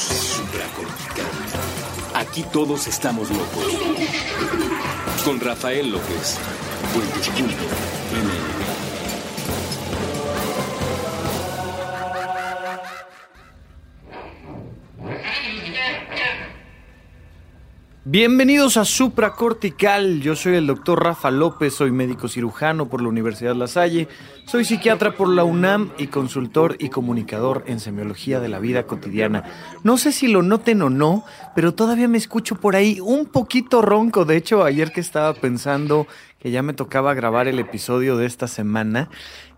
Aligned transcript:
supracortical. 0.00 1.26
Aquí 2.14 2.42
todos 2.44 2.86
estamos 2.86 3.30
locos. 3.30 3.64
Con 5.24 5.40
Rafael 5.40 5.90
López. 5.90 6.38
Bienvenidos 18.12 18.76
a 18.76 18.84
Supracortical. 18.84 20.20
Yo 20.20 20.34
soy 20.34 20.56
el 20.56 20.66
doctor 20.66 21.00
Rafa 21.00 21.30
López, 21.30 21.74
soy 21.74 21.92
médico 21.92 22.26
cirujano 22.26 22.88
por 22.88 23.02
la 23.02 23.08
Universidad 23.08 23.54
La 23.54 23.68
Salle, 23.68 24.08
soy 24.46 24.64
psiquiatra 24.64 25.14
por 25.14 25.28
la 25.28 25.44
UNAM 25.44 25.92
y 25.96 26.08
consultor 26.08 26.74
y 26.80 26.88
comunicador 26.88 27.62
en 27.68 27.78
semiología 27.78 28.40
de 28.40 28.48
la 28.48 28.58
vida 28.58 28.82
cotidiana. 28.82 29.44
No 29.84 29.96
sé 29.96 30.10
si 30.10 30.26
lo 30.26 30.42
noten 30.42 30.82
o 30.82 30.90
no, 30.90 31.24
pero 31.54 31.72
todavía 31.72 32.08
me 32.08 32.18
escucho 32.18 32.56
por 32.56 32.74
ahí 32.74 32.98
un 32.98 33.26
poquito 33.26 33.80
ronco. 33.80 34.24
De 34.24 34.36
hecho, 34.36 34.64
ayer 34.64 34.90
que 34.90 34.98
estaba 34.98 35.32
pensando 35.32 36.08
que 36.40 36.50
ya 36.50 36.62
me 36.62 36.72
tocaba 36.72 37.14
grabar 37.14 37.46
el 37.46 37.60
episodio 37.60 38.16
de 38.16 38.26
esta 38.26 38.48
semana, 38.48 39.08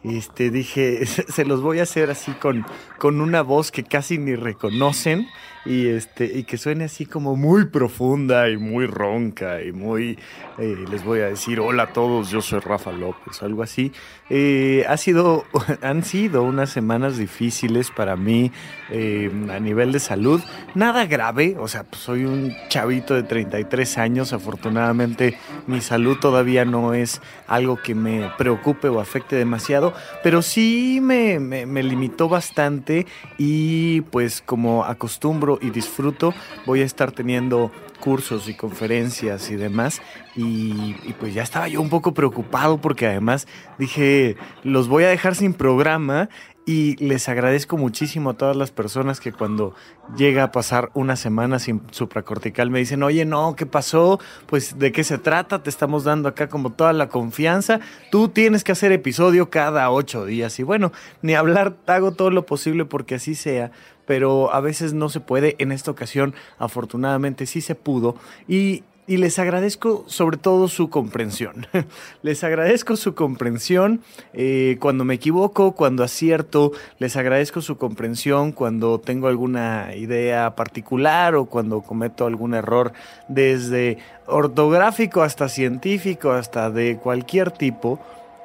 este, 0.04 0.50
dije, 0.50 1.06
se 1.06 1.44
los 1.44 1.62
voy 1.62 1.80
a 1.80 1.84
hacer 1.84 2.10
así 2.10 2.32
con, 2.32 2.64
con 2.98 3.20
una 3.20 3.42
voz 3.42 3.70
que 3.70 3.84
casi 3.84 4.18
ni 4.18 4.34
reconocen 4.34 5.28
y 5.64 5.86
este 5.88 6.24
y 6.24 6.44
que 6.44 6.58
suene 6.58 6.84
así 6.84 7.06
como 7.06 7.36
muy 7.36 7.66
profunda 7.66 8.48
y 8.48 8.56
muy 8.56 8.86
ronca 8.86 9.62
y 9.62 9.70
muy 9.70 10.18
eh, 10.58 10.84
les 10.90 11.04
voy 11.04 11.20
a 11.20 11.26
decir 11.26 11.60
hola 11.60 11.84
a 11.84 11.92
todos 11.92 12.30
yo 12.30 12.42
soy 12.42 12.58
Rafa 12.60 12.90
López 12.90 13.42
algo 13.42 13.62
así. 13.62 13.92
Eh, 14.28 14.84
ha 14.88 14.96
sido 14.96 15.44
han 15.82 16.04
sido 16.04 16.42
unas 16.42 16.70
semanas 16.70 17.16
difíciles 17.16 17.90
para 17.90 18.16
mí 18.16 18.50
eh, 18.90 19.30
a 19.50 19.60
nivel 19.60 19.92
de 19.92 20.00
salud. 20.00 20.40
Nada 20.74 21.06
grave 21.06 21.56
o 21.58 21.68
sea 21.68 21.84
pues 21.84 22.02
soy 22.02 22.24
un 22.24 22.52
chavito 22.68 23.14
de 23.14 23.22
33 23.22 23.98
años 23.98 24.32
afortunadamente 24.32 25.38
mi 25.68 25.80
salud 25.80 26.18
todavía 26.18 26.64
no 26.64 26.92
es 26.92 27.20
algo 27.46 27.76
que 27.76 27.94
me 27.94 28.32
preocupe 28.36 28.88
o 28.88 28.98
afecte 28.98 29.36
demasiado 29.36 29.91
pero 30.22 30.42
sí 30.42 31.00
me, 31.02 31.38
me, 31.38 31.82
limitó 31.82 32.28
bastante 32.28 33.06
y 33.38 34.02
pues 34.02 34.42
como 34.42 34.84
acostumbro 34.84 35.58
y 35.60 35.70
disfruto, 35.70 36.34
voy 36.66 36.82
a 36.82 36.84
estar 36.84 37.12
teniendo 37.12 37.70
cursos 38.02 38.48
y 38.48 38.54
conferencias 38.54 39.50
y 39.50 39.56
demás. 39.56 40.02
Y, 40.34 40.94
pues 41.20 41.34
ya 41.34 41.42
estaba 41.42 41.68
yo 41.68 41.80
un 41.80 41.88
poco 41.88 42.14
preocupado 42.14 42.78
porque 42.78 43.06
además 43.06 43.46
dije, 43.78 44.36
los 44.64 44.88
voy 44.88 45.04
a 45.04 45.08
dejar 45.08 45.36
sin 45.36 45.54
programa 45.54 46.28
y 46.64 46.96
les 47.04 47.28
agradezco 47.28 47.76
muchísimo 47.76 48.30
a 48.30 48.34
todas 48.34 48.56
las 48.56 48.70
personas 48.70 49.18
que 49.20 49.32
cuando 49.32 49.74
llega 50.16 50.44
a 50.44 50.52
pasar 50.52 50.90
una 50.94 51.16
semana 51.16 51.58
sin 51.58 51.82
supracortical 51.90 52.70
me 52.70 52.78
dicen, 52.78 53.02
oye, 53.02 53.24
no, 53.24 53.56
¿qué 53.56 53.66
pasó? 53.66 54.20
Pues 54.46 54.78
de 54.78 54.92
qué 54.92 55.02
se 55.02 55.18
trata, 55.18 55.62
te 55.62 55.70
estamos 55.70 56.04
dando 56.04 56.28
acá 56.28 56.48
como 56.48 56.70
toda 56.70 56.92
la 56.92 57.08
confianza, 57.08 57.80
tú 58.10 58.28
tienes 58.28 58.62
que 58.62 58.72
hacer 58.72 58.92
episodio 58.92 59.50
cada 59.50 59.90
ocho 59.90 60.24
días 60.24 60.58
y 60.60 60.62
bueno, 60.62 60.92
ni 61.20 61.34
hablar, 61.34 61.76
hago 61.86 62.12
todo 62.12 62.30
lo 62.30 62.46
posible 62.46 62.84
porque 62.84 63.16
así 63.16 63.34
sea, 63.34 63.72
pero 64.06 64.52
a 64.52 64.60
veces 64.60 64.92
no 64.92 65.08
se 65.08 65.20
puede. 65.20 65.56
En 65.58 65.72
esta 65.72 65.90
ocasión, 65.90 66.34
afortunadamente, 66.58 67.46
sí 67.46 67.60
se 67.60 67.74
pudo. 67.74 68.16
Y, 68.48 68.84
les 69.08 69.38
agradezco 69.38 70.04
sobre 70.06 70.36
todo 70.36 70.68
su 70.68 70.88
comprensión. 70.88 71.66
les 72.22 72.44
agradezco 72.44 72.96
su 72.96 73.14
comprensión 73.14 74.00
eh, 74.32 74.76
cuando 74.80 75.04
me 75.04 75.14
equivoco, 75.14 75.72
cuando 75.72 76.04
acierto. 76.04 76.72
Les 76.98 77.16
agradezco 77.16 77.60
su 77.60 77.76
comprensión 77.76 78.52
cuando 78.52 79.00
tengo 79.00 79.28
alguna 79.28 79.94
idea 79.96 80.54
particular 80.54 81.34
o 81.34 81.46
cuando 81.46 81.82
cometo 81.82 82.26
algún 82.26 82.54
error 82.54 82.92
desde 83.28 83.98
ortográfico 84.26 85.22
hasta 85.22 85.48
científico, 85.48 86.30
hasta 86.30 86.70
de 86.70 86.96
cualquier 86.96 87.50
tipo. 87.50 87.98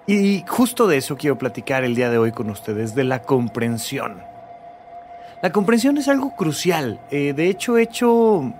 Y 0.08 0.44
justo 0.48 0.88
de 0.88 0.98
eso 0.98 1.18
quiero 1.18 1.38
platicar 1.38 1.84
el 1.84 1.94
día 1.94 2.10
de 2.10 2.18
hoy 2.18 2.32
con 2.32 2.50
ustedes, 2.50 2.96
de 2.96 3.04
la 3.04 3.22
comprensión. 3.22 4.22
La 5.44 5.52
comprensión 5.52 5.98
es 5.98 6.08
algo 6.08 6.36
crucial. 6.36 7.00
Eh, 7.12 7.34
de 7.34 7.50
hecho, 7.50 7.78
he 7.78 7.84
hecho 7.84 8.54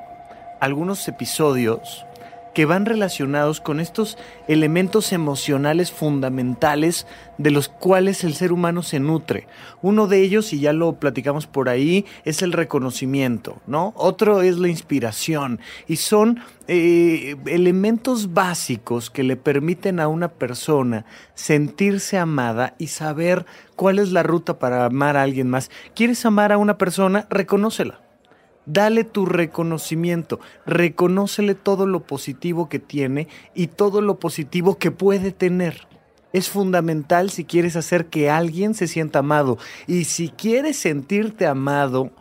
algunos 0.60 1.08
episodios 1.08 2.06
que 2.58 2.66
van 2.66 2.88
relacionados 2.88 3.62
con 3.62 3.80
estos 3.80 4.18
elementos 4.48 5.14
emocionales 5.14 5.92
fundamentales 5.92 7.06
de 7.38 7.52
los 7.52 7.70
cuales 7.70 8.24
el 8.24 8.34
ser 8.34 8.52
humano 8.52 8.82
se 8.82 9.00
nutre. 9.00 9.46
Uno 9.84 10.08
de 10.08 10.24
ellos, 10.24 10.52
y 10.54 10.60
ya 10.60 10.74
lo 10.74 10.94
platicamos 10.94 11.46
por 11.46 11.70
ahí, 11.70 12.04
es 12.26 12.42
el 12.42 12.54
reconocimiento, 12.54 13.62
¿no? 13.68 13.94
Otro 13.96 14.42
es 14.42 14.58
la 14.58 14.70
inspiración. 14.70 15.60
Y 15.88 15.98
son 15.98 16.40
eh, 16.68 17.36
elementos 17.46 18.34
básicos 18.34 19.12
que 19.12 19.22
le 19.22 19.38
permiten 19.38 20.00
a 20.00 20.08
una 20.08 20.30
persona 20.30 21.06
sentirse 21.36 22.18
amada 22.18 22.74
y 22.80 22.88
saber 22.88 23.46
cuál 23.76 24.00
es 24.00 24.12
la 24.12 24.24
ruta 24.24 24.58
para 24.58 24.86
amar 24.86 25.16
a 25.16 25.22
alguien 25.22 25.48
más. 25.48 25.70
¿Quieres 25.94 26.26
amar 26.26 26.52
a 26.52 26.58
una 26.58 26.80
persona? 26.80 27.28
Reconócela 27.30 28.07
Dale 28.68 29.06
tu 29.06 29.26
reconocimiento, 29.26 30.42
reconócele 30.66 31.56
todo 31.56 31.86
lo 31.86 32.02
positivo 32.02 32.68
que 32.68 32.80
tiene 32.80 33.30
y 33.56 33.68
todo 33.68 34.02
lo 34.02 34.20
positivo 34.20 34.78
que 34.78 34.92
puede 34.92 35.32
tener. 35.32 35.88
Es 36.34 36.50
fundamental 36.50 37.30
si 37.30 37.46
quieres 37.46 37.78
hacer 37.78 38.08
que 38.08 38.30
alguien 38.30 38.74
se 38.74 38.88
sienta 38.88 39.20
amado. 39.20 39.58
Y 39.88 40.04
si 40.04 40.28
quieres 40.28 40.78
sentirte 40.78 41.48
amado, 41.48 42.12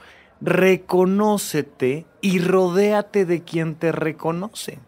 reconócete 0.40 2.06
y 2.20 2.38
rodéate 2.38 3.26
de 3.26 3.42
quien 3.42 3.74
te 3.74 3.90
reconoce 3.90 4.78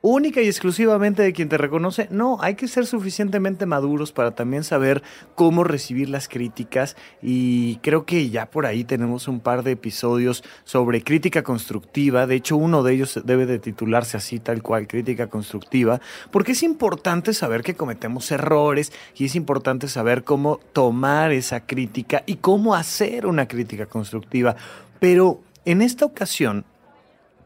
única 0.00 0.40
y 0.40 0.46
exclusivamente 0.46 1.22
de 1.22 1.32
quien 1.32 1.48
te 1.48 1.58
reconoce. 1.58 2.08
No, 2.10 2.38
hay 2.40 2.54
que 2.54 2.68
ser 2.68 2.86
suficientemente 2.86 3.66
maduros 3.66 4.12
para 4.12 4.32
también 4.32 4.64
saber 4.64 5.02
cómo 5.34 5.64
recibir 5.64 6.08
las 6.08 6.28
críticas 6.28 6.96
y 7.22 7.76
creo 7.76 8.04
que 8.04 8.30
ya 8.30 8.46
por 8.46 8.66
ahí 8.66 8.84
tenemos 8.84 9.28
un 9.28 9.40
par 9.40 9.62
de 9.62 9.72
episodios 9.72 10.44
sobre 10.64 11.02
crítica 11.02 11.42
constructiva. 11.42 12.26
De 12.26 12.36
hecho, 12.36 12.56
uno 12.56 12.82
de 12.82 12.94
ellos 12.94 13.20
debe 13.24 13.46
de 13.46 13.58
titularse 13.58 14.16
así 14.16 14.38
tal 14.38 14.62
cual, 14.62 14.86
crítica 14.86 15.28
constructiva, 15.28 16.00
porque 16.30 16.52
es 16.52 16.62
importante 16.62 17.34
saber 17.34 17.62
que 17.62 17.74
cometemos 17.74 18.30
errores 18.30 18.92
y 19.16 19.26
es 19.26 19.34
importante 19.34 19.88
saber 19.88 20.24
cómo 20.24 20.60
tomar 20.72 21.32
esa 21.32 21.66
crítica 21.66 22.22
y 22.26 22.36
cómo 22.36 22.74
hacer 22.74 23.26
una 23.26 23.48
crítica 23.48 23.86
constructiva. 23.86 24.56
Pero 25.00 25.40
en 25.64 25.82
esta 25.82 26.04
ocasión 26.04 26.64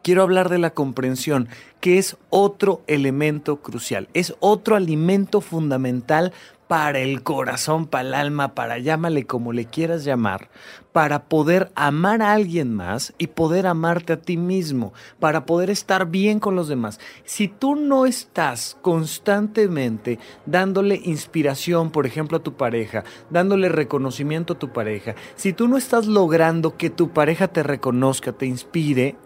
quiero 0.02 0.22
hablar 0.22 0.48
de 0.48 0.58
la 0.58 0.70
comprensión, 0.70 1.48
que 1.80 1.98
es 1.98 2.16
otro 2.30 2.82
elemento 2.86 3.56
crucial, 3.56 4.08
es 4.14 4.34
otro 4.40 4.76
alimento 4.76 5.40
fundamental 5.40 6.32
para 6.72 7.00
el 7.00 7.22
corazón, 7.22 7.86
para 7.86 8.08
el 8.08 8.14
alma, 8.14 8.54
para 8.54 8.78
llámale 8.78 9.26
como 9.26 9.52
le 9.52 9.66
quieras 9.66 10.04
llamar, 10.04 10.48
para 10.92 11.24
poder 11.24 11.70
amar 11.74 12.22
a 12.22 12.32
alguien 12.32 12.72
más 12.72 13.12
y 13.18 13.26
poder 13.26 13.66
amarte 13.66 14.14
a 14.14 14.20
ti 14.22 14.38
mismo, 14.38 14.94
para 15.18 15.44
poder 15.44 15.68
estar 15.68 16.06
bien 16.06 16.40
con 16.40 16.56
los 16.56 16.68
demás. 16.68 16.98
Si 17.24 17.46
tú 17.46 17.76
no 17.76 18.06
estás 18.06 18.78
constantemente 18.80 20.18
dándole 20.46 20.98
inspiración, 21.04 21.90
por 21.90 22.06
ejemplo, 22.06 22.38
a 22.38 22.42
tu 22.42 22.54
pareja, 22.54 23.04
dándole 23.28 23.68
reconocimiento 23.68 24.54
a 24.54 24.58
tu 24.58 24.72
pareja, 24.72 25.14
si 25.36 25.52
tú 25.52 25.68
no 25.68 25.76
estás 25.76 26.06
logrando 26.06 26.78
que 26.78 26.88
tu 26.88 27.10
pareja 27.10 27.48
te 27.48 27.62
reconozca, 27.62 28.32
te 28.32 28.46
inspire, 28.46 29.16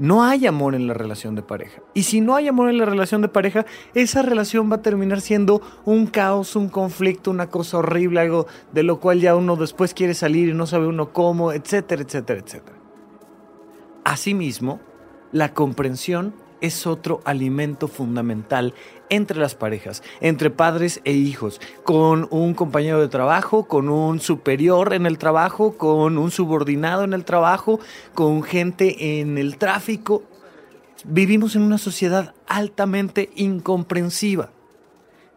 no 0.00 0.24
hay 0.24 0.46
amor 0.46 0.74
en 0.74 0.86
la 0.86 0.94
relación 0.94 1.34
de 1.34 1.42
pareja. 1.42 1.82
Y 1.92 2.04
si 2.04 2.22
no 2.22 2.34
hay 2.34 2.48
amor 2.48 2.70
en 2.70 2.78
la 2.78 2.86
relación 2.86 3.20
de 3.20 3.28
pareja, 3.28 3.66
esa 3.92 4.22
relación 4.22 4.72
va 4.72 4.76
a 4.76 4.82
terminar 4.82 5.20
siendo 5.20 5.60
un 5.84 6.06
caos, 6.06 6.56
un 6.56 6.70
conflicto, 6.70 7.30
una 7.30 7.48
cosa 7.50 7.78
horrible, 7.78 8.20
algo 8.20 8.46
de 8.72 8.82
lo 8.82 8.98
cual 8.98 9.20
ya 9.20 9.36
uno 9.36 9.56
después 9.56 9.92
quiere 9.92 10.14
salir 10.14 10.48
y 10.48 10.54
no 10.54 10.66
sabe 10.66 10.86
uno 10.86 11.12
cómo, 11.12 11.52
etcétera, 11.52 12.02
etcétera, 12.02 12.40
etcétera. 12.40 12.78
Asimismo, 14.02 14.80
la 15.32 15.52
comprensión 15.52 16.32
es 16.60 16.86
otro 16.86 17.20
alimento 17.24 17.88
fundamental 17.88 18.74
entre 19.08 19.38
las 19.38 19.54
parejas, 19.54 20.02
entre 20.20 20.50
padres 20.50 21.00
e 21.04 21.12
hijos, 21.12 21.60
con 21.82 22.28
un 22.30 22.54
compañero 22.54 23.00
de 23.00 23.08
trabajo, 23.08 23.66
con 23.66 23.88
un 23.88 24.20
superior 24.20 24.94
en 24.94 25.06
el 25.06 25.18
trabajo, 25.18 25.76
con 25.76 26.16
un 26.16 26.30
subordinado 26.30 27.04
en 27.04 27.12
el 27.12 27.24
trabajo, 27.24 27.80
con 28.14 28.42
gente 28.42 29.20
en 29.20 29.36
el 29.36 29.58
tráfico. 29.58 30.22
Vivimos 31.04 31.56
en 31.56 31.62
una 31.62 31.78
sociedad 31.78 32.34
altamente 32.46 33.30
incomprensiva. 33.34 34.50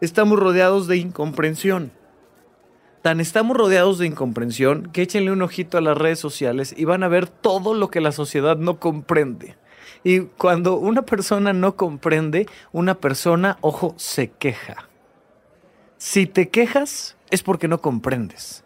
Estamos 0.00 0.38
rodeados 0.38 0.86
de 0.86 0.98
incomprensión. 0.98 1.92
Tan 3.02 3.20
estamos 3.20 3.56
rodeados 3.56 3.98
de 3.98 4.06
incomprensión 4.06 4.90
que 4.90 5.02
échenle 5.02 5.30
un 5.30 5.42
ojito 5.42 5.76
a 5.76 5.82
las 5.82 5.98
redes 5.98 6.18
sociales 6.18 6.74
y 6.76 6.86
van 6.86 7.02
a 7.02 7.08
ver 7.08 7.28
todo 7.28 7.74
lo 7.74 7.90
que 7.90 8.00
la 8.00 8.12
sociedad 8.12 8.56
no 8.56 8.80
comprende. 8.80 9.56
Y 10.02 10.20
cuando 10.20 10.76
una 10.76 11.02
persona 11.02 11.52
no 11.52 11.76
comprende, 11.76 12.46
una 12.72 12.96
persona, 12.96 13.58
ojo, 13.60 13.94
se 13.96 14.30
queja. 14.30 14.88
Si 15.96 16.26
te 16.26 16.48
quejas 16.48 17.16
es 17.30 17.42
porque 17.42 17.68
no 17.68 17.80
comprendes. 17.80 18.64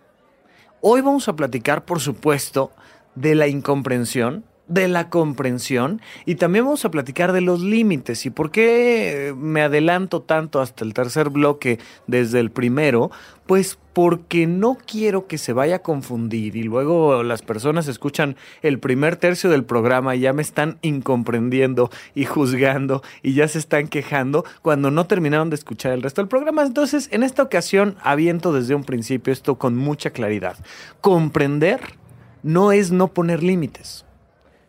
Hoy 0.81 1.01
vamos 1.01 1.29
a 1.29 1.37
platicar, 1.37 1.85
por 1.85 2.01
supuesto, 2.01 2.73
de 3.15 3.35
la 3.35 3.49
incomprensión, 3.49 4.45
de 4.69 4.87
la 4.87 5.09
comprensión 5.09 6.01
y 6.27 6.37
también 6.37 6.65
vamos 6.65 6.85
a 6.85 6.91
platicar 6.91 7.33
de 7.33 7.41
los 7.41 7.61
límites 7.61 8.27
y 8.27 8.31
por 8.31 8.51
qué 8.51 9.35
me 9.37 9.63
adelanto 9.63 10.23
tanto 10.23 10.61
hasta 10.61 10.85
el 10.85 10.95
tercer 10.95 11.31
bloque 11.31 11.79
desde 12.07 12.39
el 12.41 12.51
primero, 12.51 13.11
pues 13.47 13.79
porque 13.95 14.47
no 14.47 14.77
quiero 14.77 15.27
que 15.27 15.39
se 15.39 15.53
vaya 15.53 15.77
a 15.77 15.79
confundir 15.81 16.55
y 16.55 16.63
luego 16.63 17.23
las 17.23 17.43
personas 17.43 17.89
escuchan 17.89 18.37
el 18.63 18.79
primer 18.79 19.17
tercio 19.17 19.51
del 19.51 19.65
programa 19.65 20.15
y 20.15 20.21
ya 20.21 20.33
me 20.33 20.43
están 20.43 20.79
incomprendiendo 20.83 21.91
y 22.15 22.27
juzgando 22.27 23.03
y 23.23 23.35
ya 23.35 23.49
se 23.49 23.59
están 23.59 23.89
quejando 23.89 24.45
cuando 24.63 24.91
no 24.91 25.07
terminaron 25.07 25.51
de 25.51 25.57
escuchar 25.57 25.93
el 25.93 26.03
resto 26.03 26.21
del 26.21 26.29
programa. 26.29 26.63
Entonces, 26.63 27.09
en 27.11 27.23
esta 27.23 27.43
ocasión 27.43 27.97
aviento 28.03 28.53
desde 28.53 28.75
un 28.75 28.85
principio 28.85 29.33
esto 29.33 29.57
con 29.57 29.77
mucha 29.77 30.11
claridad. 30.11 30.57
Comprender 31.01 31.81
no 32.43 32.71
es 32.71 32.93
no 32.93 33.09
poner 33.09 33.43
límites 33.43 34.05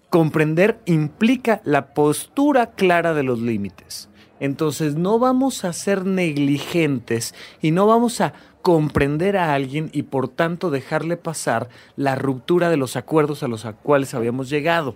Comprender 0.09 0.81
implica 0.85 1.61
la 1.63 1.93
postura 1.93 2.71
clara 2.71 3.13
de 3.13 3.23
los 3.23 3.39
límites. 3.39 4.09
Entonces 4.39 4.95
no 4.95 5.19
vamos 5.19 5.65
a 5.65 5.73
ser 5.73 6.05
negligentes 6.05 7.35
y 7.61 7.71
no 7.71 7.85
vamos 7.85 8.21
a 8.21 8.33
comprender 8.61 9.37
a 9.37 9.53
alguien 9.53 9.89
y 9.93 10.03
por 10.03 10.27
tanto 10.27 10.69
dejarle 10.71 11.17
pasar 11.17 11.69
la 11.95 12.15
ruptura 12.15 12.69
de 12.69 12.77
los 12.77 12.95
acuerdos 12.95 13.43
a 13.43 13.47
los 13.47 13.65
cuales 13.83 14.13
habíamos 14.13 14.49
llegado. 14.49 14.95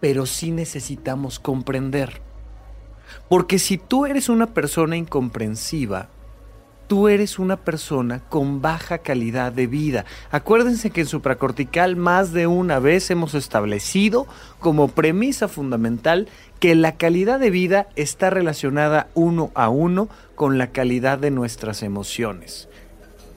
Pero 0.00 0.26
sí 0.26 0.52
necesitamos 0.52 1.40
comprender. 1.40 2.22
Porque 3.28 3.58
si 3.58 3.78
tú 3.78 4.06
eres 4.06 4.28
una 4.28 4.54
persona 4.54 4.96
incomprensiva, 4.96 6.10
tú 6.88 7.08
eres 7.08 7.38
una 7.38 7.56
persona 7.56 8.20
con 8.28 8.60
baja 8.60 8.98
calidad 8.98 9.52
de 9.52 9.68
vida. 9.68 10.04
Acuérdense 10.32 10.90
que 10.90 11.02
en 11.02 11.06
supracortical 11.06 11.94
más 11.94 12.32
de 12.32 12.48
una 12.48 12.80
vez 12.80 13.10
hemos 13.10 13.34
establecido 13.34 14.26
como 14.58 14.88
premisa 14.88 15.46
fundamental 15.46 16.28
que 16.58 16.74
la 16.74 16.96
calidad 16.96 17.38
de 17.38 17.50
vida 17.50 17.88
está 17.94 18.30
relacionada 18.30 19.08
uno 19.14 19.52
a 19.54 19.68
uno 19.68 20.08
con 20.34 20.58
la 20.58 20.68
calidad 20.68 21.18
de 21.18 21.30
nuestras 21.30 21.82
emociones. 21.82 22.68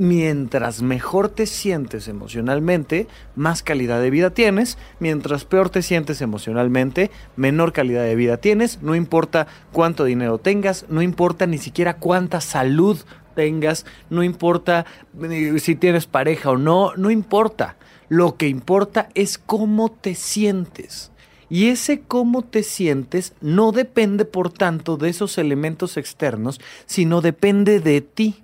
Mientras 0.01 0.81
mejor 0.81 1.29
te 1.29 1.45
sientes 1.45 2.07
emocionalmente, 2.07 3.05
más 3.35 3.61
calidad 3.61 4.01
de 4.01 4.09
vida 4.09 4.31
tienes. 4.31 4.79
Mientras 4.99 5.45
peor 5.45 5.69
te 5.69 5.83
sientes 5.83 6.21
emocionalmente, 6.21 7.11
menor 7.35 7.71
calidad 7.71 8.01
de 8.01 8.15
vida 8.15 8.37
tienes. 8.37 8.81
No 8.81 8.95
importa 8.95 9.45
cuánto 9.71 10.03
dinero 10.03 10.39
tengas, 10.39 10.87
no 10.89 11.03
importa 11.03 11.45
ni 11.45 11.59
siquiera 11.59 11.97
cuánta 11.97 12.41
salud 12.41 12.97
tengas, 13.33 13.85
no 14.09 14.23
importa 14.23 14.85
eh, 15.23 15.59
si 15.59 15.75
tienes 15.75 16.05
pareja 16.05 16.51
o 16.51 16.57
no, 16.57 16.95
no 16.95 17.11
importa. 17.11 17.77
Lo 18.09 18.35
que 18.35 18.47
importa 18.47 19.09
es 19.15 19.37
cómo 19.37 19.89
te 19.89 20.15
sientes. 20.15 21.11
Y 21.49 21.67
ese 21.67 22.01
cómo 22.01 22.43
te 22.43 22.63
sientes 22.63 23.33
no 23.41 23.71
depende, 23.73 24.23
por 24.23 24.51
tanto, 24.53 24.95
de 24.95 25.09
esos 25.09 25.37
elementos 25.37 25.97
externos, 25.97 26.61
sino 26.85 27.19
depende 27.19 27.79
de 27.79 28.01
ti. 28.01 28.43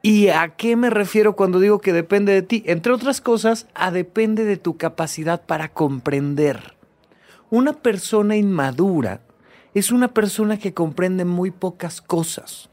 ¿Y 0.00 0.28
a 0.28 0.56
qué 0.56 0.74
me 0.74 0.90
refiero 0.90 1.36
cuando 1.36 1.60
digo 1.60 1.80
que 1.80 1.92
depende 1.92 2.32
de 2.32 2.42
ti? 2.42 2.64
Entre 2.66 2.92
otras 2.92 3.20
cosas, 3.20 3.68
a 3.74 3.90
depende 3.90 4.44
de 4.44 4.56
tu 4.56 4.76
capacidad 4.76 5.44
para 5.44 5.68
comprender. 5.68 6.74
Una 7.50 7.74
persona 7.74 8.34
inmadura 8.34 9.20
es 9.74 9.92
una 9.92 10.08
persona 10.08 10.58
que 10.58 10.74
comprende 10.74 11.24
muy 11.24 11.50
pocas 11.50 12.00
cosas. 12.00 12.70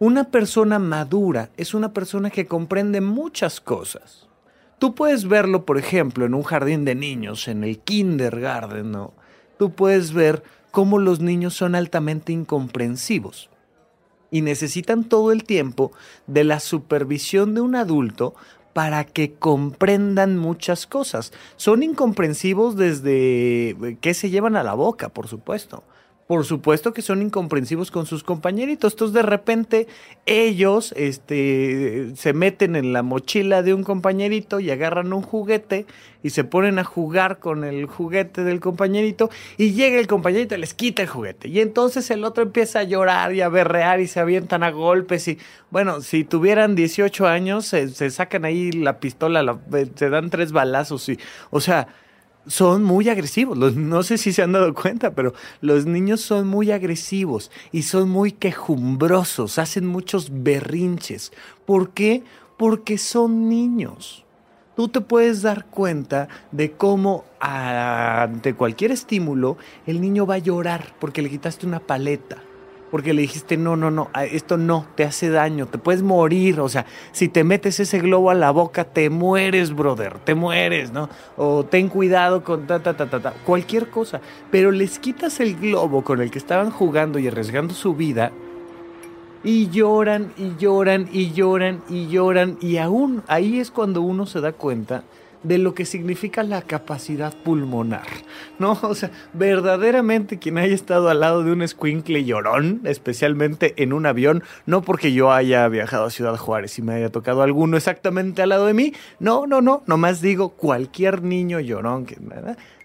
Una 0.00 0.30
persona 0.30 0.78
madura 0.78 1.50
es 1.56 1.74
una 1.74 1.92
persona 1.92 2.30
que 2.30 2.46
comprende 2.46 3.00
muchas 3.00 3.60
cosas. 3.60 4.28
Tú 4.78 4.94
puedes 4.94 5.26
verlo, 5.26 5.64
por 5.64 5.76
ejemplo, 5.76 6.24
en 6.24 6.34
un 6.34 6.44
jardín 6.44 6.84
de 6.84 6.94
niños, 6.94 7.48
en 7.48 7.64
el 7.64 7.80
kindergarten, 7.80 8.92
¿no? 8.92 9.12
Tú 9.58 9.72
puedes 9.72 10.12
ver 10.12 10.44
cómo 10.70 11.00
los 11.00 11.18
niños 11.18 11.54
son 11.54 11.74
altamente 11.74 12.32
incomprensivos 12.32 13.50
y 14.30 14.42
necesitan 14.42 15.02
todo 15.02 15.32
el 15.32 15.42
tiempo 15.42 15.90
de 16.28 16.44
la 16.44 16.60
supervisión 16.60 17.54
de 17.54 17.60
un 17.60 17.74
adulto 17.74 18.36
para 18.74 19.02
que 19.02 19.32
comprendan 19.32 20.36
muchas 20.36 20.86
cosas. 20.86 21.32
Son 21.56 21.82
incomprensivos 21.82 22.76
desde 22.76 23.98
que 24.00 24.14
se 24.14 24.30
llevan 24.30 24.54
a 24.54 24.62
la 24.62 24.74
boca, 24.74 25.08
por 25.08 25.26
supuesto 25.26 25.82
por 26.28 26.44
supuesto 26.44 26.92
que 26.92 27.00
son 27.00 27.22
incomprensivos 27.22 27.90
con 27.90 28.04
sus 28.04 28.22
compañeritos. 28.22 28.92
Entonces 28.92 29.14
de 29.14 29.22
repente 29.22 29.88
ellos 30.26 30.92
este, 30.94 32.12
se 32.16 32.34
meten 32.34 32.76
en 32.76 32.92
la 32.92 33.02
mochila 33.02 33.62
de 33.62 33.72
un 33.72 33.82
compañerito 33.82 34.60
y 34.60 34.70
agarran 34.70 35.14
un 35.14 35.22
juguete 35.22 35.86
y 36.22 36.30
se 36.30 36.44
ponen 36.44 36.78
a 36.78 36.84
jugar 36.84 37.38
con 37.38 37.64
el 37.64 37.86
juguete 37.86 38.44
del 38.44 38.60
compañerito 38.60 39.30
y 39.56 39.72
llega 39.72 39.98
el 39.98 40.06
compañerito 40.06 40.54
y 40.54 40.58
les 40.58 40.74
quita 40.74 41.00
el 41.00 41.08
juguete. 41.08 41.48
Y 41.48 41.60
entonces 41.60 42.10
el 42.10 42.22
otro 42.24 42.42
empieza 42.42 42.80
a 42.80 42.82
llorar 42.82 43.32
y 43.32 43.40
a 43.40 43.48
berrear 43.48 44.00
y 44.00 44.06
se 44.06 44.20
avientan 44.20 44.62
a 44.62 44.70
golpes 44.70 45.28
y 45.28 45.38
bueno, 45.70 46.02
si 46.02 46.24
tuvieran 46.24 46.74
18 46.74 47.26
años 47.26 47.64
se, 47.64 48.10
sacan 48.10 48.44
ahí 48.44 48.70
la 48.70 49.00
pistola, 49.00 49.58
se 49.94 50.10
dan 50.10 50.28
tres 50.28 50.52
balazos 50.52 51.08
y, 51.08 51.18
o 51.48 51.62
sea, 51.62 51.88
son 52.48 52.82
muy 52.82 53.08
agresivos. 53.08 53.56
no 53.76 54.02
sé 54.02 54.18
si 54.18 54.32
se 54.32 54.42
han 54.42 54.52
dado 54.52 54.74
cuenta, 54.74 55.12
pero 55.14 55.34
los 55.60 55.86
niños 55.86 56.20
son 56.20 56.48
muy 56.48 56.72
agresivos 56.72 57.50
y 57.72 57.82
son 57.82 58.08
muy 58.10 58.32
quejumbrosos, 58.32 59.58
hacen 59.58 59.86
muchos 59.86 60.28
berrinches. 60.30 61.32
¿Por 61.64 61.90
qué? 61.90 62.24
Porque 62.56 62.98
son 62.98 63.48
niños. 63.48 64.24
Tú 64.74 64.88
te 64.88 65.00
puedes 65.00 65.42
dar 65.42 65.66
cuenta 65.66 66.28
de 66.52 66.72
cómo 66.72 67.24
ante 67.40 68.54
cualquier 68.54 68.92
estímulo 68.92 69.56
el 69.86 70.00
niño 70.00 70.26
va 70.26 70.34
a 70.34 70.38
llorar 70.38 70.94
porque 71.00 71.22
le 71.22 71.30
quitaste 71.30 71.66
una 71.66 71.80
paleta 71.80 72.38
porque 72.90 73.12
le 73.12 73.22
dijiste, 73.22 73.56
no, 73.56 73.76
no, 73.76 73.90
no, 73.90 74.10
esto 74.30 74.56
no, 74.56 74.86
te 74.94 75.04
hace 75.04 75.28
daño, 75.28 75.66
te 75.66 75.78
puedes 75.78 76.02
morir, 76.02 76.60
o 76.60 76.68
sea, 76.68 76.86
si 77.12 77.28
te 77.28 77.44
metes 77.44 77.80
ese 77.80 77.98
globo 77.98 78.30
a 78.30 78.34
la 78.34 78.50
boca, 78.50 78.84
te 78.84 79.10
mueres, 79.10 79.74
brother, 79.74 80.18
te 80.20 80.34
mueres, 80.34 80.92
¿no? 80.92 81.08
O 81.36 81.64
ten 81.64 81.88
cuidado 81.88 82.42
con 82.44 82.66
ta, 82.66 82.82
ta, 82.82 82.96
ta, 82.96 83.08
ta, 83.08 83.20
ta, 83.20 83.34
cualquier 83.44 83.90
cosa, 83.90 84.20
pero 84.50 84.70
les 84.70 84.98
quitas 84.98 85.40
el 85.40 85.56
globo 85.56 86.02
con 86.02 86.20
el 86.20 86.30
que 86.30 86.38
estaban 86.38 86.70
jugando 86.70 87.18
y 87.18 87.28
arriesgando 87.28 87.74
su 87.74 87.94
vida, 87.94 88.32
y 89.44 89.68
lloran 89.68 90.32
y 90.36 90.56
lloran 90.58 91.08
y 91.12 91.32
lloran 91.32 91.82
y 91.88 92.08
lloran, 92.08 92.58
y 92.60 92.78
aún 92.78 93.22
ahí 93.28 93.60
es 93.60 93.70
cuando 93.70 94.02
uno 94.02 94.26
se 94.26 94.40
da 94.40 94.52
cuenta 94.52 95.04
de 95.42 95.58
lo 95.58 95.74
que 95.74 95.84
significa 95.84 96.42
la 96.42 96.62
capacidad 96.62 97.34
pulmonar. 97.34 98.06
¿No? 98.58 98.78
O 98.82 98.94
sea, 98.94 99.10
verdaderamente 99.34 100.38
quien 100.38 100.58
haya 100.58 100.74
estado 100.74 101.08
al 101.08 101.20
lado 101.20 101.44
de 101.44 101.52
un 101.52 101.62
escuincle 101.62 102.24
llorón, 102.24 102.80
especialmente 102.84 103.74
en 103.82 103.92
un 103.92 104.06
avión, 104.06 104.42
no 104.66 104.82
porque 104.82 105.12
yo 105.12 105.32
haya 105.32 105.68
viajado 105.68 106.06
a 106.06 106.10
Ciudad 106.10 106.36
Juárez 106.36 106.78
y 106.78 106.82
me 106.82 106.94
haya 106.94 107.10
tocado 107.10 107.42
alguno 107.42 107.76
exactamente 107.76 108.42
al 108.42 108.48
lado 108.50 108.66
de 108.66 108.74
mí, 108.74 108.92
no, 109.20 109.46
no, 109.46 109.60
no, 109.60 109.82
nomás 109.86 110.20
digo 110.20 110.50
cualquier 110.50 111.22
niño 111.22 111.60
llorón, 111.60 112.06
que, 112.06 112.18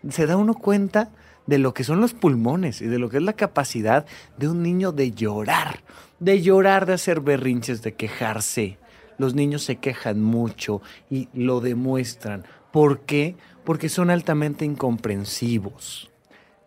se 0.10 0.26
da 0.26 0.38
uno 0.38 0.54
cuenta 0.54 1.10
de 1.46 1.58
lo 1.58 1.74
que 1.74 1.84
son 1.84 2.02
los 2.02 2.14
pulmones 2.14 2.82
y 2.82 2.88
de 2.88 3.00
lo 3.00 3.10
que 3.10 3.18
es 3.18 3.24
la 3.24 3.34
capacidad 3.34 4.06
de 4.38 4.50
un 4.50 4.62
niño 4.62 4.92
de 4.92 5.12
llorar, 5.12 5.80
de 6.20 6.42
llorar, 6.42 6.86
de 6.86 6.94
hacer 6.94 7.22
berrinches, 7.22 7.82
de 7.82 7.94
quejarse, 7.96 8.78
los 9.18 9.36
niños 9.36 9.64
se 9.64 9.78
quejan 9.78 10.22
mucho 10.22 10.82
y 11.10 11.30
lo 11.34 11.60
demuestran. 11.62 12.44
¿Por 12.72 13.02
qué? 13.02 13.36
Porque 13.64 13.90
son 13.90 14.10
altamente 14.10 14.66
incomprensivos. 14.66 16.12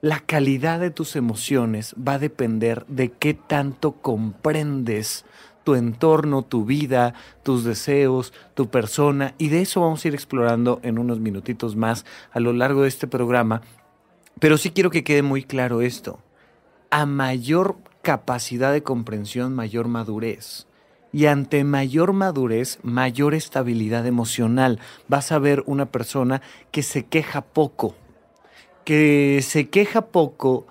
La 0.00 0.20
calidad 0.20 0.78
de 0.78 0.90
tus 0.90 1.16
emociones 1.16 1.94
va 1.96 2.14
a 2.14 2.18
depender 2.18 2.86
de 2.86 3.10
qué 3.10 3.34
tanto 3.34 3.92
comprendes 3.92 5.24
tu 5.64 5.74
entorno, 5.74 6.42
tu 6.42 6.64
vida, 6.64 7.14
tus 7.42 7.64
deseos, 7.64 8.32
tu 8.54 8.68
persona. 8.68 9.34
Y 9.36 9.48
de 9.48 9.62
eso 9.62 9.80
vamos 9.80 10.04
a 10.04 10.08
ir 10.08 10.14
explorando 10.14 10.78
en 10.84 10.98
unos 10.98 11.18
minutitos 11.18 11.74
más 11.74 12.04
a 12.30 12.38
lo 12.38 12.52
largo 12.52 12.82
de 12.82 12.88
este 12.88 13.08
programa. 13.08 13.62
Pero 14.38 14.58
sí 14.58 14.70
quiero 14.70 14.90
que 14.90 15.02
quede 15.02 15.22
muy 15.22 15.42
claro 15.42 15.80
esto. 15.80 16.20
A 16.90 17.04
mayor 17.04 17.78
capacidad 18.02 18.72
de 18.72 18.84
comprensión, 18.84 19.54
mayor 19.54 19.88
madurez 19.88 20.68
y 21.16 21.28
ante 21.28 21.64
mayor 21.64 22.12
madurez, 22.12 22.78
mayor 22.82 23.32
estabilidad 23.32 24.06
emocional. 24.06 24.78
Vas 25.08 25.32
a 25.32 25.38
ver 25.38 25.62
una 25.64 25.86
persona 25.86 26.42
que 26.70 26.82
se 26.82 27.06
queja 27.06 27.40
poco, 27.40 27.94
que 28.84 29.40
se 29.42 29.70
queja 29.70 30.08
poco 30.08 30.66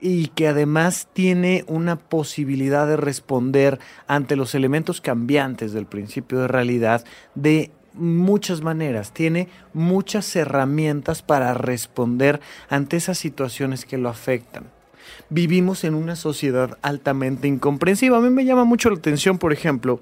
y 0.00 0.26
que 0.34 0.48
además 0.48 1.06
tiene 1.12 1.62
una 1.68 1.94
posibilidad 1.94 2.88
de 2.88 2.96
responder 2.96 3.78
ante 4.08 4.34
los 4.34 4.56
elementos 4.56 5.00
cambiantes 5.00 5.72
del 5.72 5.86
principio 5.86 6.40
de 6.40 6.48
realidad 6.48 7.04
de 7.36 7.70
muchas 7.92 8.62
maneras, 8.62 9.12
tiene 9.12 9.46
muchas 9.74 10.34
herramientas 10.34 11.22
para 11.22 11.54
responder 11.54 12.40
ante 12.68 12.96
esas 12.96 13.16
situaciones 13.16 13.84
que 13.84 13.96
lo 13.96 14.08
afectan 14.08 14.73
vivimos 15.34 15.82
en 15.82 15.94
una 15.94 16.14
sociedad 16.14 16.78
altamente 16.80 17.48
incomprensiva. 17.48 18.18
A 18.18 18.20
mí 18.20 18.30
me 18.30 18.44
llama 18.44 18.64
mucho 18.64 18.88
la 18.88 18.96
atención, 18.96 19.36
por 19.36 19.52
ejemplo, 19.52 19.98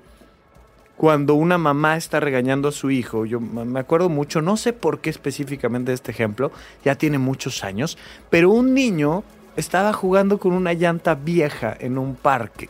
cuando 0.98 1.34
una 1.34 1.56
mamá 1.56 1.96
está 1.96 2.20
regañando 2.20 2.68
a 2.68 2.72
su 2.72 2.90
hijo. 2.90 3.24
Yo 3.24 3.40
me 3.40 3.80
acuerdo 3.80 4.10
mucho, 4.10 4.42
no 4.42 4.58
sé 4.58 4.74
por 4.74 5.00
qué 5.00 5.08
específicamente 5.08 5.94
este 5.94 6.10
ejemplo, 6.10 6.52
ya 6.84 6.96
tiene 6.96 7.16
muchos 7.16 7.64
años, 7.64 7.96
pero 8.28 8.50
un 8.50 8.74
niño 8.74 9.24
estaba 9.56 9.94
jugando 9.94 10.38
con 10.38 10.52
una 10.52 10.74
llanta 10.74 11.14
vieja 11.14 11.74
en 11.80 11.96
un 11.96 12.14
parque. 12.14 12.68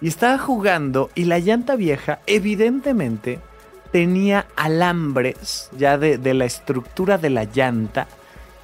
Y 0.00 0.08
estaba 0.08 0.38
jugando 0.38 1.10
y 1.14 1.26
la 1.26 1.38
llanta 1.38 1.76
vieja 1.76 2.18
evidentemente 2.26 3.38
tenía 3.92 4.46
alambres 4.56 5.70
ya 5.78 5.96
de, 5.96 6.18
de 6.18 6.34
la 6.34 6.44
estructura 6.44 7.18
de 7.18 7.30
la 7.30 7.44
llanta, 7.44 8.08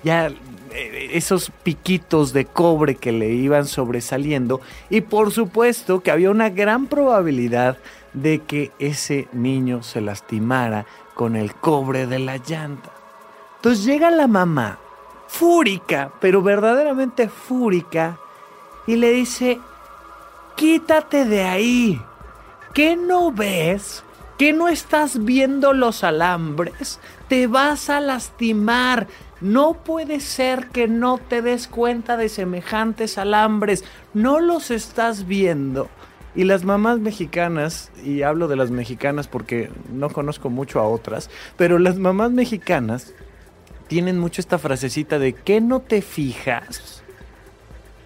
ya 0.03 0.33
esos 0.73 1.51
piquitos 1.63 2.33
de 2.33 2.45
cobre 2.45 2.95
que 2.95 3.13
le 3.13 3.31
iban 3.31 3.67
sobresaliendo 3.67 4.61
y 4.91 5.01
por 5.01 5.33
supuesto 5.33 6.01
que 6.01 6.11
había 6.11 6.31
una 6.31 6.51
gran 6.51 6.87
probabilidad 6.87 7.79
de 8.13 8.41
que 8.41 8.73
ese 8.79 9.29
niño 9.33 9.83
se 9.83 10.01
lastimara 10.01 10.87
con 11.15 11.37
el 11.37 11.55
cobre 11.55 12.07
de 12.07 12.19
la 12.19 12.37
llanta. 12.37 12.91
Entonces 13.57 13.85
llega 13.85 14.11
la 14.11 14.29
mamá, 14.29 14.79
fúrica, 15.27 16.13
pero 16.21 16.43
verdaderamente 16.43 17.29
fúrica, 17.29 18.19
y 18.87 18.97
le 18.97 19.11
dice, 19.13 19.61
quítate 20.57 21.25
de 21.25 21.45
ahí, 21.45 22.01
¿qué 22.73 22.97
no 22.97 23.31
ves? 23.33 24.03
¿Que 24.39 24.53
no 24.53 24.69
estás 24.69 25.25
viendo 25.25 25.73
los 25.73 26.05
alambres? 26.05 27.01
Te 27.29 27.49
vas 27.49 27.91
a 27.91 28.01
lastimar. 28.01 29.09
No 29.41 29.75
puede 29.75 30.21
ser 30.21 30.69
que 30.69 30.87
no 30.87 31.19
te 31.19 31.43
des 31.43 31.67
cuenta 31.67 32.17
de 32.17 32.29
semejantes 32.29 33.19
alambres. 33.19 33.85
No 34.15 34.39
los 34.39 34.71
estás 34.71 35.27
viendo. 35.27 35.89
Y 36.37 36.45
las 36.45 36.65
mamás 36.65 37.01
mexicanas, 37.01 37.91
y 38.05 38.23
hablo 38.23 38.47
de 38.47 38.55
las 38.55 38.71
mexicanas 38.71 39.27
porque 39.27 39.71
no 39.93 40.09
conozco 40.09 40.51
mucho 40.51 40.79
a 40.79 40.87
otras, 40.87 41.31
pero 41.57 41.81
las 41.81 41.99
mamás 41.99 42.31
mexicanas 42.31 43.13
tienen 43.89 44.21
mucho 44.21 44.41
esta 44.41 44.59
frasecita 44.59 45.19
de 45.19 45.33
que 45.33 45.61
no 45.61 45.81
te 45.81 46.01
fijas. 46.01 47.03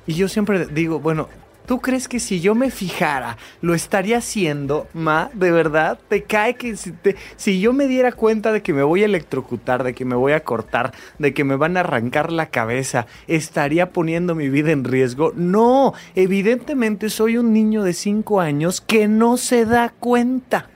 Y 0.07 0.15
yo 0.15 0.29
siempre 0.29 0.65
digo, 0.67 0.99
bueno, 0.99 1.29
¿Tú 1.73 1.81
crees 1.81 2.07
que 2.07 2.21
si 2.21 2.43
yo 2.43 2.55
me 2.55 2.71
fijara 2.71 3.39
lo 3.63 3.73
estaría 3.73 4.19
haciendo, 4.19 4.89
ma? 4.93 5.31
¿De 5.33 5.51
verdad? 5.51 5.99
¿Te 6.07 6.23
cae 6.23 6.55
que 6.55 6.77
si, 6.77 7.61
yo 7.63 7.73
me 7.73 7.89
diera 7.89 8.13
cuenta 8.13 8.53
de 8.53 8.61
que 8.61 8.75
me 8.75 8.83
voy 8.83 9.01
a 9.01 9.07
electrocutar, 9.07 9.83
de 9.83 9.95
que 9.95 10.05
me 10.05 10.15
voy 10.15 10.33
a 10.33 10.45
cortar, 10.45 10.93
de 11.19 11.33
que 11.33 11.45
me 11.45 11.57
van 11.57 11.79
a 11.79 11.81
arrancar 11.81 12.31
la 12.31 12.51
cabeza, 12.51 13.07
estaría 13.27 13.91
poniendo 13.91 14.35
mi 14.35 14.51
vida 14.51 14.71
en 14.71 14.85
riesgo? 14.85 15.33
No, 15.35 15.95
evidentemente 16.15 17.09
soy 17.09 17.39
un 17.39 17.55
niño 17.55 17.85
de 17.85 17.95
5 17.95 18.43
años 18.43 18.83
que 18.83 19.09
no 19.09 19.39
se 19.39 19.65
da 19.65 19.95
cuenta. 19.99 20.69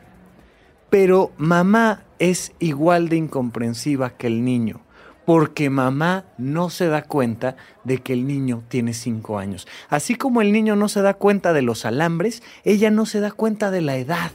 Pero 0.89 1.31
mamá 1.37 2.05
es 2.19 2.55
igual 2.59 3.11
de 3.11 3.17
incomprensiva 3.17 4.17
que 4.17 4.29
el 4.29 4.47
niño 4.47 4.86
porque 5.27 5.69
mamá 5.69 6.25
no 6.39 6.71
se 6.71 6.87
da 6.87 7.03
cuenta 7.03 7.57
de 7.85 7.99
que 7.99 8.15
el 8.15 8.27
niño 8.27 8.63
tiene 8.69 8.95
cinco 8.95 9.39
años. 9.39 9.67
Así 9.91 10.15
como 10.15 10.41
el 10.41 10.53
niño 10.53 10.77
no 10.77 10.89
se 10.89 11.03
da 11.03 11.15
cuenta 11.15 11.53
de 11.53 11.63
los 11.63 11.85
alambres, 11.85 12.43
ella 12.65 12.91
no 12.91 13.05
se 13.05 13.21
da 13.21 13.33
cuenta 13.33 13.71
de 13.71 13.83
la 13.83 13.97
edad. 13.97 14.31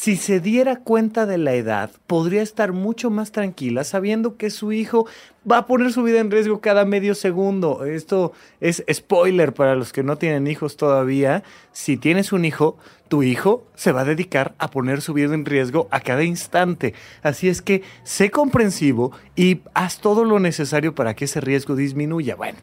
Si 0.00 0.14
se 0.14 0.38
diera 0.38 0.76
cuenta 0.76 1.26
de 1.26 1.38
la 1.38 1.54
edad, 1.54 1.90
podría 2.06 2.40
estar 2.40 2.72
mucho 2.72 3.10
más 3.10 3.32
tranquila 3.32 3.82
sabiendo 3.82 4.36
que 4.36 4.48
su 4.48 4.70
hijo 4.70 5.08
va 5.50 5.58
a 5.58 5.66
poner 5.66 5.92
su 5.92 6.04
vida 6.04 6.20
en 6.20 6.30
riesgo 6.30 6.60
cada 6.60 6.84
medio 6.84 7.16
segundo. 7.16 7.84
Esto 7.84 8.32
es 8.60 8.84
spoiler 8.92 9.52
para 9.52 9.74
los 9.74 9.92
que 9.92 10.04
no 10.04 10.16
tienen 10.16 10.46
hijos 10.46 10.76
todavía. 10.76 11.42
Si 11.72 11.96
tienes 11.96 12.32
un 12.32 12.44
hijo, 12.44 12.78
tu 13.08 13.24
hijo 13.24 13.66
se 13.74 13.90
va 13.90 14.02
a 14.02 14.04
dedicar 14.04 14.54
a 14.58 14.70
poner 14.70 15.00
su 15.00 15.14
vida 15.14 15.34
en 15.34 15.44
riesgo 15.44 15.88
a 15.90 15.98
cada 15.98 16.22
instante. 16.22 16.94
Así 17.24 17.48
es 17.48 17.60
que 17.60 17.82
sé 18.04 18.30
comprensivo 18.30 19.10
y 19.34 19.62
haz 19.74 19.98
todo 19.98 20.24
lo 20.24 20.38
necesario 20.38 20.94
para 20.94 21.14
que 21.14 21.24
ese 21.24 21.40
riesgo 21.40 21.74
disminuya. 21.74 22.36
Bueno, 22.36 22.60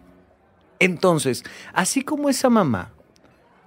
entonces, 0.80 1.44
así 1.74 2.01
como 2.01 2.30
esa 2.30 2.50
mamá 2.50 2.94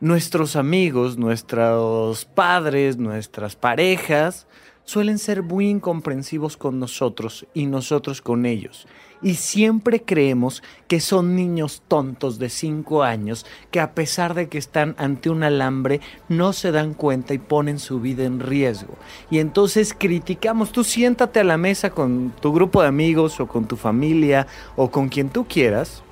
nuestros 0.00 0.56
amigos, 0.56 1.18
nuestros 1.18 2.24
padres, 2.24 2.96
nuestras 2.98 3.56
parejas 3.56 4.46
suelen 4.84 5.18
ser 5.18 5.42
muy 5.42 5.68
incomprensivos 5.68 6.56
con 6.56 6.78
nosotros 6.78 7.46
y 7.52 7.66
nosotros 7.66 8.22
con 8.22 8.46
ellos. 8.46 8.86
Y 9.20 9.34
siempre 9.34 10.02
creemos 10.02 10.62
que 10.86 11.00
son 11.00 11.34
niños 11.34 11.82
tontos 11.88 12.38
de 12.38 12.48
5 12.48 13.02
años 13.02 13.44
que 13.70 13.80
a 13.80 13.92
pesar 13.92 14.32
de 14.32 14.48
que 14.48 14.56
están 14.56 14.94
ante 14.96 15.28
un 15.28 15.42
alambre 15.42 16.00
no 16.28 16.52
se 16.52 16.70
dan 16.70 16.94
cuenta 16.94 17.34
y 17.34 17.38
ponen 17.38 17.80
su 17.80 18.00
vida 18.00 18.24
en 18.24 18.40
riesgo. 18.40 18.94
Y 19.30 19.40
entonces 19.40 19.92
criticamos, 19.92 20.72
tú 20.72 20.84
siéntate 20.84 21.40
a 21.40 21.44
la 21.44 21.58
mesa 21.58 21.90
con 21.90 22.32
tu 22.40 22.52
grupo 22.52 22.80
de 22.80 22.88
amigos 22.88 23.40
o 23.40 23.48
con 23.48 23.66
tu 23.66 23.76
familia 23.76 24.46
o 24.76 24.90
con 24.90 25.08
quien 25.08 25.28
tú 25.28 25.46
quieras 25.46 26.02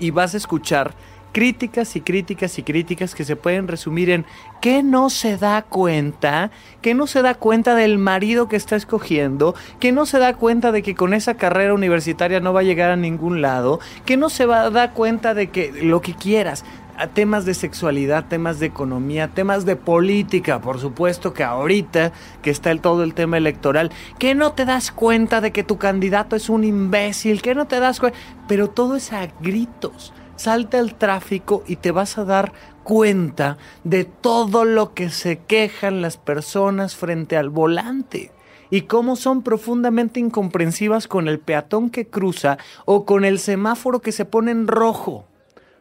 y 0.00 0.10
vas 0.10 0.34
a 0.34 0.38
escuchar 0.38 0.94
críticas 1.32 1.96
y 1.96 2.00
críticas 2.02 2.58
y 2.58 2.62
críticas 2.62 3.14
que 3.14 3.24
se 3.24 3.36
pueden 3.36 3.66
resumir 3.66 4.10
en 4.10 4.24
que 4.60 4.82
no 4.82 5.10
se 5.10 5.38
da 5.38 5.62
cuenta, 5.62 6.50
que 6.80 6.94
no 6.94 7.06
se 7.06 7.22
da 7.22 7.34
cuenta 7.34 7.74
del 7.74 7.98
marido 7.98 8.48
que 8.48 8.56
está 8.56 8.76
escogiendo, 8.76 9.54
que 9.80 9.92
no 9.92 10.06
se 10.06 10.18
da 10.18 10.34
cuenta 10.34 10.70
de 10.70 10.82
que 10.82 10.94
con 10.94 11.14
esa 11.14 11.34
carrera 11.34 11.74
universitaria 11.74 12.40
no 12.40 12.52
va 12.52 12.60
a 12.60 12.64
llegar 12.64 12.90
a 12.90 12.96
ningún 12.96 13.42
lado, 13.42 13.80
que 14.04 14.16
no 14.16 14.30
se 14.30 14.46
va 14.46 14.62
a 14.62 14.70
dar 14.70 14.92
cuenta 14.92 15.34
de 15.34 15.48
que 15.48 15.72
lo 15.82 16.00
que 16.00 16.14
quieras, 16.14 16.64
temas 17.14 17.44
de 17.44 17.54
sexualidad, 17.54 18.26
temas 18.28 18.60
de 18.60 18.66
economía, 18.66 19.28
temas 19.28 19.64
de 19.64 19.76
política, 19.76 20.60
por 20.60 20.78
supuesto 20.78 21.32
que 21.32 21.42
ahorita 21.42 22.12
que 22.42 22.50
está 22.50 22.70
el, 22.70 22.80
todo 22.80 23.02
el 23.02 23.14
tema 23.14 23.38
electoral, 23.38 23.90
que 24.18 24.34
no 24.34 24.52
te 24.52 24.64
das 24.64 24.92
cuenta 24.92 25.40
de 25.40 25.52
que 25.52 25.64
tu 25.64 25.78
candidato 25.78 26.36
es 26.36 26.48
un 26.48 26.64
imbécil, 26.64 27.42
que 27.42 27.54
no 27.54 27.66
te 27.66 27.80
das 27.80 27.98
cuenta, 27.98 28.18
pero 28.46 28.68
todo 28.68 28.96
es 28.96 29.12
a 29.12 29.28
gritos 29.40 30.12
salte 30.36 30.78
al 30.78 30.94
tráfico 30.94 31.62
y 31.66 31.76
te 31.76 31.90
vas 31.90 32.18
a 32.18 32.24
dar 32.24 32.52
cuenta 32.84 33.58
de 33.84 34.04
todo 34.04 34.64
lo 34.64 34.94
que 34.94 35.10
se 35.10 35.38
quejan 35.38 36.02
las 36.02 36.16
personas 36.16 36.96
frente 36.96 37.36
al 37.36 37.50
volante 37.50 38.32
y 38.72 38.82
cómo 38.82 39.16
son 39.16 39.42
profundamente 39.42 40.18
incomprensivas 40.18 41.06
con 41.06 41.28
el 41.28 41.38
peatón 41.38 41.90
que 41.90 42.08
cruza 42.08 42.56
o 42.86 43.04
con 43.04 43.26
el 43.26 43.38
semáforo 43.38 44.00
que 44.00 44.12
se 44.12 44.24
pone 44.24 44.50
en 44.50 44.66
rojo. 44.66 45.26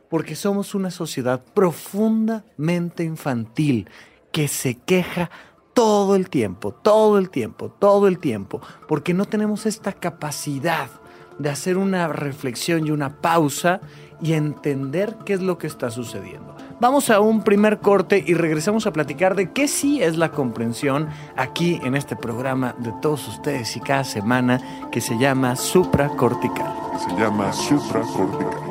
Porque 0.09 0.35
somos 0.35 0.75
una 0.75 0.91
sociedad 0.91 1.41
profundamente 1.53 3.05
infantil 3.05 3.89
que 4.33 4.49
se 4.49 4.75
queja 4.75 5.31
todo 5.73 6.17
el 6.17 6.29
tiempo, 6.29 6.73
todo 6.73 7.17
el 7.17 7.29
tiempo, 7.29 7.69
todo 7.69 8.09
el 8.09 8.19
tiempo, 8.19 8.61
porque 8.89 9.13
no 9.13 9.23
tenemos 9.23 9.65
esta 9.65 9.93
capacidad 9.93 10.89
de 11.39 11.49
hacer 11.49 11.77
una 11.77 12.09
reflexión 12.09 12.85
y 12.85 12.91
una 12.91 13.21
pausa 13.21 13.79
y 14.21 14.33
entender 14.33 15.15
qué 15.25 15.33
es 15.33 15.41
lo 15.41 15.57
que 15.57 15.67
está 15.67 15.89
sucediendo. 15.89 16.55
Vamos 16.79 17.09
a 17.09 17.19
un 17.19 17.43
primer 17.43 17.79
corte 17.79 18.23
y 18.25 18.33
regresamos 18.33 18.87
a 18.87 18.93
platicar 18.93 19.35
de 19.35 19.51
qué 19.51 19.67
sí 19.67 20.01
es 20.01 20.17
la 20.17 20.31
comprensión 20.31 21.09
aquí 21.35 21.79
en 21.83 21.95
este 21.95 22.15
programa 22.15 22.75
de 22.79 22.91
todos 23.01 23.27
ustedes 23.27 23.75
y 23.77 23.79
cada 23.81 24.03
semana 24.03 24.89
que 24.91 25.01
se 25.01 25.17
llama 25.17 25.55
supracortical. 25.55 26.73
Se 26.97 27.15
llama 27.21 27.53
supracortical. 27.53 28.70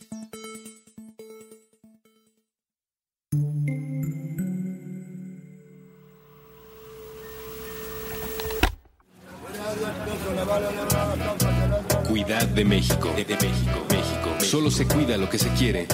Cuidad 12.07 12.47
de 12.47 12.65
México. 12.65 13.09
De, 13.15 13.25
México, 13.25 13.85
México, 13.89 14.29
Solo 14.39 14.69
se 14.69 14.85
cuida 14.85 15.17
lo 15.17 15.29
que 15.29 15.37
se 15.37 15.47
quiere 15.53 15.87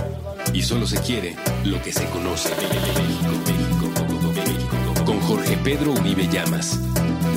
y 0.54 0.64
solo 0.64 0.88
se 0.88 1.00
quiere 1.02 1.36
lo 1.64 1.80
que 1.82 1.92
se 1.92 2.06
conoce. 2.06 2.50
México, 2.50 3.32
México, 3.46 3.92
México. 4.34 4.76
Con 5.06 5.20
Jorge 5.22 5.58
Pedro 5.58 5.92
Uribe 5.92 6.28
Llamas. 6.28 6.80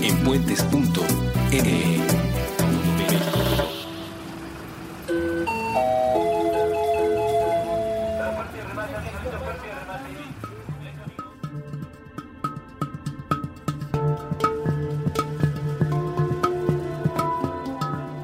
En 0.02 0.16
puentes.ne. 0.24 2.29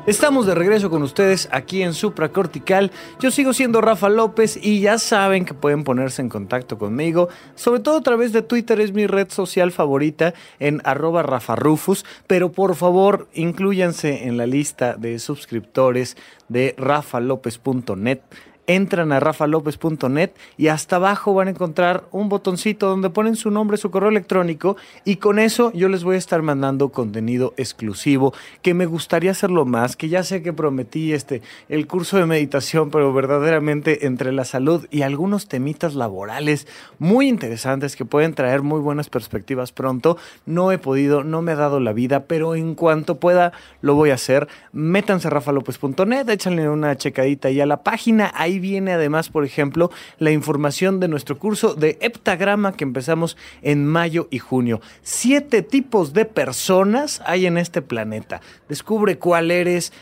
Estamos 0.06 0.46
de 0.46 0.54
regreso 0.54 0.88
con 0.88 1.02
ustedes 1.02 1.48
aquí 1.50 1.82
en 1.82 1.92
Supra 1.92 2.28
Cortical. 2.28 2.92
Yo 3.18 3.32
sigo 3.32 3.52
siendo 3.52 3.80
Rafa 3.80 4.08
López 4.08 4.56
y 4.62 4.78
ya 4.78 4.98
saben 4.98 5.44
que 5.44 5.52
pueden 5.52 5.82
ponerse 5.82 6.22
en 6.22 6.28
contacto 6.28 6.78
conmigo, 6.78 7.28
sobre 7.56 7.80
todo 7.80 7.96
a 7.96 8.02
través 8.02 8.32
de 8.32 8.42
Twitter, 8.42 8.80
es 8.80 8.92
mi 8.92 9.08
red 9.08 9.28
social 9.30 9.72
favorita 9.72 10.32
en 10.60 10.80
arroba 10.84 11.25
rafarufus, 11.25 12.04
pero 12.28 12.52
por 12.52 12.76
favor 12.76 13.26
incluyanse 13.34 14.28
en 14.28 14.36
la 14.36 14.46
lista 14.46 14.94
de 14.94 15.18
suscriptores 15.18 16.16
de 16.48 16.76
rafalopez.net 16.78 18.20
entran 18.66 19.12
a 19.12 19.20
rafalopez.net 19.20 20.30
y 20.56 20.68
hasta 20.68 20.96
abajo 20.96 21.35
van 21.35 21.49
a 21.49 21.50
encontrar 21.50 22.04
un 22.12 22.28
botoncito 22.28 22.88
donde 22.88 23.11
ponen 23.11 23.37
su 23.37 23.50
nombre, 23.50 23.76
su 23.76 23.90
correo 23.90 24.08
electrónico 24.08 24.76
y 25.04 25.16
con 25.16 25.38
eso 25.38 25.73
yo 25.73 25.88
les 25.88 26.04
voy 26.04 26.16
a 26.16 26.18
estar 26.18 26.42
mandando 26.42 26.90
contenido 26.90 27.54
exclusivo 27.56 28.35
que 28.62 28.75
me 28.75 28.87
gustaría 28.87 29.30
hacerlo 29.30 29.64
más, 29.64 29.96
que 29.96 30.08
ya 30.08 30.23
sé 30.23 30.42
que 30.42 30.52
prometí 30.52 31.12
este 31.12 31.42
el 31.68 31.87
curso 31.87 32.16
de 32.16 32.26
meditación, 32.26 32.90
pero 32.90 33.12
verdaderamente 33.12 34.06
entre 34.06 34.32
la 34.32 34.44
salud 34.44 34.87
y 34.90 35.02
algunos 35.02 35.49
temitas 35.49 35.94
laborales 35.94 36.66
muy 36.99 37.28
interesantes 37.28 37.96
que 37.96 38.04
pueden 38.04 38.35
traer 38.35 38.62
muy 38.62 38.80
buenas 38.80 39.08
perspectivas 39.08 39.73
pronto, 39.73 40.16
no 40.44 40.73
he 40.73 40.78
podido, 40.78 41.25
no 41.25 41.42
me 41.42 41.52
ha 41.52 41.56
dado 41.56 41.80
la 41.80 41.92
vida, 41.92 42.25
pero 42.25 42.54
en 42.54 42.75
cuanto 42.75 43.18
pueda 43.18 43.52
lo 43.80 43.94
voy 43.94 44.11
a 44.11 44.14
hacer. 44.14 44.49
Métanse 44.73 45.28
a 45.28 45.30
rafalopez.net, 45.30 46.28
échanle 46.28 46.68
una 46.68 46.96
checadita 46.96 47.49
ahí 47.49 47.61
a 47.61 47.66
la 47.66 47.82
página, 47.82 48.32
ahí 48.35 48.55
viene 48.58 48.92
además, 48.92 49.28
por 49.28 49.44
ejemplo, 49.44 49.90
la 50.18 50.30
información 50.30 51.00
de 51.00 51.08
nuestro 51.08 51.38
curso 51.38 51.75
de 51.75 51.98
heptagrama 52.00 52.72
que 52.72 52.84
empezamos 52.84 53.36
en 53.62 53.86
mayo 53.86 54.28
y 54.30 54.38
junio. 54.38 54.80
Siete 55.02 55.62
tipos 55.62 56.12
de 56.12 56.25
personas 56.25 57.22
hay 57.26 57.46
en 57.46 57.58
este 57.58 57.82
planeta. 57.82 58.40
Descubre 58.68 59.18
cuál 59.18 59.50
eres, 59.50 59.92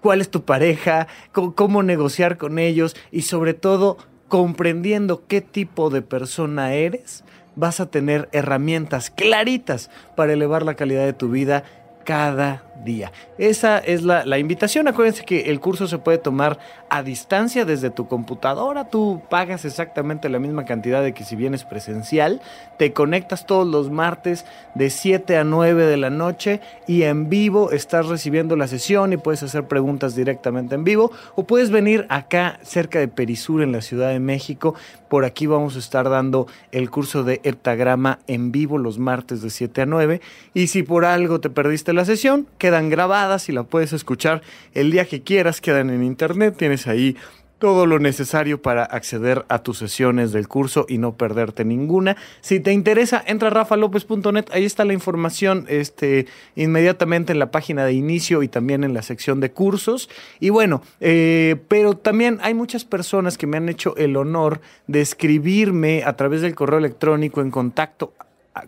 cuál 0.00 0.20
es 0.20 0.30
tu 0.30 0.44
pareja, 0.44 1.06
cómo, 1.32 1.82
negociar 1.82 2.36
con 2.36 2.58
ellos 2.58 2.96
y 3.10 3.22
sobre 3.22 3.54
todo 3.54 3.98
comprendiendo 4.28 5.26
qué 5.26 5.40
tipo 5.40 5.90
de 5.90 6.02
persona 6.02 6.74
eres, 6.74 7.24
vas 7.56 7.80
a 7.80 7.90
tener 7.90 8.28
herramientas 8.32 9.10
claritas 9.10 9.90
para 10.16 10.32
elevar 10.32 10.62
la 10.62 10.74
calidad 10.74 11.04
de 11.04 11.12
tu 11.12 11.30
vida 11.30 11.64
cada 12.04 12.69
día. 12.84 13.12
Esa 13.38 13.78
es 13.78 14.02
la, 14.02 14.24
la, 14.24 14.38
invitación. 14.38 14.88
Acuérdense 14.88 15.24
que 15.24 15.50
el 15.50 15.60
curso 15.60 15.86
se 15.86 15.98
puede 15.98 16.18
tomar 16.18 16.58
a 16.88 17.02
distancia 17.02 17.64
desde 17.64 17.90
tu 17.90 18.08
computadora. 18.08 18.88
Tú 18.88 19.22
pagas 19.30 19.64
exactamente 19.64 20.28
la 20.28 20.38
misma 20.38 20.64
cantidad 20.64 21.02
de 21.02 21.14
que 21.14 21.24
si 21.24 21.36
vienes 21.36 21.64
presencial. 21.64 22.40
Te 22.78 22.92
conectas 22.92 23.46
todos 23.46 23.66
los 23.66 23.90
martes 23.90 24.44
de 24.74 24.90
7 24.90 25.36
a 25.36 25.44
9 25.44 25.86
de 25.86 25.96
la 25.96 26.10
noche 26.10 26.60
y 26.86 27.02
en 27.02 27.28
vivo 27.28 27.70
estás 27.72 28.06
recibiendo 28.06 28.56
la 28.56 28.66
sesión 28.66 29.12
y 29.12 29.16
puedes 29.16 29.42
hacer 29.42 29.68
preguntas 29.68 30.14
directamente 30.14 30.74
en 30.74 30.84
vivo. 30.84 31.12
O 31.36 31.44
puedes 31.44 31.70
venir 31.70 32.06
acá 32.08 32.58
cerca 32.62 32.98
de 32.98 33.08
Perisur 33.08 33.62
en 33.62 33.72
la 33.72 33.80
Ciudad 33.80 34.10
de 34.10 34.20
México. 34.20 34.74
Por 35.08 35.24
aquí 35.24 35.46
vamos 35.46 35.76
a 35.76 35.80
estar 35.80 36.08
dando 36.08 36.46
el 36.72 36.90
curso 36.90 37.24
de 37.24 37.40
heptagrama 37.44 38.20
en 38.26 38.52
vivo 38.52 38.78
los 38.78 38.98
martes 38.98 39.42
de 39.42 39.50
7 39.50 39.82
a 39.82 39.86
9. 39.86 40.20
Y 40.54 40.68
si 40.68 40.82
por 40.82 41.04
algo 41.04 41.40
te 41.40 41.50
perdiste 41.50 41.92
la 41.92 42.04
sesión, 42.04 42.46
que 42.58 42.69
quedan 42.70 42.88
grabadas 42.88 43.48
y 43.48 43.52
la 43.52 43.64
puedes 43.64 43.92
escuchar 43.92 44.42
el 44.74 44.92
día 44.92 45.04
que 45.04 45.22
quieras, 45.22 45.60
quedan 45.60 45.90
en 45.90 46.04
internet, 46.04 46.54
tienes 46.56 46.86
ahí 46.86 47.16
todo 47.58 47.84
lo 47.84 47.98
necesario 47.98 48.62
para 48.62 48.84
acceder 48.84 49.44
a 49.48 49.58
tus 49.58 49.78
sesiones 49.78 50.30
del 50.30 50.46
curso 50.46 50.86
y 50.88 50.98
no 50.98 51.16
perderte 51.16 51.64
ninguna. 51.64 52.16
Si 52.42 52.60
te 52.60 52.72
interesa, 52.72 53.24
entra 53.26 53.48
a 53.48 53.50
rafalopez.net, 53.50 54.44
ahí 54.52 54.64
está 54.64 54.84
la 54.84 54.92
información 54.92 55.66
este, 55.68 56.26
inmediatamente 56.54 57.32
en 57.32 57.40
la 57.40 57.50
página 57.50 57.84
de 57.84 57.92
inicio 57.92 58.44
y 58.44 58.48
también 58.48 58.84
en 58.84 58.94
la 58.94 59.02
sección 59.02 59.40
de 59.40 59.50
cursos. 59.50 60.08
Y 60.38 60.50
bueno, 60.50 60.80
eh, 61.00 61.56
pero 61.66 61.96
también 61.96 62.38
hay 62.40 62.54
muchas 62.54 62.84
personas 62.84 63.36
que 63.36 63.48
me 63.48 63.56
han 63.56 63.68
hecho 63.68 63.96
el 63.96 64.16
honor 64.16 64.60
de 64.86 65.00
escribirme 65.00 66.04
a 66.04 66.14
través 66.14 66.40
del 66.40 66.54
correo 66.54 66.78
electrónico 66.78 67.40
en 67.40 67.50
contacto, 67.50 68.12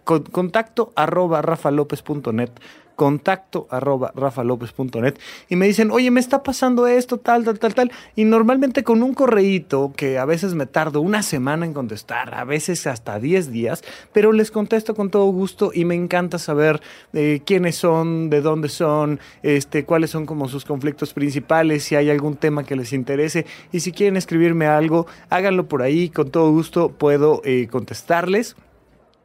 contacto 0.04 0.92
rafalopez.net 0.96 2.50
contacto 2.96 3.66
arroba 3.70 4.12
rafalopez.net 4.14 5.14
y 5.48 5.56
me 5.56 5.66
dicen, 5.66 5.90
oye, 5.90 6.10
me 6.10 6.20
está 6.20 6.42
pasando 6.42 6.86
esto, 6.86 7.18
tal, 7.18 7.44
tal, 7.44 7.58
tal, 7.58 7.74
tal. 7.74 7.92
Y 8.16 8.24
normalmente 8.24 8.84
con 8.84 9.02
un 9.02 9.14
correíto 9.14 9.92
que 9.96 10.18
a 10.18 10.24
veces 10.24 10.54
me 10.54 10.66
tardo 10.66 11.00
una 11.00 11.22
semana 11.22 11.66
en 11.66 11.72
contestar, 11.72 12.34
a 12.34 12.44
veces 12.44 12.86
hasta 12.86 13.18
10 13.18 13.50
días, 13.50 13.84
pero 14.12 14.32
les 14.32 14.50
contesto 14.50 14.94
con 14.94 15.10
todo 15.10 15.26
gusto 15.26 15.70
y 15.74 15.84
me 15.84 15.94
encanta 15.94 16.38
saber 16.38 16.80
eh, 17.12 17.42
quiénes 17.44 17.76
son, 17.76 18.30
de 18.30 18.40
dónde 18.40 18.68
son, 18.68 19.20
este, 19.42 19.84
cuáles 19.84 20.10
son 20.10 20.26
como 20.26 20.48
sus 20.48 20.64
conflictos 20.64 21.12
principales, 21.12 21.84
si 21.84 21.96
hay 21.96 22.10
algún 22.10 22.36
tema 22.36 22.64
que 22.64 22.76
les 22.76 22.92
interese 22.92 23.46
y 23.72 23.80
si 23.80 23.92
quieren 23.92 24.16
escribirme 24.16 24.66
algo, 24.66 25.06
háganlo 25.30 25.66
por 25.66 25.82
ahí, 25.82 26.08
con 26.08 26.30
todo 26.30 26.50
gusto 26.50 26.90
puedo 26.90 27.42
eh, 27.44 27.68
contestarles. 27.70 28.56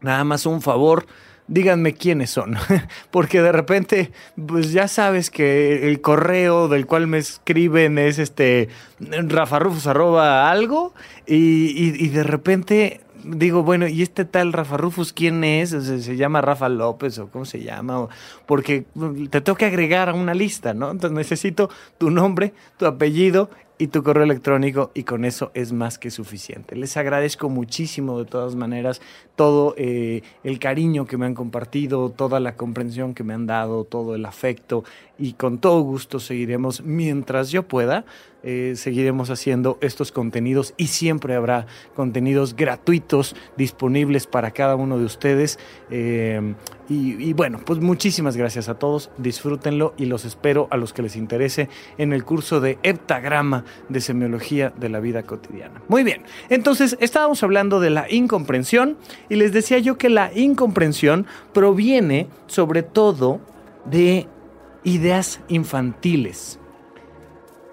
Nada 0.01 0.23
más 0.23 0.45
un 0.45 0.61
favor, 0.61 1.07
díganme 1.47 1.93
quiénes 1.93 2.29
son, 2.29 2.55
porque 3.11 3.41
de 3.41 3.51
repente, 3.51 4.11
pues 4.47 4.71
ya 4.71 4.87
sabes 4.87 5.29
que 5.29 5.89
el 5.89 6.01
correo 6.01 6.67
del 6.67 6.85
cual 6.85 7.07
me 7.07 7.17
escriben 7.17 7.97
es 7.97 8.19
este 8.19 8.69
rafarufus 8.99 9.87
arroba 9.87 10.51
algo 10.51 10.93
y, 11.25 12.07
de 12.09 12.23
repente 12.23 13.01
digo, 13.23 13.63
bueno, 13.63 13.87
¿y 13.87 14.03
este 14.03 14.23
tal 14.23 14.53
Rafa 14.53 14.77
Rufus 14.77 15.11
quién 15.11 15.43
es? 15.43 15.71
¿Se, 15.71 16.15
llama 16.15 16.39
Rafa 16.39 16.69
López 16.69 17.19
o 17.19 17.27
cómo 17.29 17.43
se 17.43 17.61
llama? 17.61 18.07
Porque 18.45 18.85
te 19.29 19.41
tengo 19.41 19.57
que 19.57 19.65
agregar 19.65 20.07
a 20.07 20.13
una 20.13 20.33
lista, 20.33 20.73
¿no? 20.73 20.91
Entonces 20.91 21.17
necesito 21.17 21.69
tu 21.97 22.09
nombre, 22.09 22.53
tu 22.77 22.85
apellido 22.85 23.49
y 23.77 23.87
tu 23.87 24.03
correo 24.03 24.23
electrónico 24.23 24.91
y 24.93 25.03
con 25.03 25.25
eso 25.25 25.51
es 25.53 25.71
más 25.71 25.99
que 25.99 26.11
suficiente. 26.11 26.75
Les 26.75 26.97
agradezco 26.97 27.49
muchísimo 27.49 28.19
de 28.19 28.25
todas 28.25 28.55
maneras 28.55 29.01
todo 29.35 29.75
eh, 29.77 30.23
el 30.43 30.59
cariño 30.59 31.05
que 31.05 31.17
me 31.17 31.25
han 31.25 31.35
compartido, 31.35 32.09
toda 32.09 32.39
la 32.39 32.55
comprensión 32.55 33.13
que 33.13 33.23
me 33.23 33.33
han 33.33 33.45
dado, 33.45 33.83
todo 33.83 34.15
el 34.15 34.25
afecto 34.25 34.83
y 35.19 35.33
con 35.33 35.59
todo 35.59 35.81
gusto 35.81 36.19
seguiremos 36.19 36.81
mientras 36.81 37.51
yo 37.51 37.67
pueda. 37.67 38.05
Eh, 38.43 38.73
seguiremos 38.75 39.29
haciendo 39.29 39.77
estos 39.81 40.11
contenidos 40.11 40.73
y 40.77 40.87
siempre 40.87 41.35
habrá 41.35 41.65
contenidos 41.95 42.55
gratuitos 42.55 43.35
disponibles 43.57 44.25
para 44.27 44.51
cada 44.51 44.75
uno 44.75 44.97
de 44.99 45.05
ustedes. 45.05 45.59
Eh, 45.89 46.55
y, 46.89 47.33
bueno, 47.33 47.59
pues 47.65 47.79
muchísimas 47.79 48.37
gracias 48.37 48.69
a 48.69 48.79
todos, 48.79 49.09
disfrútenlo 49.17 49.93
y 49.97 50.05
los 50.05 50.23
espero 50.23 50.67
a 50.71 50.77
los 50.77 50.93
que 50.93 51.01
les 51.01 51.17
interese 51.17 51.67
en 51.97 52.13
el 52.13 52.23
curso 52.23 52.61
de 52.61 52.79
heptagrama 52.81 53.65
de 53.89 53.99
semiología 53.99 54.71
de 54.77 54.87
la 54.89 55.01
vida 55.01 55.23
cotidiana. 55.23 55.81
Muy 55.89 56.03
bien, 56.03 56.23
entonces 56.49 56.97
estábamos 57.01 57.43
hablando 57.43 57.79
de 57.79 57.89
la 57.89 58.09
incomprensión 58.09 58.97
y 59.27 59.35
les 59.35 59.51
decía 59.51 59.79
yo 59.79 59.97
que 59.97 60.09
la 60.09 60.31
incomprensión 60.33 61.25
proviene 61.53 62.27
sobre 62.47 62.83
todo 62.83 63.41
de 63.85 64.27
ideas 64.83 65.41
infantiles. 65.49 66.59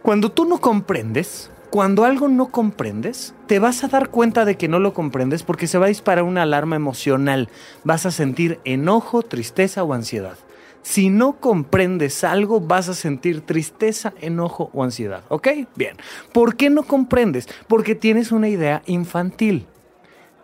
Cuando 0.03 0.33
tú 0.33 0.45
no 0.45 0.61
comprendes, 0.61 1.51
cuando 1.75 2.05
algo 2.05 2.29
no 2.29 2.53
comprendes, 2.53 3.35
te 3.49 3.59
vas 3.59 3.83
a 3.83 3.89
dar 3.89 4.11
cuenta 4.11 4.45
de 4.45 4.57
que 4.57 4.69
no 4.69 4.79
lo 4.79 4.95
comprendes 4.95 5.43
porque 5.43 5.67
se 5.67 5.77
va 5.77 5.87
a 5.87 5.89
disparar 5.89 6.23
una 6.23 6.43
alarma 6.43 6.77
emocional. 6.77 7.49
Vas 7.83 8.07
a 8.07 8.13
sentir 8.13 8.61
enojo, 8.65 9.23
tristeza 9.23 9.83
o 9.83 9.93
ansiedad. 9.93 10.39
Si 10.83 11.11
no 11.11 11.41
comprendes 11.41 12.23
algo, 12.23 12.61
vas 12.61 12.89
a 12.89 12.95
sentir 12.95 13.41
tristeza, 13.41 14.13
enojo 14.21 14.71
o 14.73 14.85
ansiedad. 14.85 15.25
¿Ok? 15.31 15.49
Bien. 15.75 15.97
¿Por 16.33 16.55
qué 16.55 16.71
no 16.71 16.85
comprendes? 16.85 17.49
Porque 17.67 17.97
tienes 17.97 18.31
una 18.31 18.49
idea 18.49 18.85
infantil 18.87 19.67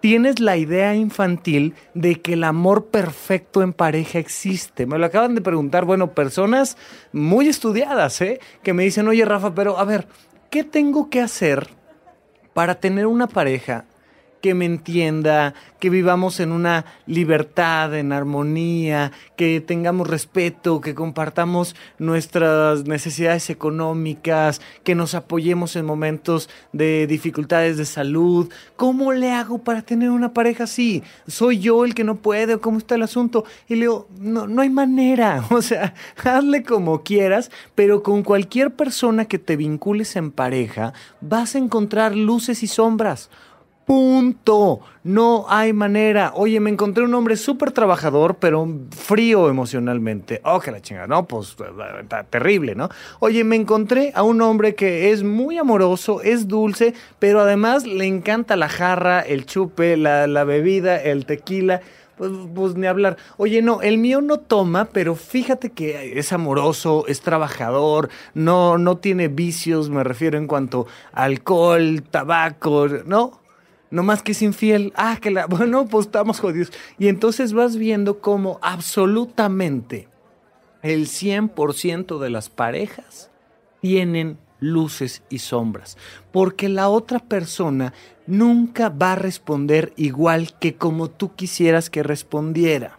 tienes 0.00 0.40
la 0.40 0.56
idea 0.56 0.94
infantil 0.94 1.74
de 1.92 2.22
que 2.22 2.32
el 2.32 2.44
amor 2.44 2.86
perfecto 2.86 3.60
en 3.60 3.74
pareja 3.74 4.18
existe. 4.18 4.86
Me 4.86 4.96
lo 4.96 5.04
acaban 5.04 5.34
de 5.34 5.42
preguntar, 5.42 5.84
bueno, 5.84 6.12
personas 6.14 6.78
muy 7.12 7.48
estudiadas, 7.48 8.18
¿eh? 8.22 8.40
Que 8.62 8.72
me 8.72 8.82
dicen, 8.82 9.06
oye 9.08 9.26
Rafa, 9.26 9.54
pero 9.54 9.78
a 9.78 9.84
ver, 9.84 10.06
¿qué 10.50 10.64
tengo 10.64 11.08
que 11.08 11.20
hacer 11.20 11.68
para 12.52 12.74
tener 12.74 13.06
una 13.06 13.28
pareja 13.28 13.84
que 14.40 14.54
me 14.54 14.64
entienda, 14.64 15.54
que 15.78 15.90
vivamos 15.90 16.40
en 16.40 16.52
una 16.52 16.84
libertad, 17.06 17.94
en 17.94 18.12
armonía, 18.12 19.12
que 19.36 19.60
tengamos 19.60 20.08
respeto, 20.08 20.80
que 20.80 20.94
compartamos 20.94 21.76
nuestras 21.98 22.84
necesidades 22.84 23.50
económicas, 23.50 24.60
que 24.84 24.94
nos 24.94 25.14
apoyemos 25.14 25.76
en 25.76 25.86
momentos 25.86 26.48
de 26.72 27.06
dificultades 27.06 27.76
de 27.76 27.84
salud. 27.84 28.50
¿Cómo 28.76 29.12
le 29.12 29.32
hago 29.32 29.58
para 29.58 29.82
tener 29.82 30.10
una 30.10 30.32
pareja 30.32 30.64
así? 30.64 31.02
¿Soy 31.26 31.58
yo 31.58 31.84
el 31.84 31.94
que 31.94 32.04
no 32.04 32.16
puede 32.16 32.58
cómo 32.58 32.78
está 32.78 32.94
el 32.94 33.02
asunto? 33.02 33.44
Y 33.68 33.74
le 33.74 33.80
digo, 33.82 34.08
no, 34.18 34.46
no 34.46 34.62
hay 34.62 34.70
manera. 34.70 35.44
O 35.60 35.62
sea, 35.62 35.94
hazle 36.24 36.62
como 36.62 37.02
quieras, 37.02 37.50
pero 37.74 38.02
con 38.02 38.22
cualquier 38.22 38.74
persona 38.74 39.26
que 39.26 39.38
te 39.38 39.56
vincules 39.56 40.16
en 40.16 40.30
pareja, 40.30 40.94
vas 41.20 41.54
a 41.54 41.58
encontrar 41.58 42.16
luces 42.16 42.62
y 42.62 42.66
sombras 42.66 43.28
Punto. 43.84 44.80
No 45.02 45.46
hay 45.48 45.72
manera. 45.72 46.32
Oye, 46.34 46.60
me 46.60 46.70
encontré 46.70 47.02
un 47.02 47.14
hombre 47.14 47.36
súper 47.36 47.72
trabajador, 47.72 48.36
pero 48.36 48.68
frío 48.90 49.48
emocionalmente. 49.48 50.40
Oh, 50.44 50.60
que 50.60 50.70
la 50.70 50.80
chingada. 50.80 51.06
No, 51.06 51.26
pues 51.26 51.56
está 52.00 52.24
terrible, 52.24 52.74
¿no? 52.74 52.88
Oye, 53.18 53.42
me 53.42 53.56
encontré 53.56 54.12
a 54.14 54.22
un 54.22 54.42
hombre 54.42 54.74
que 54.74 55.10
es 55.10 55.22
muy 55.22 55.58
amoroso, 55.58 56.20
es 56.22 56.46
dulce, 56.46 56.94
pero 57.18 57.40
además 57.40 57.86
le 57.86 58.06
encanta 58.06 58.56
la 58.56 58.68
jarra, 58.68 59.20
el 59.20 59.46
chupe, 59.46 59.96
la, 59.96 60.26
la 60.26 60.44
bebida, 60.44 61.02
el 61.02 61.26
tequila. 61.26 61.80
Pues, 62.20 62.32
pues, 62.54 62.74
ni 62.74 62.86
hablar. 62.86 63.16
Oye, 63.38 63.62
no, 63.62 63.80
el 63.80 63.96
mío 63.96 64.20
no 64.20 64.40
toma, 64.40 64.90
pero 64.92 65.14
fíjate 65.14 65.70
que 65.70 66.18
es 66.18 66.34
amoroso, 66.34 67.06
es 67.08 67.22
trabajador, 67.22 68.10
no, 68.34 68.76
no 68.76 68.98
tiene 68.98 69.28
vicios, 69.28 69.88
me 69.88 70.04
refiero 70.04 70.36
en 70.36 70.46
cuanto 70.46 70.86
a 71.14 71.24
alcohol, 71.24 72.02
tabaco, 72.10 72.88
¿no? 73.06 73.39
No 73.90 74.02
más 74.02 74.22
que 74.22 74.32
es 74.32 74.42
infiel. 74.42 74.92
Ah, 74.96 75.18
que 75.20 75.30
la. 75.30 75.46
Bueno, 75.48 75.86
pues 75.86 76.06
estamos 76.06 76.40
jodidos. 76.40 76.72
Y 76.98 77.08
entonces 77.08 77.52
vas 77.52 77.76
viendo 77.76 78.20
cómo 78.20 78.58
absolutamente 78.62 80.08
el 80.82 81.06
100% 81.06 82.18
de 82.18 82.30
las 82.30 82.48
parejas 82.48 83.30
tienen 83.80 84.38
luces 84.60 85.22
y 85.28 85.38
sombras. 85.38 85.96
Porque 86.32 86.68
la 86.68 86.88
otra 86.88 87.18
persona 87.18 87.92
nunca 88.26 88.88
va 88.90 89.12
a 89.12 89.16
responder 89.16 89.92
igual 89.96 90.56
que 90.58 90.76
como 90.76 91.10
tú 91.10 91.34
quisieras 91.34 91.90
que 91.90 92.02
respondiera. 92.02 92.98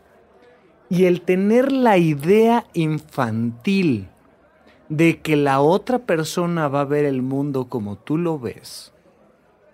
Y 0.90 1.06
el 1.06 1.22
tener 1.22 1.72
la 1.72 1.98
idea 1.98 2.66
infantil 2.74 4.10
de 4.90 5.22
que 5.22 5.38
la 5.38 5.62
otra 5.62 6.00
persona 6.00 6.68
va 6.68 6.82
a 6.82 6.86
ver 6.86 7.06
el 7.06 7.22
mundo 7.22 7.70
como 7.70 7.98
tú 7.98 8.18
lo 8.18 8.38
ves, 8.38 8.92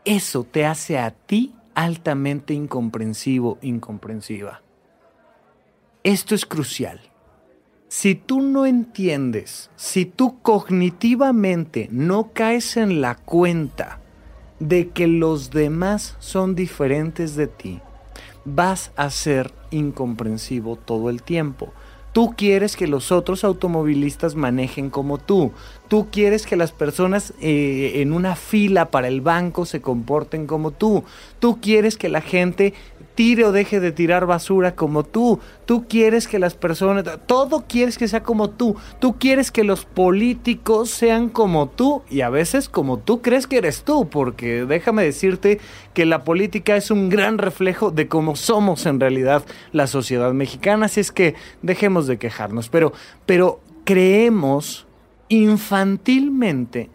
eso 0.08 0.46
te 0.46 0.66
hace 0.66 0.98
a 0.98 1.12
ti 1.12 1.54
altamente 1.76 2.54
incomprensivo, 2.54 3.58
incomprensiva. 3.62 4.62
Esto 6.04 6.34
es 6.34 6.46
crucial. 6.46 7.02
Si 7.90 8.16
tú 8.16 8.42
no 8.42 8.66
entiendes, 8.66 9.70
si 9.76 10.06
tú 10.06 10.42
cognitivamente 10.42 11.90
no 11.92 12.32
caes 12.32 12.78
en 12.78 13.02
la 13.02 13.16
cuenta 13.16 14.00
de 14.60 14.90
que 14.90 15.08
los 15.08 15.52
demás 15.52 16.16
son 16.20 16.56
diferentes 16.56 17.36
de 17.36 17.48
ti, 17.48 17.82
vas 18.46 18.92
a 18.96 19.10
ser 19.10 19.54
incomprensivo 19.72 20.78
todo 20.78 21.10
el 21.10 21.22
tiempo. 21.22 21.74
Tú 22.14 22.34
quieres 22.36 22.76
que 22.76 22.88
los 22.88 23.12
otros 23.12 23.44
automovilistas 23.44 24.36
manejen 24.36 24.90
como 24.90 25.18
tú. 25.18 25.52
Tú 25.88 26.08
quieres 26.12 26.46
que 26.46 26.56
las 26.56 26.72
personas 26.72 27.34
eh, 27.42 27.94
en 27.96 28.12
una 28.12 28.36
fila 28.36 28.92
para 28.92 29.08
el 29.08 29.22
banco 29.22 29.66
se 29.66 29.82
comporten 29.82 30.48
como 30.48 30.72
tú. 30.72 31.04
Tú 31.40 31.60
quieres 31.62 31.98
que 31.98 32.10
la 32.10 32.22
gente 32.22 32.74
tire 33.18 33.46
o 33.46 33.52
deje 33.52 33.80
de 33.80 33.92
tirar 33.92 34.28
basura 34.28 34.76
como 34.76 35.04
tú. 35.04 35.40
Tú 35.66 35.88
quieres 35.88 36.28
que 36.28 36.40
las 36.40 36.54
personas, 36.54 37.04
todo 37.26 37.66
quieres 37.68 37.98
que 37.98 38.08
sea 38.08 38.22
como 38.22 38.52
tú. 38.52 38.76
Tú 39.00 39.18
quieres 39.18 39.52
que 39.52 39.64
los 39.64 39.86
políticos 39.86 40.92
sean 40.92 41.30
como 41.30 41.68
tú 41.68 42.04
y 42.10 42.22
a 42.22 42.30
veces 42.30 42.70
como 42.70 43.00
tú 43.00 43.22
crees 43.22 43.48
que 43.48 43.58
eres 43.58 43.84
tú, 43.84 44.08
porque 44.08 44.66
déjame 44.66 45.04
decirte 45.04 45.60
que 45.94 46.06
la 46.06 46.24
política 46.24 46.76
es 46.76 46.92
un 46.92 47.10
gran 47.10 47.40
reflejo 47.40 47.90
de 47.90 48.08
cómo 48.08 48.36
somos 48.36 48.86
en 48.86 49.00
realidad 49.00 49.44
la 49.72 49.88
sociedad 49.88 50.32
mexicana, 50.34 50.86
así 50.86 51.00
es 51.00 51.12
que 51.12 51.34
dejemos 51.64 52.08
de 52.08 52.18
quejarnos, 52.18 52.70
pero 52.70 52.94
pero 53.26 53.62
creemos 53.84 54.87
infantilmente 55.30 56.90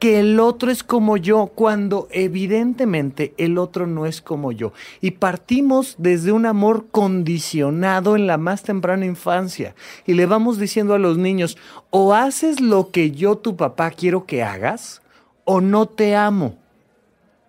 que 0.00 0.18
el 0.18 0.40
otro 0.40 0.70
es 0.70 0.82
como 0.82 1.18
yo, 1.18 1.52
cuando 1.54 2.08
evidentemente 2.10 3.34
el 3.36 3.58
otro 3.58 3.86
no 3.86 4.06
es 4.06 4.22
como 4.22 4.50
yo. 4.50 4.72
Y 5.02 5.12
partimos 5.12 5.94
desde 5.98 6.32
un 6.32 6.46
amor 6.46 6.86
condicionado 6.90 8.16
en 8.16 8.26
la 8.26 8.38
más 8.38 8.62
temprana 8.62 9.04
infancia. 9.04 9.74
Y 10.06 10.14
le 10.14 10.24
vamos 10.24 10.58
diciendo 10.58 10.94
a 10.94 10.98
los 10.98 11.18
niños, 11.18 11.58
o 11.90 12.14
haces 12.14 12.62
lo 12.62 12.90
que 12.90 13.10
yo, 13.10 13.36
tu 13.36 13.56
papá, 13.56 13.90
quiero 13.90 14.24
que 14.24 14.42
hagas, 14.42 15.02
o 15.44 15.60
no 15.60 15.84
te 15.84 16.16
amo. 16.16 16.56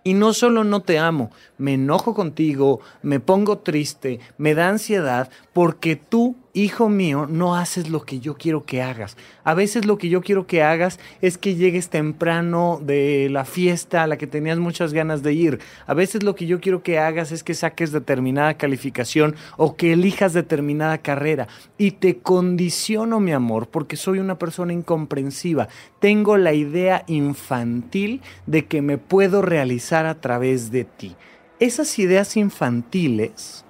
Y 0.04 0.14
no 0.16 0.34
solo 0.34 0.66
no 0.66 0.82
te 0.82 1.00
amo, 1.00 1.32
me 1.58 1.76
enojo 1.76 2.14
contigo, 2.14 2.82
me 3.02 3.20
pongo 3.20 3.60
triste, 3.60 4.20
me 4.38 4.56
da 4.56 4.68
ansiedad, 4.68 5.30
porque 5.54 5.96
tú 5.96 6.36
hijo 6.54 6.90
mío, 6.90 7.28
no 7.30 7.56
haces 7.56 7.90
lo 7.90 8.04
que 8.04 8.20
yo 8.20 8.36
quiero 8.36 8.66
que 8.66 8.82
hagas. 8.82 9.18
A 9.44 9.54
veces 9.54 9.86
lo 9.86 9.98
que 9.98 10.10
yo 10.10 10.22
quiero 10.22 10.48
que 10.48 10.64
hagas 10.64 11.00
es 11.22 11.38
que 11.38 11.56
llegues 11.56 11.90
temprano 11.90 12.80
de 12.84 13.30
la 13.32 13.46
fiesta 13.46 14.04
a 14.04 14.08
la 14.08 14.18
que 14.18 14.28
tenías 14.28 14.58
muchas 14.58 14.94
ganas 14.94 15.24
de 15.24 15.34
ir. 15.34 15.60
A 15.88 15.94
veces 15.94 16.24
lo 16.24 16.36
que 16.36 16.48
yo 16.48 16.60
quiero 16.60 16.84
que 16.84 17.00
hagas 17.00 17.32
es 17.32 17.44
que 17.44 17.54
saques 17.54 17.92
determinada 17.92 18.56
calificación 18.56 19.36
o 19.58 19.76
que 19.76 19.94
elijas 19.94 20.34
determinada 20.34 20.98
carrera. 20.98 21.48
Y 21.78 21.92
te 21.92 22.18
condiciono, 22.18 23.20
mi 23.20 23.32
amor, 23.32 23.70
porque 23.70 23.96
soy 23.96 24.20
una 24.20 24.38
persona 24.38 24.74
incomprensiva. 24.74 25.70
Tengo 26.00 26.38
la 26.38 26.54
idea 26.54 27.04
infantil 27.08 28.22
de 28.46 28.66
que 28.66 28.82
me 28.82 28.98
puedo 28.98 29.42
realizar 29.42 30.06
a 30.06 30.20
través 30.20 30.72
de 30.72 30.84
ti. 30.84 31.16
Esas 31.60 32.00
ideas 32.00 32.38
infantiles 32.38 33.66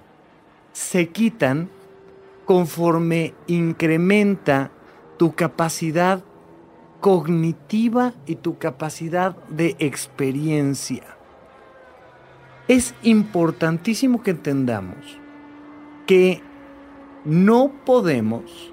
se 0.72 1.08
quitan 1.08 1.68
conforme 2.52 3.32
incrementa 3.46 4.70
tu 5.16 5.34
capacidad 5.34 6.22
cognitiva 7.00 8.12
y 8.26 8.34
tu 8.34 8.58
capacidad 8.58 9.34
de 9.48 9.74
experiencia. 9.78 11.16
Es 12.68 12.94
importantísimo 13.02 14.22
que 14.22 14.32
entendamos 14.32 15.18
que 16.06 16.42
no 17.24 17.72
podemos 17.86 18.70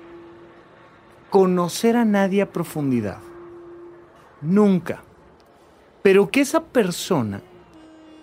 conocer 1.30 1.96
a 1.96 2.04
nadie 2.04 2.42
a 2.42 2.52
profundidad. 2.52 3.20
Nunca. 4.42 5.04
Pero 6.04 6.30
que 6.30 6.42
esa 6.42 6.66
persona 6.66 7.42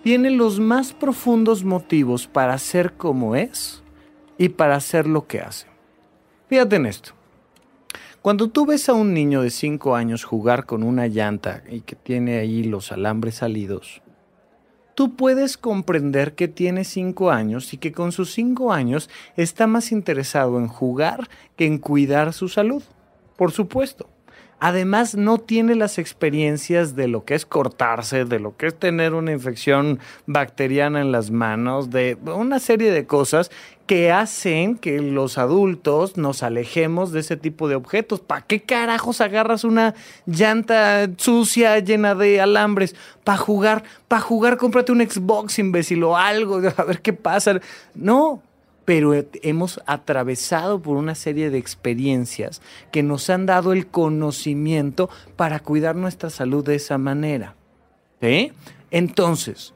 tiene 0.03 0.29
los 0.29 0.59
más 0.59 0.93
profundos 0.93 1.63
motivos 1.63 2.27
para 2.27 2.59
ser 2.59 2.93
como 2.93 3.35
es 3.35 3.81
y 4.37 4.49
para 4.49 4.75
hacer 4.75 5.07
lo 5.07 5.27
que 5.27 5.41
hace. 5.41 5.67
Fíjate 6.47 6.77
en 6.77 6.85
esto. 6.85 7.11
Cuando 8.21 8.49
tú 8.49 8.65
ves 8.65 8.89
a 8.89 8.93
un 8.93 9.13
niño 9.13 9.41
de 9.41 9.49
5 9.49 9.95
años 9.95 10.23
jugar 10.23 10.65
con 10.65 10.83
una 10.83 11.07
llanta 11.07 11.63
y 11.69 11.81
que 11.81 11.95
tiene 11.95 12.39
ahí 12.39 12.63
los 12.63 12.91
alambres 12.91 13.35
salidos, 13.35 14.01
tú 14.95 15.15
puedes 15.15 15.57
comprender 15.57 16.33
que 16.33 16.47
tiene 16.47 16.83
5 16.83 17.31
años 17.31 17.73
y 17.73 17.77
que 17.77 17.91
con 17.91 18.11
sus 18.11 18.33
5 18.33 18.73
años 18.73 19.09
está 19.37 19.67
más 19.67 19.91
interesado 19.91 20.57
en 20.57 20.67
jugar 20.67 21.29
que 21.55 21.65
en 21.65 21.77
cuidar 21.77 22.33
su 22.33 22.49
salud. 22.49 22.83
Por 23.37 23.51
supuesto. 23.51 24.09
Además, 24.59 25.15
no 25.15 25.37
tiene 25.37 25.75
las 25.75 25.99
experiencias 25.99 26.95
de 26.95 27.07
lo 27.07 27.25
que 27.25 27.35
es 27.35 27.45
cortarse, 27.45 28.25
de 28.25 28.39
lo 28.39 28.57
que 28.57 28.67
es 28.67 28.75
tener 28.75 29.13
una 29.13 29.31
infección 29.31 29.99
bacteriana 30.25 31.01
en 31.01 31.11
las 31.11 31.29
manos, 31.29 31.91
de 31.91 32.17
una 32.25 32.59
serie 32.59 32.91
de 32.91 33.05
cosas 33.05 33.51
que 33.87 34.11
hacen 34.11 34.75
que 34.75 34.99
los 34.99 35.37
adultos 35.37 36.17
nos 36.17 36.43
alejemos 36.43 37.13
de 37.13 37.21
ese 37.21 37.37
tipo 37.37 37.69
de 37.69 37.75
objetos. 37.75 38.19
¿Para 38.19 38.41
qué 38.41 38.61
carajos 38.61 39.21
agarras 39.21 39.63
una 39.63 39.95
llanta 40.25 41.07
sucia 41.17 41.79
llena 41.79 42.13
de 42.13 42.41
alambres? 42.41 42.95
Para 43.23 43.37
jugar, 43.37 43.83
para 44.07 44.21
jugar, 44.21 44.57
cómprate 44.57 44.91
un 44.91 45.07
Xbox, 45.07 45.57
imbécil, 45.59 46.03
o 46.03 46.17
algo, 46.17 46.61
a 46.77 46.83
ver 46.83 47.01
qué 47.01 47.13
pasa. 47.13 47.61
No, 47.95 48.41
pero 48.87 49.11
hemos 49.41 49.81
atravesado 49.85 50.81
por 50.81 50.95
una 50.95 51.13
serie 51.13 51.49
de 51.49 51.57
experiencias 51.57 52.61
que 52.89 53.03
nos 53.03 53.29
han 53.29 53.45
dado 53.45 53.73
el 53.73 53.87
conocimiento 53.87 55.09
para 55.35 55.59
cuidar 55.59 55.97
nuestra 55.97 56.29
salud 56.29 56.63
de 56.63 56.75
esa 56.75 56.97
manera. 56.97 57.57
Entonces, 58.89 59.73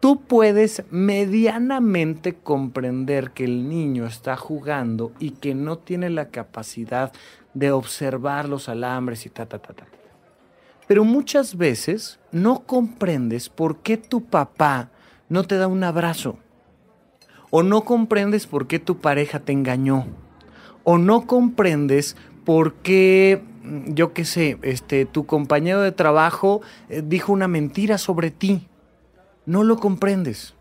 tú 0.00 0.22
puedes 0.22 0.82
medianamente 0.90 2.36
comprender 2.36 3.32
que 3.32 3.44
el 3.44 3.68
niño 3.68 4.06
está 4.06 4.34
jugando 4.34 5.12
y 5.18 5.32
que 5.32 5.54
no 5.54 5.76
tiene 5.76 6.08
la 6.08 6.30
capacidad 6.30 7.12
de 7.52 7.70
observar 7.70 8.48
los 8.48 8.70
alambres 8.70 9.26
y 9.26 9.28
ta, 9.28 9.44
ta, 9.44 9.58
ta, 9.58 9.74
ta. 9.74 9.84
Pero 10.88 11.04
muchas 11.04 11.58
veces 11.58 12.18
no 12.32 12.60
comprendes 12.60 13.50
por 13.50 13.80
qué 13.80 13.98
tu 13.98 14.24
papá 14.24 14.88
no 15.28 15.44
te 15.44 15.58
da 15.58 15.66
un 15.66 15.84
abrazo 15.84 16.38
o 17.56 17.62
no 17.62 17.84
comprendes 17.84 18.48
por 18.48 18.66
qué 18.66 18.80
tu 18.80 18.98
pareja 18.98 19.38
te 19.38 19.52
engañó, 19.52 20.06
o 20.82 20.98
no 20.98 21.24
comprendes 21.28 22.16
por 22.44 22.74
qué, 22.74 23.44
mm, 23.62 23.92
yo 23.92 24.12
qué 24.12 24.24
sé, 24.24 24.58
este, 24.62 25.04
tu 25.06 25.24
compañero 25.24 25.80
de 25.80 25.92
trabajo 25.92 26.62
eh, 26.88 27.00
dijo 27.06 27.32
una 27.32 27.46
mentira 27.46 27.96
sobre 27.96 28.32
ti. 28.32 28.66
No 29.46 29.62
lo 29.62 29.76
comprendes. 29.76 30.54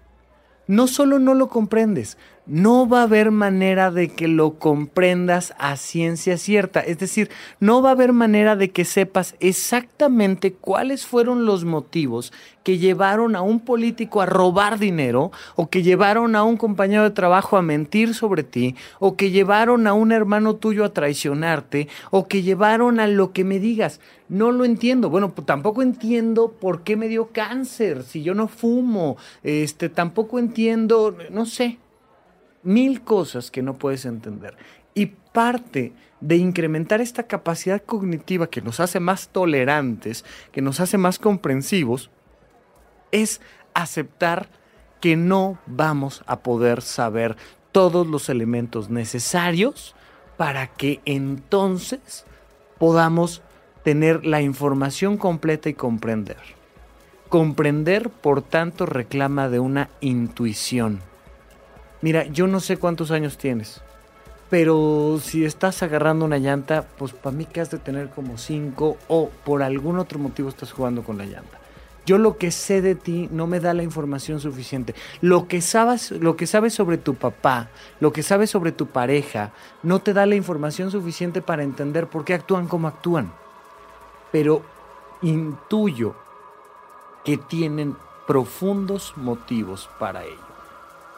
No 0.67 0.85
solo 0.85 1.17
no 1.17 1.33
lo 1.33 1.49
comprendes, 1.49 2.19
no 2.45 2.87
va 2.87 3.01
a 3.01 3.03
haber 3.03 3.31
manera 3.31 3.89
de 3.89 4.09
que 4.09 4.27
lo 4.27 4.59
comprendas 4.59 5.53
a 5.57 5.77
ciencia 5.77 6.37
cierta. 6.37 6.81
Es 6.81 6.97
decir, 6.97 7.29
no 7.59 7.81
va 7.81 7.89
a 7.89 7.93
haber 7.93 8.11
manera 8.11 8.55
de 8.55 8.71
que 8.71 8.85
sepas 8.85 9.35
exactamente 9.39 10.53
cuáles 10.53 11.05
fueron 11.05 11.45
los 11.45 11.63
motivos 11.63 12.33
que 12.63 12.77
llevaron 12.77 13.35
a 13.35 13.41
un 13.41 13.59
político 13.59 14.21
a 14.21 14.25
robar 14.25 14.79
dinero, 14.79 15.31
o 15.55 15.69
que 15.69 15.83
llevaron 15.83 16.35
a 16.35 16.43
un 16.43 16.57
compañero 16.57 17.03
de 17.03 17.11
trabajo 17.11 17.57
a 17.57 17.61
mentir 17.61 18.13
sobre 18.13 18.43
ti, 18.43 18.75
o 18.99 19.15
que 19.17 19.31
llevaron 19.31 19.85
a 19.85 19.93
un 19.93 20.11
hermano 20.11 20.55
tuyo 20.55 20.85
a 20.85 20.93
traicionarte, 20.93 21.87
o 22.09 22.27
que 22.27 22.41
llevaron 22.41 22.99
a 22.99 23.07
lo 23.07 23.33
que 23.33 23.43
me 23.43 23.59
digas. 23.59 23.99
No 24.29 24.51
lo 24.51 24.65
entiendo. 24.65 25.09
Bueno, 25.09 25.35
pues 25.35 25.45
tampoco 25.45 25.81
entiendo 25.81 26.53
por 26.53 26.83
qué 26.83 26.95
me 26.95 27.09
dio 27.09 27.27
cáncer 27.27 28.03
si 28.03 28.23
yo 28.23 28.33
no 28.33 28.47
fumo. 28.47 29.17
Este, 29.43 29.89
tampoco 29.89 30.39
entiendo, 30.39 31.15
no 31.29 31.45
sé, 31.45 31.77
mil 32.63 33.01
cosas 33.01 33.51
que 33.51 33.61
no 33.61 33.75
puedes 33.75 34.05
entender. 34.05 34.55
Y 34.93 35.07
parte 35.07 35.93
de 36.21 36.37
incrementar 36.37 37.01
esta 37.01 37.23
capacidad 37.23 37.81
cognitiva 37.83 38.47
que 38.47 38.61
nos 38.61 38.79
hace 38.79 38.99
más 38.99 39.29
tolerantes, 39.29 40.23
que 40.51 40.61
nos 40.61 40.79
hace 40.79 40.97
más 40.97 41.19
comprensivos, 41.19 42.09
es 43.11 43.41
aceptar 43.73 44.49
que 45.01 45.17
no 45.17 45.57
vamos 45.65 46.23
a 46.27 46.39
poder 46.39 46.81
saber 46.81 47.35
todos 47.71 48.07
los 48.07 48.29
elementos 48.29 48.89
necesarios 48.89 49.95
para 50.37 50.67
que 50.67 51.01
entonces 51.05 52.25
podamos 52.77 53.41
tener 53.83 54.25
la 54.25 54.41
información 54.41 55.17
completa 55.17 55.69
y 55.69 55.73
comprender. 55.73 56.37
Comprender, 57.27 58.09
por 58.09 58.41
tanto, 58.41 58.85
reclama 58.85 59.49
de 59.49 59.59
una 59.59 59.89
intuición 59.99 61.01
Mira, 62.03 62.25
yo 62.25 62.47
no 62.47 62.59
sé 62.59 62.75
cuántos 62.75 63.11
años 63.11 63.37
tienes, 63.37 63.79
pero 64.49 65.21
si 65.23 65.45
estás 65.45 65.81
agarrando 65.83 66.25
una 66.25 66.37
llanta, 66.37 66.85
pues 66.97 67.13
para 67.13 67.33
mí 67.33 67.45
que 67.45 67.61
has 67.61 67.71
de 67.71 67.77
tener 67.77 68.09
como 68.09 68.37
cinco 68.37 68.97
o 69.07 69.29
por 69.45 69.63
algún 69.63 69.97
otro 69.97 70.19
motivo 70.19 70.49
estás 70.49 70.73
jugando 70.73 71.03
con 71.03 71.17
la 71.17 71.23
llanta. 71.23 71.59
Yo 72.05 72.17
lo 72.17 72.37
que 72.37 72.51
sé 72.51 72.81
de 72.81 72.95
ti 72.95 73.29
no 73.31 73.47
me 73.47 73.61
da 73.61 73.73
la 73.73 73.83
información 73.83 74.41
suficiente. 74.41 74.93
Lo 75.21 75.47
que 75.47 75.61
sabes, 75.61 76.11
lo 76.11 76.35
que 76.35 76.45
sabes 76.45 76.73
sobre 76.73 76.97
tu 76.97 77.15
papá, 77.15 77.69
lo 78.01 78.11
que 78.11 78.21
sabes 78.21 78.49
sobre 78.49 78.73
tu 78.73 78.87
pareja, 78.87 79.53
no 79.81 79.99
te 79.99 80.11
da 80.11 80.25
la 80.25 80.35
información 80.35 80.91
suficiente 80.91 81.41
para 81.41 81.63
entender 81.63 82.07
por 82.07 82.25
qué 82.25 82.33
actúan 82.33 82.67
como 82.67 82.89
actúan. 82.89 83.31
Pero 84.29 84.61
intuyo 85.21 86.15
que 87.23 87.37
tienen 87.37 87.95
profundos 88.27 89.13
motivos 89.15 89.89
para 89.97 90.25
ello 90.25 90.52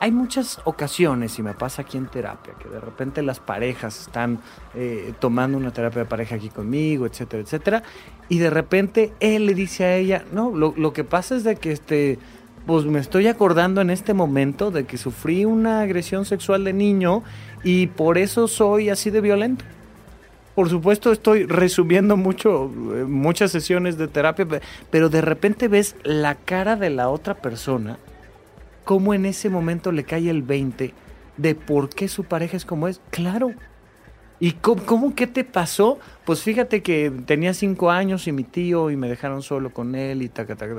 hay 0.06 0.12
muchas 0.12 0.60
ocasiones, 0.66 1.40
y 1.40 1.42
me 1.42 1.56
pasa 1.56 1.82
aquí 1.82 1.98
en 1.98 2.06
terapia, 2.06 2.54
que 2.62 2.70
de 2.70 2.80
repente 2.80 3.24
las 3.24 3.40
parejas 3.40 4.02
están 4.02 4.38
eh, 4.76 5.14
tomando 5.18 5.58
una 5.58 5.72
terapia 5.72 6.04
de 6.04 6.08
pareja 6.08 6.36
aquí 6.36 6.50
conmigo, 6.50 7.08
etcétera, 7.08 7.42
etcétera, 7.42 7.84
y 8.30 8.38
de 8.38 8.52
repente 8.52 9.14
él 9.20 9.48
le 9.48 9.56
dice 9.56 9.84
a 9.84 9.96
ella, 9.96 10.24
no, 10.32 10.56
lo, 10.56 10.76
lo 10.78 10.94
que 10.94 11.04
pasa 11.04 11.36
es 11.36 11.44
de 11.44 11.56
que 11.56 11.72
este, 11.72 12.20
pues 12.68 12.86
me 12.86 13.00
estoy 13.00 13.26
acordando 13.26 13.82
en 13.82 13.90
este 13.90 14.14
momento 14.14 14.70
de 14.70 14.86
que 14.86 15.00
sufrí 15.00 15.44
una 15.44 15.82
agresión 15.82 16.26
sexual 16.26 16.66
de 16.66 16.74
niño 16.74 17.24
y 17.64 17.88
por 17.88 18.20
eso 18.20 18.48
soy 18.48 18.92
así 18.92 19.10
de 19.10 19.22
violento. 19.22 19.66
Por 20.54 20.70
supuesto 20.70 21.12
estoy 21.12 21.48
resumiendo 21.48 22.16
mucho, 22.16 22.72
eh, 22.94 23.06
muchas 23.06 23.50
sesiones 23.50 23.98
de 23.98 24.08
terapia, 24.08 24.46
pero 24.92 25.10
de 25.10 25.22
repente 25.22 25.68
ves 25.68 25.96
la 26.04 26.36
cara 26.36 26.76
de 26.76 26.92
la 26.92 27.10
otra 27.10 27.34
persona 27.34 27.98
cómo 28.86 29.14
en 29.14 29.26
ese 29.26 29.50
momento 29.50 29.92
le 29.92 30.06
cae 30.06 30.30
el 30.30 30.44
20 30.44 30.94
de 31.38 31.56
por 31.56 31.90
qué 31.90 32.08
su 32.08 32.24
pareja 32.24 32.56
es 32.56 32.66
como 32.66 32.88
es. 32.88 33.02
Claro. 33.10 33.52
¿Y 34.40 34.52
cómo, 34.52 35.16
qué 35.16 35.28
te 35.28 35.46
pasó? 35.46 35.98
Pues 36.26 36.42
fíjate 36.42 36.84
que 36.84 37.10
tenía 37.26 37.54
cinco 37.54 37.90
años 37.90 38.28
y 38.28 38.34
mi 38.34 38.44
tío 38.44 38.92
y 38.92 38.98
me 38.98 39.08
dejaron 39.08 39.42
solo 39.42 39.72
con 39.72 39.96
él 39.96 40.22
y 40.22 40.30
taca, 40.30 40.58
taca, 40.58 40.76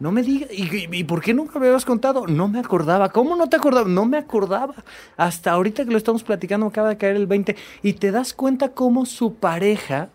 No 0.00 0.10
me 0.10 0.22
digas, 0.22 0.48
¿y, 0.50 1.04
por 1.04 1.20
qué 1.20 1.34
nunca 1.34 1.58
me 1.58 1.66
habías 1.66 1.84
contado? 1.84 2.26
No 2.26 2.48
me 2.48 2.60
acordaba. 2.60 3.10
¿Cómo 3.10 3.36
no 3.36 3.48
te 3.48 3.56
acordaba? 3.56 3.88
No 3.88 4.06
me 4.06 4.16
acordaba. 4.16 4.74
Hasta 5.18 5.52
ahorita 5.52 5.84
que 5.84 5.90
lo 5.90 5.98
estamos 5.98 6.24
platicando 6.24 6.66
acaba 6.66 6.88
de 6.88 6.96
caer 6.96 7.16
el 7.16 7.26
20 7.26 7.56
y 7.82 7.92
te 7.94 8.10
das 8.10 8.32
cuenta 8.32 8.70
cómo 8.70 9.04
su 9.04 9.34
pareja 9.34 10.08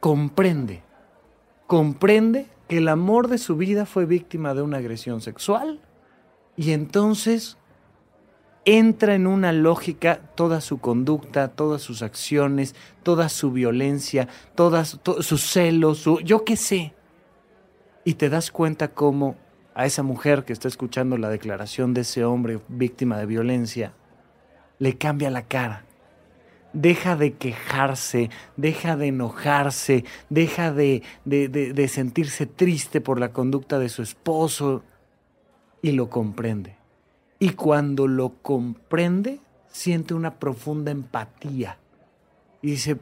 comprende. 0.00 0.82
Comprende 1.68 2.46
que 2.66 2.78
el 2.78 2.88
amor 2.88 3.28
de 3.28 3.38
su 3.38 3.56
vida 3.56 3.86
fue 3.86 4.06
víctima 4.06 4.54
de 4.54 4.62
una 4.62 4.78
agresión 4.78 5.20
sexual 5.20 5.80
y 6.56 6.72
entonces 6.72 7.56
entra 8.64 9.14
en 9.14 9.26
una 9.26 9.52
lógica 9.52 10.20
toda 10.34 10.60
su 10.60 10.78
conducta, 10.78 11.48
todas 11.48 11.82
sus 11.82 12.02
acciones, 12.02 12.74
toda 13.02 13.28
su 13.28 13.50
violencia, 13.50 14.28
todas 14.54 15.00
sus 15.20 15.42
celos, 15.42 15.98
su, 15.98 16.20
yo 16.20 16.44
qué 16.44 16.56
sé. 16.56 16.94
Y 18.04 18.14
te 18.14 18.28
das 18.28 18.50
cuenta 18.50 18.88
cómo 18.88 19.36
a 19.74 19.86
esa 19.86 20.02
mujer 20.02 20.44
que 20.44 20.52
está 20.52 20.68
escuchando 20.68 21.16
la 21.16 21.30
declaración 21.30 21.94
de 21.94 22.02
ese 22.02 22.24
hombre 22.24 22.60
víctima 22.68 23.16
de 23.16 23.26
violencia, 23.26 23.94
le 24.78 24.98
cambia 24.98 25.30
la 25.30 25.42
cara. 25.42 25.84
Deja 26.74 27.16
de 27.16 27.34
quejarse, 27.34 28.30
deja 28.56 28.96
de 28.96 29.08
enojarse, 29.08 30.04
deja 30.30 30.72
de, 30.72 31.02
de 31.24 31.88
sentirse 31.88 32.46
triste 32.46 33.00
por 33.00 33.20
la 33.20 33.32
conducta 33.32 33.78
de 33.78 33.88
su 33.88 34.02
esposo 34.02 34.82
y 35.82 35.92
lo 35.92 36.08
comprende. 36.08 36.76
Y 37.38 37.50
cuando 37.50 38.06
lo 38.06 38.34
comprende, 38.40 39.40
siente 39.68 40.14
una 40.14 40.34
profunda 40.38 40.92
empatía. 40.92 41.76
Y 42.62 42.70
dice, 42.70 42.96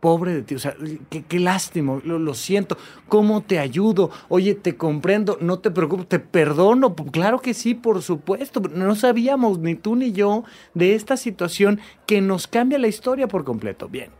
pobre 0.00 0.34
de 0.34 0.42
ti, 0.42 0.54
o 0.54 0.58
sea, 0.58 0.76
qué, 1.08 1.24
qué 1.24 1.40
lástima, 1.40 1.98
lo, 2.04 2.18
lo, 2.18 2.34
siento, 2.34 2.76
¿cómo 3.08 3.40
te 3.40 3.58
ayudo? 3.58 4.10
Oye, 4.28 4.54
te 4.54 4.76
comprendo, 4.76 5.38
no 5.40 5.58
te 5.58 5.70
preocupes, 5.70 6.06
te 6.06 6.18
perdono, 6.18 6.94
claro 6.94 7.40
que 7.40 7.54
sí, 7.54 7.74
por 7.74 8.02
supuesto, 8.02 8.60
no 8.60 8.94
sabíamos 8.94 9.58
ni 9.58 9.74
tú 9.74 9.96
ni 9.96 10.12
yo 10.12 10.44
de 10.74 10.94
esta 10.94 11.16
situación 11.16 11.80
que 12.06 12.20
nos 12.20 12.46
cambia 12.46 12.78
la 12.78 12.88
historia 12.88 13.26
por 13.26 13.44
completo. 13.44 13.88
Bien, 13.88 14.10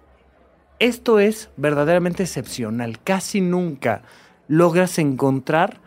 esto 0.79 1.19
es 1.19 1.51
verdaderamente 1.57 2.23
excepcional, 2.23 2.99
casi 3.05 3.43
nunca 3.43 4.03
logras 4.49 4.99
encontrar 4.99 5.81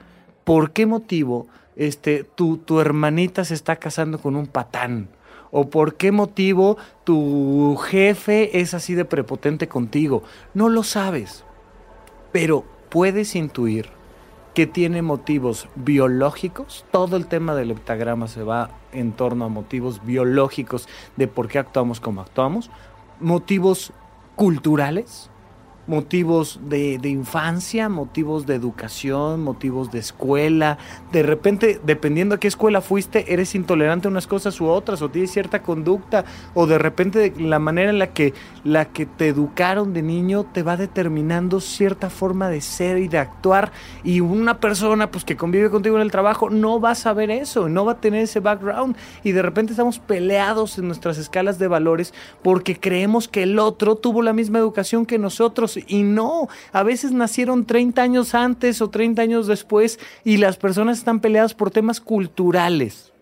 por 0.44 0.72
qué 0.72 0.86
motivo 0.86 1.48
este, 1.80 2.26
tu, 2.26 2.58
tu 2.58 2.82
hermanita 2.82 3.46
se 3.46 3.54
está 3.54 3.78
casando 3.78 4.20
con 4.20 4.36
un 4.36 4.48
patán? 4.48 5.10
¿O 5.50 5.70
por 5.70 5.96
qué 5.96 6.12
motivo 6.12 6.78
tu 7.06 7.76
jefe 7.78 8.60
es 8.60 8.74
así 8.74 8.94
de 8.94 9.06
prepotente 9.06 9.68
contigo? 9.68 10.22
No 10.54 10.70
lo 10.70 10.84
sabes, 10.84 11.46
pero 12.32 12.66
puedes 12.90 13.36
intuir 13.36 13.90
que 14.54 14.68
tiene 14.68 15.02
motivos 15.02 15.70
biológicos. 15.76 16.86
Todo 16.92 17.16
el 17.16 17.28
tema 17.28 17.56
del 17.56 17.72
heptagrama 17.72 18.28
se 18.28 18.44
va 18.44 18.72
en 18.92 19.14
torno 19.14 19.46
a 19.46 19.50
motivos 19.50 20.06
biológicos 20.06 20.88
de 21.16 21.30
por 21.30 21.48
qué 21.48 21.60
actuamos 21.60 22.02
como 22.02 22.22
actuamos. 22.22 22.70
Motivos 23.22 23.94
culturales, 24.36 25.32
motivos 25.90 26.60
de, 26.70 27.00
infancia, 27.04 27.90
motivos 27.90 28.46
de 28.46 28.54
educación, 28.54 29.44
motivos 29.44 29.92
de 29.92 29.98
escuela. 29.98 30.78
De 31.12 31.24
repente, 31.24 31.82
dependiendo 31.84 32.36
a 32.36 32.40
qué 32.40 32.48
escuela 32.48 32.82
fuiste, 32.82 33.34
eres 33.34 33.56
intolerante 33.56 34.08
a 34.08 34.12
unas 34.12 34.28
cosas 34.28 34.62
u 34.62 34.68
otras, 34.68 35.02
o 35.02 35.10
tienes 35.10 35.32
cierta 35.32 35.64
conducta, 35.64 36.26
o 36.54 36.68
de 36.68 36.78
repente 36.78 37.34
la 37.40 37.58
manera 37.58 37.90
en 37.90 37.98
la 37.98 38.14
que, 38.14 38.36
la 38.64 38.86
que 38.86 39.08
te 39.08 39.30
educaron 39.30 39.92
de 39.92 40.04
niño 40.04 40.46
te 40.54 40.62
va 40.62 40.78
determinando 40.78 41.60
cierta 41.60 42.12
forma 42.12 42.50
de 42.50 42.62
ser 42.62 43.00
y 43.00 43.08
de 43.08 43.18
actuar. 43.18 43.72
Y 44.04 44.20
una 44.20 44.60
persona 44.60 45.10
pues, 45.10 45.26
que 45.26 45.38
convive 45.38 45.72
contigo 45.72 45.96
en 45.96 46.04
el 46.04 46.12
trabajo 46.12 46.52
no 46.52 46.80
va 46.80 46.92
a 46.92 46.96
saber 46.96 47.32
eso, 47.32 47.68
no 47.68 47.84
va 47.84 47.94
a 47.94 48.00
tener 48.00 48.22
ese 48.22 48.42
background. 48.42 48.96
Y 49.24 49.32
de 49.32 49.42
repente 49.42 49.74
estamos 49.74 49.98
peleados 49.98 50.78
en 50.78 50.86
nuestras 50.86 51.18
escalas 51.18 51.58
de 51.58 51.68
valores 51.68 52.14
porque 52.44 52.80
creemos 52.80 53.28
que 53.28 53.42
el 53.42 53.58
otro 53.58 53.96
tuvo 53.96 54.22
la 54.22 54.34
misma 54.34 54.60
educación 54.60 55.08
que 55.08 55.18
nosotros 55.18 55.79
y 55.88 56.04
no, 56.04 56.48
a 56.72 56.84
veces 56.84 57.12
nacieron 57.12 57.66
30 57.66 58.02
años 58.02 58.36
antes 58.36 58.82
o 58.82 58.90
30 58.90 59.22
años 59.22 59.48
después 59.48 60.00
y 60.24 60.38
las 60.38 60.58
personas 60.58 61.00
están 61.00 61.20
peleadas 61.20 61.54
por 61.54 61.72
temas 61.72 62.00
culturales. 62.00 63.14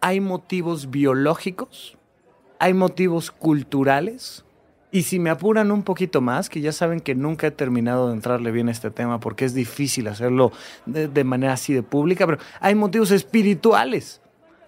Hay 0.00 0.20
motivos 0.20 0.90
biológicos, 0.90 1.96
hay 2.58 2.74
motivos 2.74 3.30
culturales. 3.30 4.44
Y 4.90 5.02
si 5.02 5.18
me 5.18 5.30
apuran 5.30 5.72
un 5.72 5.82
poquito 5.82 6.20
más, 6.20 6.48
que 6.48 6.60
ya 6.60 6.70
saben 6.70 7.00
que 7.00 7.16
nunca 7.16 7.48
he 7.48 7.50
terminado 7.50 8.08
de 8.08 8.14
entrarle 8.14 8.52
bien 8.52 8.68
a 8.68 8.72
este 8.72 8.92
tema 8.92 9.18
porque 9.18 9.44
es 9.44 9.52
difícil 9.52 10.06
hacerlo 10.06 10.52
de, 10.86 11.08
de 11.08 11.24
manera 11.24 11.54
así 11.54 11.72
de 11.74 11.82
pública, 11.82 12.26
pero 12.26 12.38
hay 12.60 12.76
motivos 12.76 13.10
espirituales 13.10 14.20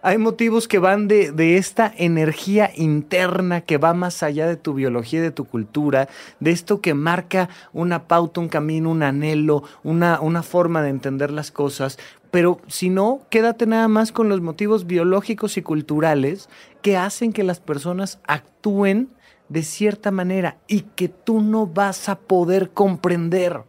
hay 0.07 0.19
motivos 0.19 0.69
que 0.69 0.79
van 0.79 1.09
de, 1.09 1.57
esta 1.57 1.93
energía 1.97 2.71
interna 2.77 3.63
que 3.63 3.77
va 3.77 3.93
más 3.93 4.23
allá 4.23 4.47
de 4.47 4.55
tu 4.55 4.73
biología 4.73 5.19
y 5.19 5.23
de 5.23 5.33
tu 5.33 5.47
cultura, 5.47 6.09
de 6.39 6.53
esto 6.53 6.81
que 6.81 6.95
marca 6.95 7.49
una 7.73 8.05
pauta, 8.05 8.41
un 8.41 8.49
camino, 8.49 8.93
un 8.93 9.03
anhelo, 9.03 9.65
una, 9.83 10.21
una 10.21 10.45
forma 10.45 10.81
de 10.81 10.91
entender 10.91 11.33
las 11.33 11.51
cosas, 11.51 11.99
pero 12.31 12.61
si 12.69 12.89
no, 12.89 13.23
quédate 13.31 13.67
nada 13.67 13.89
más 13.89 14.13
con 14.13 14.29
los 14.29 14.41
motivos 14.41 14.87
biológicos 14.87 15.57
y 15.57 15.63
culturales 15.63 16.49
que 16.83 16.97
hacen 16.97 17.33
que 17.33 17.43
las 17.43 17.59
personas 17.59 18.21
actúen 18.29 19.09
de 19.49 19.65
cierta 19.65 20.13
manera 20.13 20.59
y 20.69 20.83
que 20.83 21.09
tú 21.09 21.41
no 21.41 21.67
vas 21.67 22.09
a 22.09 22.17
poder 22.17 22.71
comprender. 22.71 23.65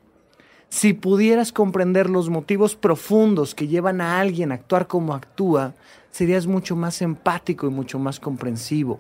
Si 0.70 0.94
pudieras 0.94 1.52
comprender 1.52 2.10
los 2.10 2.30
motivos 2.30 2.76
profundos 2.76 3.56
que 3.56 3.68
llevan 3.68 4.02
a 4.02 4.20
alguien 4.20 4.52
a 4.52 4.56
actuar 4.56 4.86
como 4.86 5.16
actúa, 5.16 5.74
serías 6.18 6.48
mucho 6.48 6.76
más 6.76 7.04
empático 7.04 7.68
y 7.68 7.70
mucho 7.70 8.00
más 8.00 8.20
comprensivo. 8.20 9.00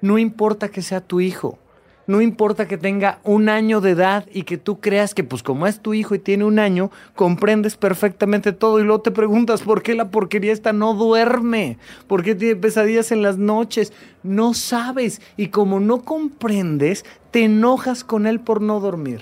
No 0.00 0.16
importa 0.16 0.68
que 0.68 0.80
sea 0.80 1.02
tu 1.02 1.20
hijo, 1.20 1.58
no 2.06 2.22
importa 2.22 2.66
que 2.66 2.78
tenga 2.78 3.18
un 3.24 3.50
año 3.50 3.82
de 3.82 3.90
edad 3.90 4.24
y 4.32 4.44
que 4.44 4.56
tú 4.56 4.80
creas 4.80 5.12
que 5.12 5.22
pues 5.22 5.42
como 5.42 5.66
es 5.66 5.80
tu 5.80 5.92
hijo 5.92 6.14
y 6.14 6.18
tiene 6.18 6.44
un 6.44 6.58
año, 6.58 6.90
comprendes 7.14 7.76
perfectamente 7.76 8.54
todo 8.54 8.80
y 8.80 8.84
luego 8.84 9.02
te 9.02 9.10
preguntas 9.10 9.60
por 9.60 9.82
qué 9.82 9.94
la 9.94 10.10
porquería 10.10 10.54
esta 10.54 10.72
no 10.72 10.94
duerme, 10.94 11.76
por 12.06 12.22
qué 12.22 12.34
tiene 12.34 12.56
pesadillas 12.56 13.12
en 13.12 13.20
las 13.20 13.36
noches, 13.36 13.92
no 14.22 14.54
sabes 14.54 15.20
y 15.36 15.48
como 15.48 15.78
no 15.78 16.04
comprendes, 16.04 17.04
te 17.32 17.44
enojas 17.44 18.02
con 18.02 18.26
él 18.26 18.40
por 18.40 18.62
no 18.62 18.80
dormir. 18.80 19.20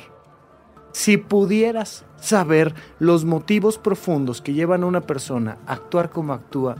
Si 0.92 1.16
pudieras 1.16 2.04
saber 2.20 2.76
los 3.00 3.24
motivos 3.24 3.78
profundos 3.78 4.40
que 4.40 4.52
llevan 4.52 4.84
a 4.84 4.86
una 4.86 5.00
persona 5.00 5.58
a 5.66 5.72
actuar 5.72 6.10
como 6.10 6.32
actúa, 6.32 6.76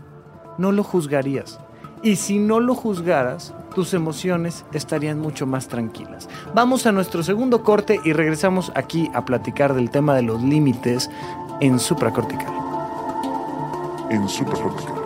no 0.59 0.73
lo 0.73 0.83
juzgarías. 0.83 1.59
Y 2.03 2.17
si 2.17 2.39
no 2.39 2.61
lo 2.61 2.75
juzgaras, 2.75 3.55
tus 3.75 3.95
emociones 3.95 4.65
estarían 4.73 5.19
mucho 5.19 5.47
más 5.47 5.69
tranquilas. 5.69 6.29
Vamos 6.55 6.87
a 6.87 6.93
nuestro 6.93 7.23
segundo 7.23 7.63
corte 7.63 7.99
y 8.05 8.13
regresamos 8.13 8.71
aquí 8.75 9.11
a 9.15 9.25
platicar 9.25 9.75
del 9.75 9.91
tema 9.91 10.15
de 10.15 10.23
los 10.23 10.43
límites 10.43 11.11
en 11.61 11.81
supracortical. 11.81 12.53
En 14.11 14.29
supracortical. 14.29 15.05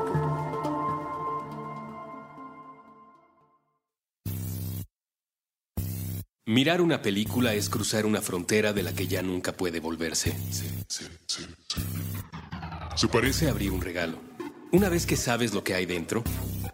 Mirar 6.46 6.80
una 6.80 7.02
película 7.02 7.52
es 7.54 7.68
cruzar 7.68 8.06
una 8.06 8.22
frontera 8.22 8.72
de 8.72 8.82
la 8.82 8.94
que 8.94 9.06
ya 9.06 9.22
nunca 9.22 9.52
puede 9.52 9.80
volverse. 9.80 10.34
Se 12.96 13.08
parece 13.08 13.46
a 13.46 13.50
abrir 13.50 13.70
un 13.70 13.82
regalo. 13.82 14.27
Una 14.70 14.90
vez 14.90 15.06
que 15.06 15.16
sabes 15.16 15.54
lo 15.54 15.64
que 15.64 15.72
hay 15.72 15.86
dentro, 15.86 16.22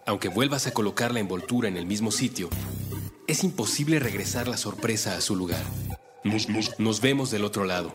aunque 0.04 0.28
vuelvas 0.28 0.66
a 0.66 0.72
colocar 0.72 1.14
la 1.14 1.20
envoltura 1.20 1.68
en 1.68 1.76
el 1.76 1.86
mismo 1.86 2.10
sitio, 2.10 2.50
es 3.28 3.44
imposible 3.44 4.00
regresar 4.00 4.48
la 4.48 4.56
sorpresa 4.56 5.16
a 5.16 5.20
su 5.20 5.36
lugar. 5.36 5.62
Nos, 6.24 7.00
vemos 7.00 7.30
del 7.30 7.44
otro 7.44 7.64
lado. 7.64 7.94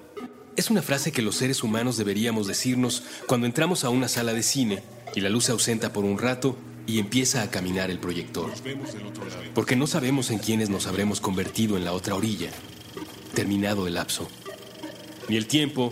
Es 0.56 0.70
una 0.70 0.82
frase 0.82 1.12
que 1.12 1.22
los 1.22 1.36
seres 1.36 1.64
humanos 1.64 1.98
deberíamos 1.98 2.48
decirnos 2.48 3.04
cuando 3.28 3.46
entramos 3.46 3.84
a 3.84 3.90
una 3.90 4.08
sala 4.08 4.34
de 4.34 4.42
cine 4.42 4.84
y 5.16 5.20
la 5.20 5.30
luz 5.30 5.46
se 5.46 5.52
ausenta 5.52 5.92
por 5.92 6.06
un 6.06 6.18
rato 6.18 6.56
y 6.88 7.00
empieza 7.00 7.42
a 7.42 7.52
caminar 7.52 7.92
el 7.92 8.00
proyector. 8.00 8.54
Porque 9.54 9.76
no 9.76 9.86
sabemos 9.86 10.32
en 10.32 10.40
quiénes 10.40 10.70
nos 10.70 10.88
habremos 10.88 11.20
convertido 11.20 11.76
en 11.76 11.84
la 11.84 11.92
otra 11.92 12.16
orilla, 12.16 12.52
terminado 13.34 13.86
el 13.86 13.96
lapso. 13.96 14.30
Ni 15.28 15.36
el 15.36 15.46
tiempo, 15.46 15.92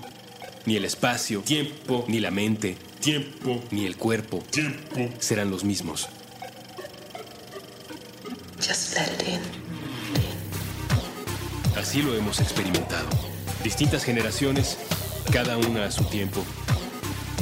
ni 0.65 0.77
el 0.77 0.85
espacio, 0.85 1.41
tiempo, 1.41 2.05
ni 2.07 2.21
la 2.21 2.31
mente, 2.31 2.77
tiempo, 2.99 3.61
ni 3.71 3.85
el 3.85 3.97
cuerpo, 3.97 4.43
tiempo, 4.49 5.09
serán 5.19 5.51
los 5.51 5.63
mismos. 5.63 6.09
Así 11.75 12.01
lo 12.01 12.13
hemos 12.15 12.39
experimentado. 12.39 13.07
Distintas 13.63 14.03
generaciones, 14.03 14.77
cada 15.31 15.57
una 15.57 15.85
a 15.85 15.91
su 15.91 16.03
tiempo, 16.05 16.43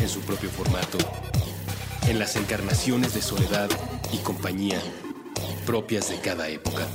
en 0.01 0.09
su 0.09 0.19
propio 0.21 0.49
formato, 0.49 0.97
en 2.07 2.19
las 2.19 2.35
encarnaciones 2.35 3.13
de 3.13 3.21
soledad 3.21 3.69
y 4.11 4.17
compañía 4.17 4.79
propias 5.65 6.09
de 6.09 6.19
cada 6.19 6.47
época. 6.47 6.87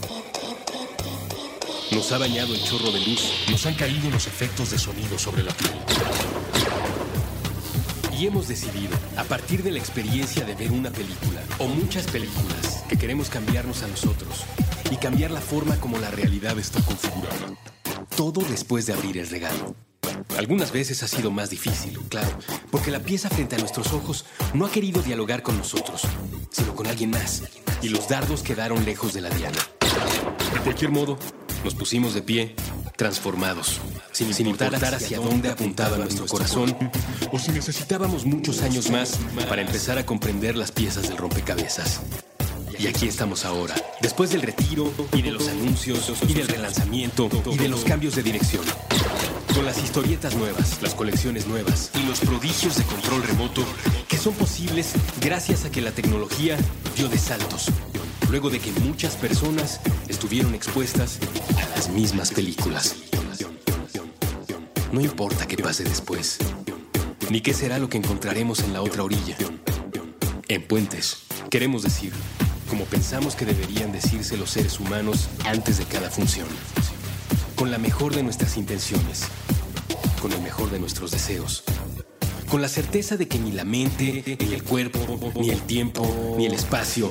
Nos 1.91 2.13
ha 2.13 2.19
bañado 2.19 2.55
el 2.55 2.63
chorro 2.63 2.93
de 2.93 3.01
luz, 3.01 3.33
nos 3.51 3.67
han 3.67 3.75
caído 3.75 4.11
los 4.11 4.27
efectos 4.27 4.71
de 4.71 4.79
sonido 4.79 5.19
sobre 5.19 5.43
la 5.43 5.53
piel. 5.53 6.40
Hemos 8.23 8.49
decidido, 8.49 8.95
a 9.17 9.25
partir 9.25 9.63
de 9.63 9.71
la 9.71 9.79
experiencia 9.79 10.45
de 10.45 10.55
ver 10.55 10.73
una 10.73 10.91
película 10.91 11.41
o 11.59 11.67
muchas 11.67 12.07
películas, 12.07 12.85
que 12.87 12.99
queremos 12.99 13.31
cambiarnos 13.31 13.83
a 13.83 13.89
nosotros 13.89 14.45
y 14.91 14.97
cambiar 14.97 15.31
la 15.31 15.41
forma 15.41 15.77
como 15.77 15.97
la 15.97 16.11
realidad 16.11 16.59
está 16.59 16.83
configurada. 16.83 17.57
Todo 18.15 18.43
después 18.43 18.85
de 18.85 18.93
abrir 18.93 19.17
el 19.17 19.27
regalo. 19.27 19.75
Algunas 20.37 20.71
veces 20.71 21.03
ha 21.03 21.09
sido 21.09 21.31
más 21.31 21.49
difícil, 21.49 21.99
claro, 22.11 22.39
porque 22.71 22.91
la 22.91 23.01
pieza 23.01 23.31
frente 23.31 23.57
a 23.57 23.59
nuestros 23.59 23.95
ojos 23.95 24.27
no 24.53 24.67
ha 24.67 24.71
querido 24.71 25.01
dialogar 25.01 25.43
con 25.43 25.57
nosotros, 25.57 26.03
sino 26.51 26.77
con 26.77 26.89
alguien 26.89 27.11
más, 27.11 27.45
y 27.81 27.89
los 27.89 28.07
dardos 28.07 28.43
quedaron 28.43 28.85
lejos 28.85 29.15
de 29.15 29.23
la 29.23 29.31
diana. 29.31 29.59
De 30.53 30.61
cualquier 30.61 30.91
modo, 30.91 31.19
nos 31.65 31.75
pusimos 31.75 32.13
de 32.13 32.21
pie, 32.21 32.55
transformados, 32.97 33.81
sin, 34.25 34.35
sin 34.35 34.47
importar 34.49 34.95
hacia 34.95 35.19
dónde 35.19 35.49
apuntaba 35.49 35.97
nuestro 35.97 36.27
corazón, 36.27 36.77
o 37.33 37.39
si 37.39 37.53
necesitábamos 37.53 38.27
muchos 38.27 38.61
años 38.61 38.91
más 38.91 39.19
para 39.49 39.63
empezar 39.63 39.97
a 39.97 40.05
comprender 40.05 40.57
las 40.57 40.73
piezas 40.73 41.09
del 41.09 41.17
rompecabezas. 41.17 42.03
Y 42.79 42.87
aquí 42.87 43.09
estamos 43.09 43.47
ahora, 43.47 43.75
después 44.03 44.31
del 44.31 44.43
retiro 44.43 44.93
y 45.15 45.23
de 45.23 45.31
los 45.31 45.49
anuncios 45.49 46.13
y 46.29 46.35
del 46.35 46.49
relanzamiento 46.49 47.31
y 47.51 47.57
de 47.57 47.69
los 47.69 47.85
cambios 47.85 48.15
de 48.15 48.23
dirección. 48.23 48.65
Con 49.55 49.65
las 49.65 49.83
historietas 49.83 50.35
nuevas, 50.37 50.83
las 50.83 50.95
colecciones 50.95 51.47
nuevas 51.47 51.91
y 51.95 52.07
los 52.07 52.21
prodigios 52.21 52.77
de 52.77 52.85
control 52.85 53.23
remoto 53.23 53.65
que 54.07 54.19
son 54.19 54.35
posibles 54.35 54.93
gracias 55.23 55.65
a 55.65 55.71
que 55.71 55.81
la 55.81 55.93
tecnología 55.93 56.59
dio 56.95 57.09
de 57.09 57.19
saltos, 57.19 57.71
luego 58.29 58.51
de 58.51 58.59
que 58.59 58.73
muchas 58.81 59.17
personas 59.17 59.81
estuvieron 60.09 60.55
expuestas 60.55 61.19
a 61.57 61.77
las 61.77 61.89
mismas 61.89 62.31
películas. 62.33 63.10
No 64.93 65.01
importa 65.01 65.47
qué 65.47 65.57
pase 65.57 65.85
después, 65.85 66.39
ni 67.31 67.41
qué 67.41 67.55
será 67.55 67.79
lo 67.79 67.89
que 67.89 67.99
encontraremos 67.99 68.61
en 68.61 68.73
la 68.73 68.83
otra 68.83 69.05
orilla. 69.05 69.37
En 70.49 70.67
puentes, 70.67 71.19
queremos 71.49 71.83
decir, 71.83 72.13
como 72.69 72.85
pensamos 72.85 73.37
que 73.37 73.45
deberían 73.47 73.93
decirse 73.93 74.37
los 74.37 74.51
seres 74.51 74.81
humanos 74.81 75.29
antes 75.45 75.79
de 75.79 75.85
cada 75.85 76.11
función 76.11 76.49
con 77.61 77.71
la 77.71 77.77
mejor 77.77 78.15
de 78.15 78.23
nuestras 78.23 78.57
intenciones, 78.57 79.25
con 80.23 80.33
el 80.33 80.41
mejor 80.41 80.71
de 80.71 80.81
nuestros 80.81 81.11
deseos, 81.11 81.63
con 82.51 82.63
la 82.63 82.69
certeza 82.69 83.19
de 83.19 83.29
que 83.29 83.39
ni 83.39 83.53
la 83.53 83.65
mente, 83.65 84.39
ni 84.41 84.55
el 84.55 84.65
cuerpo, 84.65 84.99
ni 85.39 85.51
el 85.51 85.61
tiempo, 85.61 86.35
ni 86.39 86.47
el 86.47 86.55
espacio 86.55 87.11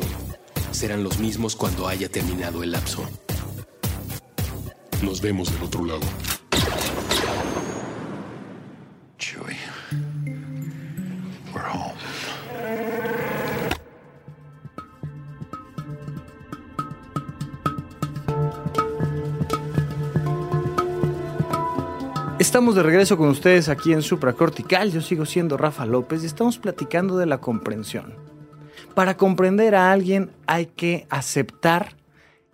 serán 0.72 1.04
los 1.04 1.20
mismos 1.20 1.56
cuando 1.56 1.88
haya 1.88 2.10
terminado 2.10 2.64
el 2.64 2.72
lapso. 2.72 3.08
Nos 5.04 5.22
vemos 5.22 5.54
del 5.54 5.62
otro 5.62 5.86
lado. 5.86 6.02
Estamos 22.50 22.74
de 22.74 22.82
regreso 22.82 23.16
con 23.16 23.30
ustedes 23.30 23.70
aquí 23.70 23.94
en 23.94 24.02
Supracortical. 24.02 24.92
Yo 24.92 25.02
sigo 25.02 25.28
siendo 25.28 25.56
Rafa 25.56 25.86
López 25.86 26.24
y 26.24 26.26
estamos 26.26 26.58
platicando 26.58 27.16
de 27.16 27.28
la 27.28 27.38
comprensión. 27.38 28.16
Para 28.96 29.18
comprender 29.18 29.76
a 29.76 29.92
alguien 29.92 30.32
hay 30.48 30.66
que 30.66 31.06
aceptar 31.12 31.96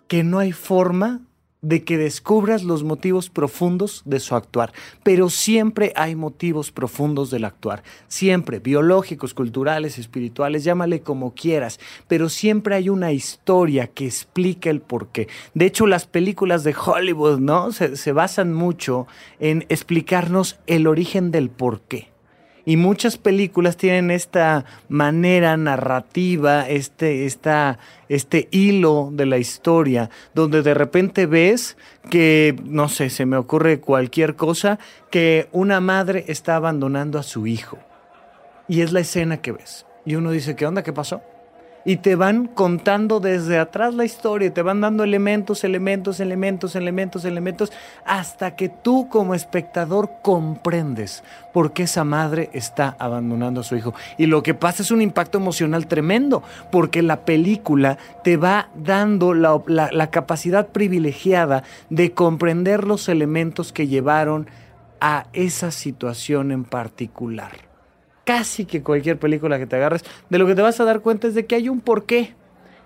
que 0.06 0.22
no 0.22 0.38
hay 0.38 0.52
forma 0.52 1.22
de 1.62 1.84
que 1.84 1.98
descubras 1.98 2.62
los 2.62 2.84
motivos 2.84 3.30
profundos 3.30 4.02
de 4.04 4.20
su 4.20 4.34
actuar. 4.34 4.72
Pero 5.02 5.30
siempre 5.30 5.92
hay 5.96 6.14
motivos 6.14 6.70
profundos 6.70 7.30
del 7.30 7.44
actuar. 7.44 7.82
Siempre, 8.08 8.58
biológicos, 8.58 9.34
culturales, 9.34 9.98
espirituales, 9.98 10.64
llámale 10.64 11.00
como 11.00 11.34
quieras. 11.34 11.80
Pero 12.08 12.28
siempre 12.28 12.74
hay 12.74 12.88
una 12.88 13.12
historia 13.12 13.86
que 13.88 14.06
explica 14.06 14.70
el 14.70 14.80
porqué. 14.80 15.28
De 15.54 15.66
hecho, 15.66 15.86
las 15.86 16.06
películas 16.06 16.64
de 16.64 16.74
Hollywood, 16.74 17.40
¿no? 17.40 17.72
Se, 17.72 17.96
se 17.96 18.12
basan 18.12 18.52
mucho 18.52 19.06
en 19.40 19.64
explicarnos 19.68 20.58
el 20.66 20.86
origen 20.86 21.30
del 21.30 21.50
porqué. 21.50 22.15
Y 22.68 22.76
muchas 22.76 23.16
películas 23.16 23.76
tienen 23.76 24.10
esta 24.10 24.64
manera 24.88 25.56
narrativa, 25.56 26.68
este, 26.68 27.24
esta, 27.24 27.78
este 28.08 28.48
hilo 28.50 29.10
de 29.12 29.24
la 29.24 29.38
historia, 29.38 30.10
donde 30.34 30.62
de 30.62 30.74
repente 30.74 31.26
ves 31.26 31.76
que, 32.10 32.56
no 32.64 32.88
sé, 32.88 33.08
se 33.08 33.24
me 33.24 33.36
ocurre 33.36 33.78
cualquier 33.78 34.34
cosa, 34.34 34.80
que 35.10 35.48
una 35.52 35.80
madre 35.80 36.24
está 36.26 36.56
abandonando 36.56 37.20
a 37.20 37.22
su 37.22 37.46
hijo. 37.46 37.78
Y 38.66 38.80
es 38.80 38.92
la 38.92 38.98
escena 38.98 39.36
que 39.36 39.52
ves. 39.52 39.86
Y 40.04 40.16
uno 40.16 40.32
dice, 40.32 40.56
¿qué 40.56 40.66
onda? 40.66 40.82
¿Qué 40.82 40.92
pasó? 40.92 41.22
Y 41.86 41.98
te 41.98 42.16
van 42.16 42.48
contando 42.48 43.20
desde 43.20 43.58
atrás 43.58 43.94
la 43.94 44.04
historia, 44.04 44.52
te 44.52 44.60
van 44.60 44.80
dando 44.80 45.04
elementos, 45.04 45.62
elementos, 45.62 46.18
elementos, 46.18 46.74
elementos, 46.74 47.24
elementos, 47.24 47.72
hasta 48.04 48.56
que 48.56 48.68
tú 48.68 49.08
como 49.08 49.34
espectador 49.34 50.10
comprendes 50.20 51.22
por 51.54 51.72
qué 51.72 51.84
esa 51.84 52.02
madre 52.02 52.50
está 52.52 52.96
abandonando 52.98 53.60
a 53.60 53.64
su 53.64 53.76
hijo. 53.76 53.94
Y 54.18 54.26
lo 54.26 54.42
que 54.42 54.52
pasa 54.52 54.82
es 54.82 54.90
un 54.90 55.00
impacto 55.00 55.38
emocional 55.38 55.86
tremendo, 55.86 56.42
porque 56.72 57.02
la 57.02 57.24
película 57.24 57.98
te 58.24 58.36
va 58.36 58.68
dando 58.74 59.32
la, 59.32 59.62
la 59.68 60.10
capacidad 60.10 60.66
privilegiada 60.66 61.62
de 61.88 62.10
comprender 62.10 62.82
los 62.82 63.08
elementos 63.08 63.72
que 63.72 63.86
llevaron 63.86 64.48
a 65.00 65.26
esa 65.32 65.70
situación 65.70 66.50
en 66.50 66.64
particular 66.64 67.75
casi 68.26 68.66
que 68.66 68.82
cualquier 68.82 69.18
película 69.18 69.58
que 69.58 69.66
te 69.66 69.76
agarres, 69.76 70.04
de 70.28 70.38
lo 70.38 70.46
que 70.46 70.54
te 70.54 70.60
vas 70.60 70.78
a 70.80 70.84
dar 70.84 71.00
cuenta 71.00 71.28
es 71.28 71.34
de 71.34 71.46
que 71.46 71.54
hay 71.54 71.70
un 71.70 71.80
porqué. 71.80 72.34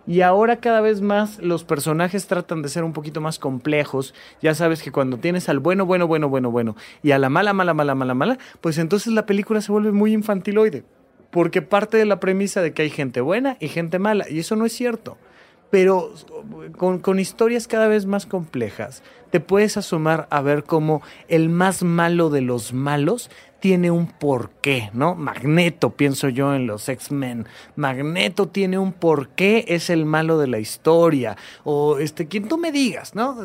Y 0.07 0.21
ahora 0.23 0.57
cada 0.57 0.81
vez 0.81 1.01
más 1.01 1.39
los 1.39 1.65
personajes 1.65 2.27
tratan 2.27 2.63
de 2.63 2.69
ser 2.69 2.85
un 2.85 2.93
poquito 2.93 3.21
más 3.21 3.39
complejos. 3.39 4.15
Ya 4.43 4.55
sabes 4.55 4.83
que 4.83 4.93
cuando 4.93 5.19
tienes 5.19 5.49
al 5.49 5.59
bueno, 5.59 5.87
bueno, 5.87 6.07
bueno, 6.07 6.29
bueno, 6.29 6.51
bueno 6.51 6.77
y 7.03 7.13
a 7.13 7.19
la 7.19 7.29
mala, 7.29 7.53
mala, 7.53 7.75
mala, 7.75 7.95
mala, 7.95 8.15
mala, 8.15 8.39
pues 8.61 8.79
entonces 8.79 9.13
la 9.13 9.27
película 9.27 9.61
se 9.61 9.73
vuelve 9.73 9.93
muy 9.93 10.13
infantiloide. 10.13 10.85
Porque 11.31 11.63
parte 11.63 11.97
de 11.97 12.07
la 12.07 12.19
premisa 12.19 12.61
de 12.61 12.73
que 12.73 12.83
hay 12.83 12.91
gente 12.91 13.21
buena 13.21 13.57
y 13.61 13.69
gente 13.69 13.99
mala. 13.99 14.29
Y 14.29 14.41
eso 14.41 14.57
no 14.57 14.67
es 14.67 14.73
cierto. 14.73 15.17
Pero 15.71 16.13
con, 16.77 17.19
historias 17.19 17.69
cada 17.69 17.87
vez 17.87 18.07
más 18.07 18.27
complejas, 18.27 19.03
te 19.31 19.41
puedes 19.41 19.77
asomar 19.77 20.27
a 20.31 20.41
ver 20.41 20.65
cómo 20.65 21.03
el 21.29 21.49
más 21.49 21.83
malo 21.85 22.31
de 22.31 22.41
los 22.41 22.73
malos 22.73 23.31
tiene 23.61 23.91
un 23.91 24.07
porqué, 24.07 24.91
¿no? 24.95 25.15
Magneto, 25.15 25.91
pienso 25.91 26.29
yo 26.29 26.55
en 26.55 26.67
los 26.67 26.89
X-Men. 26.89 27.47
Magneto 27.77 28.49
tiene 28.49 28.79
un 28.79 28.93
porqué, 28.93 29.67
es 29.69 29.91
el 29.91 30.07
malo 30.07 30.39
de 30.39 30.49
la 30.49 30.59
historia. 30.59 31.37
O 31.63 31.99
este, 31.99 32.27
quien 32.27 32.49
tú 32.49 32.59
me 32.59 32.73
digas, 32.73 33.15
¿no? 33.15 33.37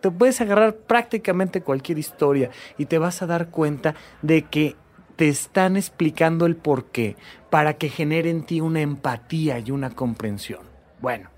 Te 0.00 0.10
puedes 0.10 0.40
agarrar 0.40 0.74
prácticamente 0.76 1.62
cualquier 1.62 1.98
historia 1.98 2.50
y 2.76 2.86
te 2.86 2.98
vas 2.98 3.22
a 3.22 3.26
dar 3.26 3.48
cuenta 3.48 3.94
de 4.20 4.42
que 4.42 4.76
te 5.16 5.28
están 5.28 5.76
explicando 5.76 6.46
el 6.46 6.56
porqué 6.56 7.16
para 7.48 7.74
que 7.74 7.88
genere 7.88 8.30
en 8.30 8.44
ti 8.44 8.60
una 8.60 8.80
empatía 8.80 9.58
y 9.60 9.70
una 9.70 9.90
comprensión. 9.90 10.62
Bueno, 11.00 11.30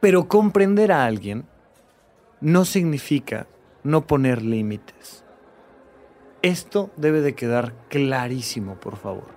pero 0.00 0.28
comprender 0.28 0.92
a 0.92 1.04
alguien 1.04 1.44
no 2.40 2.64
significa 2.64 3.46
no 3.82 4.06
poner 4.06 4.42
límites. 4.42 5.24
Esto 6.42 6.90
debe 6.96 7.20
de 7.20 7.34
quedar 7.34 7.74
clarísimo, 7.88 8.74
por 8.74 8.96
favor. 8.96 9.34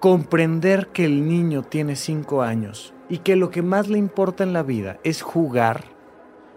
Comprender 0.00 0.88
que 0.88 1.04
el 1.04 1.28
niño 1.28 1.62
tiene 1.62 1.96
cinco 1.96 2.42
años 2.42 2.94
y 3.08 3.18
que 3.18 3.36
lo 3.36 3.50
que 3.50 3.62
más 3.62 3.88
le 3.88 3.98
importa 3.98 4.42
en 4.42 4.52
la 4.52 4.62
vida 4.62 4.98
es 5.04 5.22
jugar, 5.22 5.84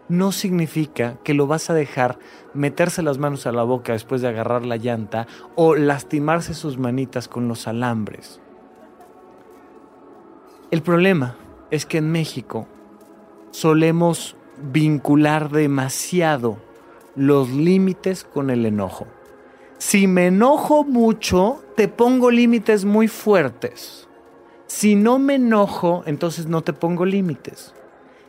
no 0.07 0.31
significa 0.31 1.17
que 1.23 1.33
lo 1.33 1.47
vas 1.47 1.69
a 1.69 1.73
dejar 1.73 2.19
meterse 2.53 3.01
las 3.01 3.17
manos 3.17 3.45
a 3.47 3.51
la 3.51 3.63
boca 3.63 3.93
después 3.93 4.21
de 4.21 4.27
agarrar 4.27 4.65
la 4.65 4.77
llanta 4.77 5.27
o 5.55 5.75
lastimarse 5.75 6.53
sus 6.53 6.77
manitas 6.77 7.27
con 7.27 7.47
los 7.47 7.67
alambres. 7.67 8.39
El 10.71 10.81
problema 10.81 11.35
es 11.73 11.87
que 11.87 11.97
en 11.97 12.11
México 12.11 12.67
solemos 13.49 14.35
vincular 14.61 15.49
demasiado 15.49 16.57
los 17.15 17.49
límites 17.49 18.23
con 18.23 18.51
el 18.51 18.67
enojo. 18.67 19.07
Si 19.79 20.05
me 20.05 20.27
enojo 20.27 20.83
mucho, 20.83 21.63
te 21.75 21.87
pongo 21.87 22.29
límites 22.29 22.85
muy 22.85 23.07
fuertes. 23.07 24.07
Si 24.67 24.93
no 24.93 25.17
me 25.17 25.33
enojo, 25.33 26.03
entonces 26.05 26.45
no 26.45 26.61
te 26.61 26.73
pongo 26.73 27.05
límites. 27.05 27.73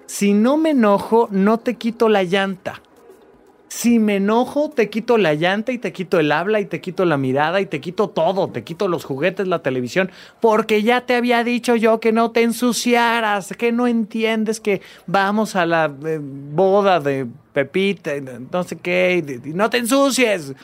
Si 0.07 0.33
no 0.33 0.57
me 0.57 0.71
enojo, 0.71 1.29
no 1.31 1.59
te 1.59 1.75
quito 1.75 2.09
la 2.09 2.23
llanta. 2.23 2.81
Si 3.77 3.99
me 3.99 4.17
enojo, 4.17 4.71
te 4.71 4.89
quito 4.89 5.19
la 5.19 5.35
llanta 5.35 5.73
y 5.73 5.79
te 5.79 5.93
quito 5.93 6.21
el 6.21 6.31
habla 6.31 6.61
y 6.61 6.65
te 6.65 6.81
quito 6.81 7.05
la 7.05 7.17
mirada 7.17 7.61
y 7.61 7.67
te 7.67 7.81
quito 7.81 8.09
todo, 8.09 8.49
te 8.49 8.63
quito 8.63 8.87
los 8.87 9.05
juguetes, 9.05 9.49
la 9.49 9.65
televisión, 9.65 10.13
porque 10.41 10.85
ya 10.85 11.01
te 11.01 11.17
había 11.17 11.43
dicho 11.43 11.75
yo 11.75 11.99
que 11.99 12.13
no 12.13 12.31
te 12.31 12.45
ensuciaras, 12.45 13.53
que 13.59 13.73
no 13.73 13.89
entiendes 13.89 14.61
que 14.61 14.81
vamos 15.09 15.57
a 15.57 15.67
la 15.67 15.93
eh, 16.07 16.21
boda 16.23 17.01
de 17.01 17.27
Pepita, 17.53 18.13
no 18.53 18.63
sé 18.63 18.77
qué, 18.77 19.41
no 19.47 19.69
te 19.69 19.79
ensucies. 19.79 20.55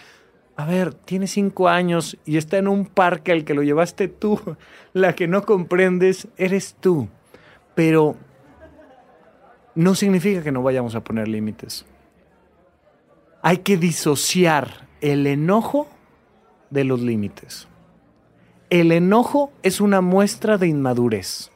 A 0.55 0.65
ver, 0.65 0.95
tiene 0.95 1.27
cinco 1.27 1.69
años 1.69 2.17
y 2.25 2.37
está 2.37 2.59
en 2.59 2.69
un 2.69 2.87
parque 2.87 3.33
al 3.33 3.45
que 3.45 3.55
lo 3.55 3.65
llevaste 3.65 4.07
tú. 4.07 4.41
La 4.93 5.17
que 5.17 5.27
no 5.27 5.43
comprendes 5.43 6.29
eres 6.37 6.77
tú. 6.79 7.09
Pero 7.75 8.15
no 9.75 9.97
significa 9.97 10.45
que 10.45 10.53
no 10.53 10.63
vayamos 10.63 10.95
a 10.95 11.03
poner 11.03 11.27
límites 11.27 11.87
hay 13.43 13.59
que 13.59 13.77
disociar 13.77 14.89
el 15.01 15.27
enojo 15.27 15.89
de 16.71 16.85
los 16.85 17.01
límites. 17.01 17.69
El 18.69 18.93
enojo 18.93 19.53
es 19.63 19.81
una 19.81 20.01
muestra 20.01 20.59
de 20.59 20.69
inmadurez. 20.69 21.51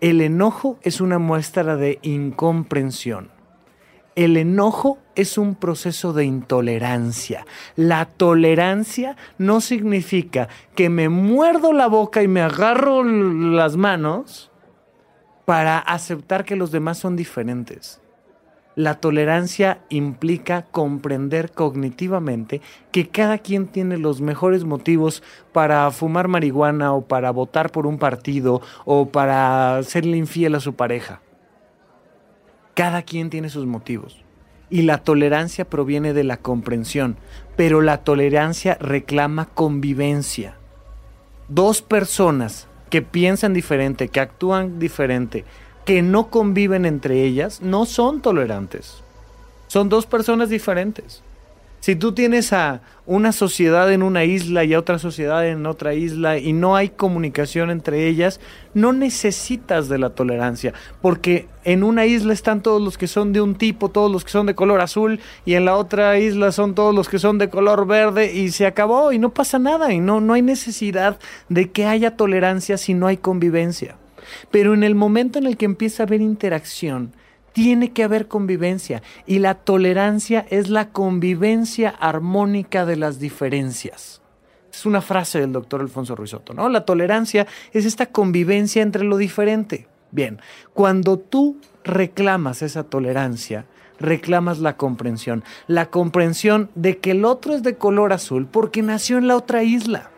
El 0.00 0.20
enojo 0.20 0.78
es 0.82 1.00
una 1.00 1.18
muestra 1.18 1.76
de 1.76 1.98
incomprensión. 2.02 3.30
El 4.14 4.36
enojo 4.36 4.98
es 5.14 5.38
un 5.38 5.54
proceso 5.54 6.12
de 6.12 6.26
intolerancia. 6.26 7.46
La 7.76 8.04
tolerancia 8.04 9.16
no 9.38 9.62
significa 9.62 10.48
que 10.74 10.90
me 10.90 11.08
muerdo 11.08 11.72
la 11.72 11.86
boca 11.86 12.22
y 12.22 12.28
me 12.28 12.42
agarro 12.42 13.02
las 13.04 13.76
manos 13.76 14.50
para 15.46 15.78
aceptar 15.78 16.44
que 16.44 16.56
los 16.56 16.70
demás 16.70 16.98
son 16.98 17.16
diferentes. 17.16 18.01
La 18.74 18.94
tolerancia 18.94 19.82
implica 19.90 20.62
comprender 20.62 21.52
cognitivamente 21.52 22.62
que 22.90 23.08
cada 23.08 23.36
quien 23.38 23.66
tiene 23.66 23.98
los 23.98 24.22
mejores 24.22 24.64
motivos 24.64 25.22
para 25.52 25.90
fumar 25.90 26.28
marihuana 26.28 26.94
o 26.94 27.02
para 27.02 27.30
votar 27.32 27.70
por 27.70 27.86
un 27.86 27.98
partido 27.98 28.62
o 28.86 29.08
para 29.08 29.82
serle 29.82 30.16
infiel 30.16 30.54
a 30.54 30.60
su 30.60 30.74
pareja. 30.74 31.20
Cada 32.74 33.02
quien 33.02 33.28
tiene 33.28 33.50
sus 33.50 33.66
motivos. 33.66 34.24
Y 34.70 34.82
la 34.82 34.96
tolerancia 34.96 35.66
proviene 35.66 36.14
de 36.14 36.24
la 36.24 36.38
comprensión, 36.38 37.18
pero 37.56 37.82
la 37.82 37.98
tolerancia 37.98 38.78
reclama 38.80 39.44
convivencia. 39.44 40.56
Dos 41.48 41.82
personas 41.82 42.68
que 42.88 43.02
piensan 43.02 43.52
diferente, 43.52 44.08
que 44.08 44.20
actúan 44.20 44.78
diferente, 44.78 45.44
que 45.84 46.02
no 46.02 46.28
conviven 46.28 46.86
entre 46.86 47.24
ellas 47.24 47.60
no 47.60 47.86
son 47.86 48.20
tolerantes. 48.20 49.02
Son 49.68 49.88
dos 49.88 50.06
personas 50.06 50.48
diferentes. 50.48 51.22
Si 51.82 51.96
tú 51.96 52.12
tienes 52.12 52.52
a 52.52 52.80
una 53.06 53.32
sociedad 53.32 53.92
en 53.92 54.04
una 54.04 54.22
isla 54.22 54.62
y 54.62 54.72
a 54.72 54.78
otra 54.78 55.00
sociedad 55.00 55.44
en 55.48 55.66
otra 55.66 55.94
isla 55.94 56.38
y 56.38 56.52
no 56.52 56.76
hay 56.76 56.90
comunicación 56.90 57.70
entre 57.70 58.06
ellas, 58.06 58.38
no 58.72 58.92
necesitas 58.92 59.88
de 59.88 59.98
la 59.98 60.10
tolerancia, 60.10 60.74
porque 61.00 61.48
en 61.64 61.82
una 61.82 62.06
isla 62.06 62.34
están 62.34 62.62
todos 62.62 62.80
los 62.80 62.96
que 62.96 63.08
son 63.08 63.32
de 63.32 63.40
un 63.40 63.56
tipo, 63.56 63.88
todos 63.88 64.12
los 64.12 64.24
que 64.24 64.30
son 64.30 64.46
de 64.46 64.54
color 64.54 64.80
azul, 64.80 65.18
y 65.44 65.54
en 65.54 65.64
la 65.64 65.74
otra 65.74 66.16
isla 66.20 66.52
son 66.52 66.76
todos 66.76 66.94
los 66.94 67.08
que 67.08 67.18
son 67.18 67.38
de 67.38 67.50
color 67.50 67.84
verde, 67.84 68.32
y 68.32 68.52
se 68.52 68.66
acabó 68.66 69.10
y 69.10 69.18
no 69.18 69.30
pasa 69.30 69.58
nada, 69.58 69.92
y 69.92 69.98
no, 69.98 70.20
no 70.20 70.34
hay 70.34 70.42
necesidad 70.42 71.18
de 71.48 71.72
que 71.72 71.86
haya 71.86 72.16
tolerancia 72.16 72.78
si 72.78 72.94
no 72.94 73.08
hay 73.08 73.16
convivencia. 73.16 73.96
Pero 74.50 74.74
en 74.74 74.82
el 74.82 74.94
momento 74.94 75.38
en 75.38 75.46
el 75.46 75.56
que 75.56 75.64
empieza 75.64 76.02
a 76.02 76.06
haber 76.06 76.20
interacción, 76.20 77.12
tiene 77.52 77.92
que 77.92 78.02
haber 78.02 78.28
convivencia 78.28 79.02
y 79.26 79.38
la 79.38 79.54
tolerancia 79.54 80.46
es 80.50 80.68
la 80.68 80.88
convivencia 80.88 81.90
armónica 81.90 82.86
de 82.86 82.96
las 82.96 83.18
diferencias. 83.18 84.22
Es 84.72 84.86
una 84.86 85.02
frase 85.02 85.38
del 85.40 85.52
doctor 85.52 85.82
Alfonso 85.82 86.16
Ruizotto, 86.16 86.54
¿no? 86.54 86.68
La 86.68 86.86
tolerancia 86.86 87.46
es 87.72 87.84
esta 87.84 88.06
convivencia 88.06 88.82
entre 88.82 89.04
lo 89.04 89.18
diferente. 89.18 89.86
Bien, 90.10 90.40
cuando 90.72 91.18
tú 91.18 91.58
reclamas 91.84 92.62
esa 92.62 92.84
tolerancia, 92.84 93.66
reclamas 93.98 94.58
la 94.58 94.76
comprensión, 94.76 95.44
la 95.66 95.90
comprensión 95.90 96.70
de 96.74 96.98
que 96.98 97.12
el 97.12 97.24
otro 97.24 97.54
es 97.54 97.62
de 97.62 97.76
color 97.76 98.12
azul 98.12 98.46
porque 98.46 98.82
nació 98.82 99.18
en 99.18 99.28
la 99.28 99.36
otra 99.36 99.62
isla 99.62 100.11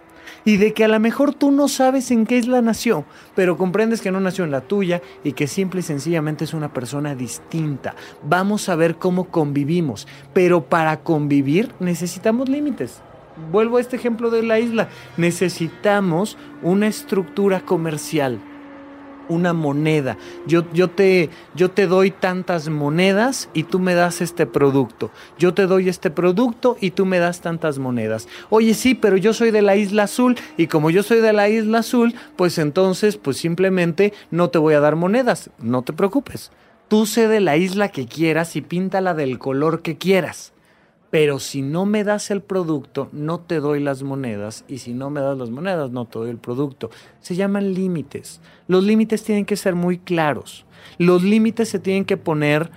y 0.45 0.57
de 0.57 0.73
que 0.73 0.85
a 0.85 0.89
lo 0.89 1.01
mejor 1.01 1.35
tú 1.35 1.51
no 1.51 1.69
sabes 1.69 2.11
en 2.11 2.27
qué 2.27 2.37
isla 2.37 2.61
nació, 2.63 3.05
pero 3.35 3.57
comprendes 3.57 4.01
que 4.01 4.11
no 4.11 4.21
nació 4.21 4.45
en 4.45 4.51
la 4.51 4.61
tuya 4.61 5.03
y 5.23 5.33
que 5.33 5.47
simple 5.47 5.81
y 5.81 5.83
sencillamente 5.83 6.45
es 6.45 6.55
una 6.55 6.73
persona 6.73 7.15
distinta. 7.15 7.95
Vamos 8.23 8.69
a 8.69 8.77
ver 8.77 8.97
cómo 8.97 9.25
convivimos, 9.25 10.07
pero 10.33 10.65
para 10.65 11.01
convivir 11.01 11.73
necesitamos 11.81 12.49
límites. 12.49 13.01
Vuelvo 13.51 13.79
a 13.79 13.81
este 13.81 13.97
ejemplo 13.97 14.31
de 14.31 14.43
la 14.43 14.61
isla. 14.61 14.89
Necesitamos 15.17 16.39
una 16.63 16.87
estructura 16.87 17.61
comercial 17.61 18.41
una 19.29 19.53
moneda. 19.53 20.17
Yo, 20.47 20.65
yo, 20.73 20.91
te, 20.91 21.31
yo 21.55 21.71
te 21.71 21.87
doy 21.87 22.11
tantas 22.11 22.69
monedas 22.69 23.49
y 23.55 23.65
tú 23.65 23.79
me 23.79 23.95
das 23.95 24.21
este 24.21 24.47
producto. 24.47 25.11
Yo 25.39 25.55
te 25.55 25.67
doy 25.67 25.89
este 25.89 26.11
producto 26.11 26.77
y 26.81 26.93
tú 26.93 27.07
me 27.07 27.19
das 27.19 27.41
tantas 27.41 27.79
monedas. 27.79 28.29
Oye, 28.51 28.75
sí, 28.75 28.95
pero 28.95 29.17
yo 29.17 29.33
soy 29.33 29.51
de 29.51 29.63
la 29.63 29.77
Isla 29.77 30.05
Azul 30.05 30.37
y 30.57 30.67
como 30.67 30.91
yo 30.91 31.03
soy 31.03 31.21
de 31.21 31.33
la 31.33 31.49
Isla 31.49 31.79
Azul, 31.79 32.15
pues 32.37 32.59
entonces, 32.59 33.17
pues 33.17 33.37
simplemente 33.37 34.13
no 34.31 34.51
te 34.51 34.59
voy 34.59 34.75
a 34.75 34.81
dar 34.81 34.97
monedas. 34.97 35.51
No 35.59 35.83
te 35.83 35.93
preocupes. 35.93 36.51
Tú 36.89 37.07
sé 37.07 37.29
de 37.29 37.41
la 37.41 37.57
isla 37.57 37.89
que 37.89 38.07
quieras 38.07 38.57
y 38.57 38.61
píntala 38.61 39.15
del 39.15 39.39
color 39.39 39.83
que 39.83 39.97
quieras 39.97 40.54
pero 41.15 41.39
si 41.39 41.63
no 41.63 41.87
me 41.87 42.03
das 42.03 42.33
el 42.33 42.43
producto, 42.43 43.09
no 43.13 43.39
te 43.39 43.61
doy 43.61 43.79
las 43.79 44.03
monedas, 44.03 44.65
y 44.67 44.79
si 44.79 44.95
no 44.95 45.11
me 45.11 45.21
das 45.21 45.39
las 45.39 45.49
monedas, 45.49 45.93
no 45.93 46.07
te 46.07 46.19
doy 46.19 46.29
el 46.29 46.39
producto. 46.39 46.91
Se 47.21 47.37
llaman 47.37 47.73
límites. 47.73 48.41
Los 48.67 48.83
límites 48.83 49.23
tienen 49.23 49.45
que 49.45 49.55
ser 49.55 49.77
muy 49.77 49.99
claros. 49.99 50.67
Los 50.99 51.23
límites 51.23 51.69
se 51.69 51.79
tienen 51.79 52.05
que 52.05 52.17
poner 52.17 52.69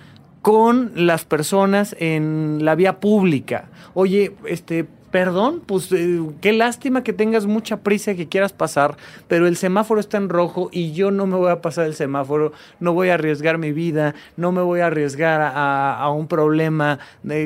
con 0.43 0.91
las 0.93 1.25
personas 1.25 1.95
en 1.97 2.59
la 2.61 2.75
vía 2.75 2.99
pública. 2.99 3.71
Oye, 3.95 4.35
este, 4.45 4.85
Perdón, 5.11 5.61
pues 5.65 5.89
eh, 5.93 6.19
qué 6.41 6.51
lástima 6.51 7.01
que 7.01 7.13
tengas 7.13 7.45
mucha 7.45 7.77
prisa 7.77 8.13
que 8.15 8.27
quieras 8.27 8.51
pasar, 8.51 8.97
pero 9.29 9.47
el 9.47 9.55
semáforo 9.55 10.01
está 10.01 10.17
en 10.17 10.27
rojo 10.27 10.67
y 10.73 10.91
yo 10.91 11.11
no 11.11 11.25
me 11.25 11.37
voy 11.37 11.49
a 11.49 11.61
pasar 11.61 11.85
el 11.85 11.95
semáforo, 11.95 12.51
no 12.81 12.91
voy 12.91 13.07
a 13.07 13.13
arriesgar 13.13 13.57
mi 13.57 13.71
vida, 13.71 14.15
no 14.35 14.51
me 14.51 14.61
voy 14.61 14.81
a 14.81 14.87
arriesgar 14.87 15.53
a, 15.55 16.09
un 16.11 16.27
problema 16.27 16.99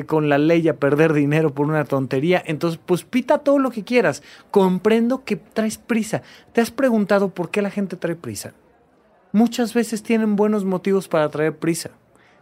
con 0.06 0.28
la 0.28 0.38
ley 0.38 0.68
a 0.68 0.76
perder 0.76 1.12
dinero 1.12 1.54
por 1.54 1.66
una 1.66 1.84
tontería. 1.84 2.42
Entonces, 2.46 2.80
pues 2.84 3.04
pita 3.04 3.38
todo 3.38 3.60
lo 3.60 3.70
que 3.70 3.84
quieras. 3.84 4.22
Comprendo 4.50 5.24
que 5.24 5.36
traes 5.36 5.78
prisa. 5.78 6.22
¿Te 6.52 6.60
has 6.60 6.70
preguntado 6.70 7.28
por 7.28 7.50
qué 7.50 7.62
la 7.62 7.70
gente 7.70 7.96
trae 7.96 8.16
prisa? 8.16 8.54
Muchas 9.32 9.72
veces 9.72 10.02
tienen 10.02 10.36
buenos 10.36 10.64
motivos 10.64 11.06
para 11.06 11.28
traer 11.28 11.56
prisa. 11.56 11.90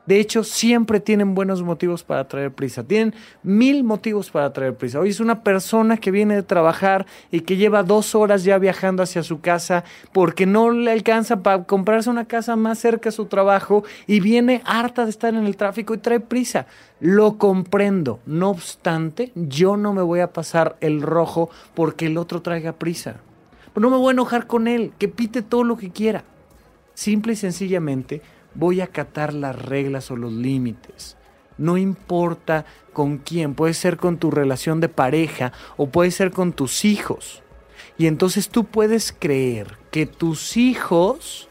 De 0.07 0.19
hecho, 0.19 0.43
siempre 0.43 0.99
tienen 0.99 1.35
buenos 1.35 1.63
motivos 1.63 2.03
para 2.03 2.27
traer 2.27 2.53
prisa. 2.53 2.83
Tienen 2.83 3.15
mil 3.43 3.85
motivos 3.85 4.31
para 4.31 4.53
traer 4.53 4.75
prisa. 4.75 4.99
Hoy 4.99 5.11
es 5.11 5.21
una 5.21 5.43
persona 5.43 5.99
que 5.99 6.11
viene 6.11 6.35
de 6.35 6.43
trabajar 6.43 7.07
y 7.31 7.41
que 7.41 7.57
lleva 7.57 7.83
dos 7.83 8.15
horas 8.15 8.43
ya 8.43 8.59
viajando 8.59 9.03
hacia 9.03 9.23
su 9.23 9.41
casa 9.41 9.85
porque 10.13 10.47
no 10.47 10.71
le 10.71 10.91
alcanza 10.91 11.43
para 11.43 11.65
comprarse 11.65 12.11
una 12.11 12.25
casa 12.25 12.57
más 12.57 12.79
cerca 12.79 13.11
de 13.11 13.17
su 13.17 13.27
trabajo 13.27 13.85
y 14.07 14.21
viene 14.21 14.63
harta 14.65 15.05
de 15.05 15.11
estar 15.11 15.35
en 15.35 15.45
el 15.45 15.57
tráfico 15.57 15.95
y 15.95 15.99
trae 15.99 16.21
prisa. 16.21 16.67
Lo 16.99 17.39
comprendo. 17.39 18.21
No 18.27 18.51
obstante, 18.51 19.33
yo 19.35 19.77
no 19.77 19.93
me 19.93 20.03
voy 20.03 20.21
a 20.21 20.33
pasar 20.33 20.77
el 20.81 21.03
rojo 21.03 21.51
porque 21.75 22.07
el 22.07 22.19
otro 22.19 22.43
traiga 22.43 22.73
prisa. 22.73 23.17
No 23.77 23.91
me 23.91 23.97
voy 23.97 24.09
a 24.09 24.13
enojar 24.13 24.47
con 24.47 24.67
él, 24.67 24.93
que 24.99 25.09
pite 25.09 25.43
todo 25.43 25.63
lo 25.63 25.77
que 25.77 25.91
quiera. 25.91 26.25
Simple 26.95 27.35
y 27.35 27.37
sencillamente 27.37 28.21
voy 28.55 28.81
a 28.81 28.85
acatar 28.85 29.35
las 29.35 29.57
reglas 29.57 30.11
o 30.11 30.17
los 30.17 30.33
límites. 30.33 31.17
No 31.59 31.77
importa 31.77 32.65
con 32.93 33.19
quién, 33.19 33.55
puede 33.55 33.75
ser 33.75 33.97
con 33.97 34.19
tu 34.19 34.31
relación 34.31 34.81
de 34.81 34.89
pareja 34.89 35.53
o 35.77 35.89
puede 35.89 36.11
ser 36.11 36.31
con 36.31 36.53
tus 36.53 36.85
hijos. 36.85 37.43
Y 37.99 38.07
entonces 38.07 38.49
tú 38.49 38.65
puedes 38.65 39.13
creer 39.13 39.77
que 39.91 40.07
tus 40.07 40.57
hijos 40.57 41.49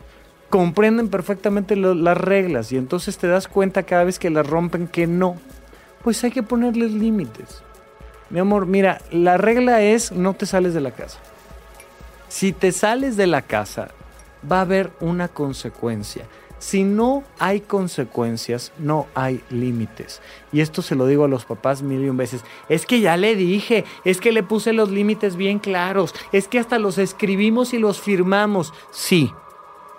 comprenden 0.49 1.09
perfectamente 1.09 1.75
las 1.75 2.17
reglas 2.17 2.71
y 2.71 2.77
entonces 2.77 3.17
te 3.17 3.27
das 3.27 3.47
cuenta 3.47 3.83
cada 3.83 4.03
vez 4.03 4.17
que 4.17 4.31
las 4.31 4.47
rompen 4.47 4.87
que 4.87 5.05
no. 5.05 5.37
Pues 6.03 6.23
hay 6.23 6.31
que 6.31 6.43
ponerles 6.43 6.91
límites. 6.91 7.61
Mi 8.29 8.39
amor, 8.39 8.65
mira, 8.65 9.01
la 9.11 9.37
regla 9.37 9.81
es 9.81 10.11
no 10.11 10.33
te 10.33 10.45
sales 10.45 10.73
de 10.73 10.81
la 10.81 10.91
casa. 10.91 11.19
Si 12.29 12.51
te 12.51 12.71
sales 12.71 13.17
de 13.17 13.27
la 13.27 13.41
casa, 13.41 13.89
va 14.49 14.59
a 14.59 14.61
haber 14.61 14.91
una 14.99 15.27
consecuencia. 15.27 16.25
Si 16.59 16.83
no 16.83 17.23
hay 17.39 17.61
consecuencias, 17.61 18.73
no 18.77 19.07
hay 19.15 19.41
límites. 19.49 20.21
Y 20.51 20.59
esto 20.59 20.81
se 20.81 20.95
lo 20.95 21.07
digo 21.07 21.23
a 21.23 21.29
los 21.29 21.45
papás 21.45 21.81
mil 21.81 22.03
y 22.03 22.09
un 22.09 22.17
veces. 22.17 22.43
Es 22.67 22.85
que 22.85 22.99
ya 22.99 23.15
le 23.15 23.35
dije, 23.35 23.85
es 24.03 24.19
que 24.19 24.33
le 24.33 24.43
puse 24.43 24.73
los 24.73 24.91
límites 24.91 25.37
bien 25.37 25.59
claros, 25.59 26.13
es 26.33 26.49
que 26.49 26.59
hasta 26.59 26.77
los 26.77 26.97
escribimos 26.97 27.73
y 27.73 27.79
los 27.79 28.01
firmamos. 28.01 28.73
Sí. 28.91 29.31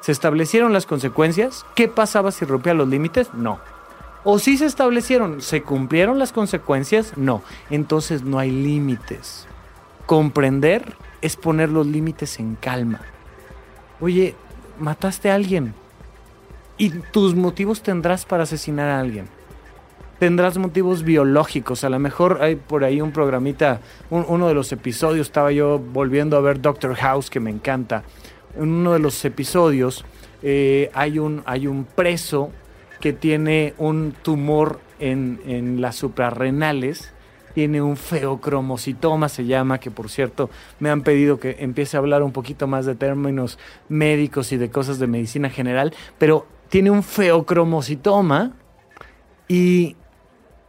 ¿Se 0.02 0.12
establecieron 0.12 0.74
las 0.74 0.84
consecuencias? 0.84 1.64
¿Qué 1.74 1.88
pasaba 1.88 2.30
si 2.30 2.44
rompía 2.44 2.74
los 2.74 2.88
límites? 2.88 3.32
No. 3.32 3.58
¿O 4.22 4.38
sí 4.38 4.58
se 4.58 4.66
establecieron? 4.66 5.40
¿Se 5.40 5.62
cumplieron 5.62 6.18
las 6.18 6.32
consecuencias? 6.32 7.16
No. 7.16 7.42
Entonces 7.70 8.22
no 8.22 8.38
hay 8.38 8.50
límites. 8.50 9.46
Comprender 10.04 10.94
es 11.22 11.36
poner 11.36 11.70
los 11.70 11.86
límites 11.86 12.38
en 12.38 12.54
calma. 12.56 13.00
Oye, 13.98 14.34
mataste 14.78 15.30
a 15.30 15.34
alguien 15.34 15.74
y 16.80 16.88
tus 16.88 17.34
motivos 17.34 17.82
tendrás 17.82 18.24
para 18.24 18.44
asesinar 18.44 18.88
a 18.88 19.00
alguien. 19.00 19.26
Tendrás 20.18 20.56
motivos 20.56 21.02
biológicos. 21.02 21.84
A 21.84 21.90
lo 21.90 21.98
mejor 21.98 22.38
hay 22.40 22.56
por 22.56 22.84
ahí 22.84 23.02
un 23.02 23.12
programita, 23.12 23.82
uno 24.08 24.48
de 24.48 24.54
los 24.54 24.72
episodios, 24.72 25.26
estaba 25.26 25.52
yo 25.52 25.78
volviendo 25.78 26.38
a 26.38 26.40
ver 26.40 26.62
Doctor 26.62 26.94
House, 26.94 27.28
que 27.28 27.38
me 27.38 27.50
encanta. 27.50 28.02
En 28.56 28.70
uno 28.70 28.94
de 28.94 28.98
los 28.98 29.22
episodios 29.26 30.06
eh, 30.42 30.90
hay, 30.94 31.18
un, 31.18 31.42
hay 31.44 31.66
un 31.66 31.84
preso 31.84 32.50
que 32.98 33.12
tiene 33.12 33.74
un 33.76 34.14
tumor 34.22 34.80
en, 34.98 35.38
en 35.46 35.82
las 35.82 35.96
suprarrenales 35.96 37.12
tiene 37.52 37.82
un 37.82 37.96
feocromocitoma, 37.96 39.28
se 39.28 39.44
llama, 39.44 39.80
que 39.80 39.90
por 39.90 40.08
cierto 40.08 40.50
me 40.78 40.88
han 40.88 41.02
pedido 41.02 41.40
que 41.40 41.56
empiece 41.58 41.96
a 41.96 42.00
hablar 42.00 42.22
un 42.22 42.30
poquito 42.30 42.68
más 42.68 42.86
de 42.86 42.94
términos 42.94 43.58
médicos 43.88 44.52
y 44.52 44.56
de 44.56 44.70
cosas 44.70 45.00
de 45.00 45.08
medicina 45.08 45.50
general, 45.50 45.92
pero 46.16 46.46
tiene 46.70 46.90
un 46.90 47.02
feocromocitoma 47.02 48.52
y 49.48 49.96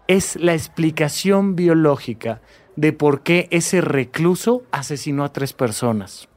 es 0.08 0.36
la 0.36 0.54
explicación 0.54 1.56
biológica 1.56 2.41
de 2.76 2.91
por 2.91 3.22
qué 3.22 3.47
ese 3.52 3.80
recluso 3.82 4.64
asesinó 4.72 5.24
a 5.24 5.32
tres 5.32 5.54
personas. 5.54 6.28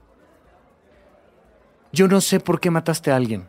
Yo 1.92 2.08
no 2.08 2.20
sé 2.20 2.40
por 2.40 2.60
qué 2.60 2.70
mataste 2.70 3.10
a 3.10 3.16
alguien. 3.16 3.48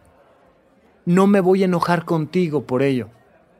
No 1.05 1.27
me 1.27 1.41
voy 1.41 1.63
a 1.63 1.65
enojar 1.65 2.05
contigo 2.05 2.63
por 2.63 2.81
ello, 2.81 3.09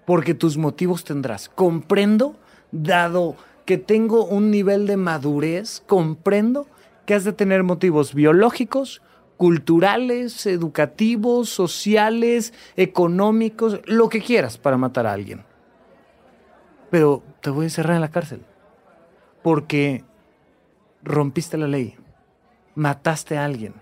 porque 0.05 0.33
tus 0.33 0.57
motivos 0.57 1.03
tendrás. 1.03 1.49
Comprendo 1.49 2.37
dado 2.71 3.35
que 3.65 3.77
tengo 3.77 4.25
un 4.25 4.49
nivel 4.49 4.87
de 4.87 4.95
madurez, 4.95 5.83
comprendo 5.85 6.67
que 7.05 7.15
has 7.15 7.25
de 7.25 7.33
tener 7.33 7.63
motivos 7.63 8.13
biológicos, 8.13 9.01
culturales, 9.37 10.45
educativos, 10.45 11.49
sociales, 11.49 12.53
económicos, 12.75 13.81
lo 13.85 14.09
que 14.09 14.21
quieras 14.21 14.57
para 14.57 14.77
matar 14.77 15.07
a 15.07 15.13
alguien. 15.13 15.43
Pero 16.89 17.23
te 17.41 17.49
voy 17.49 17.63
a 17.63 17.67
encerrar 17.67 17.95
en 17.95 18.01
la 18.01 18.11
cárcel 18.11 18.41
porque 19.45 20.03
rompiste 21.03 21.57
la 21.57 21.67
ley, 21.67 21.95
mataste 22.73 23.37
a 23.37 23.45
alguien. 23.45 23.75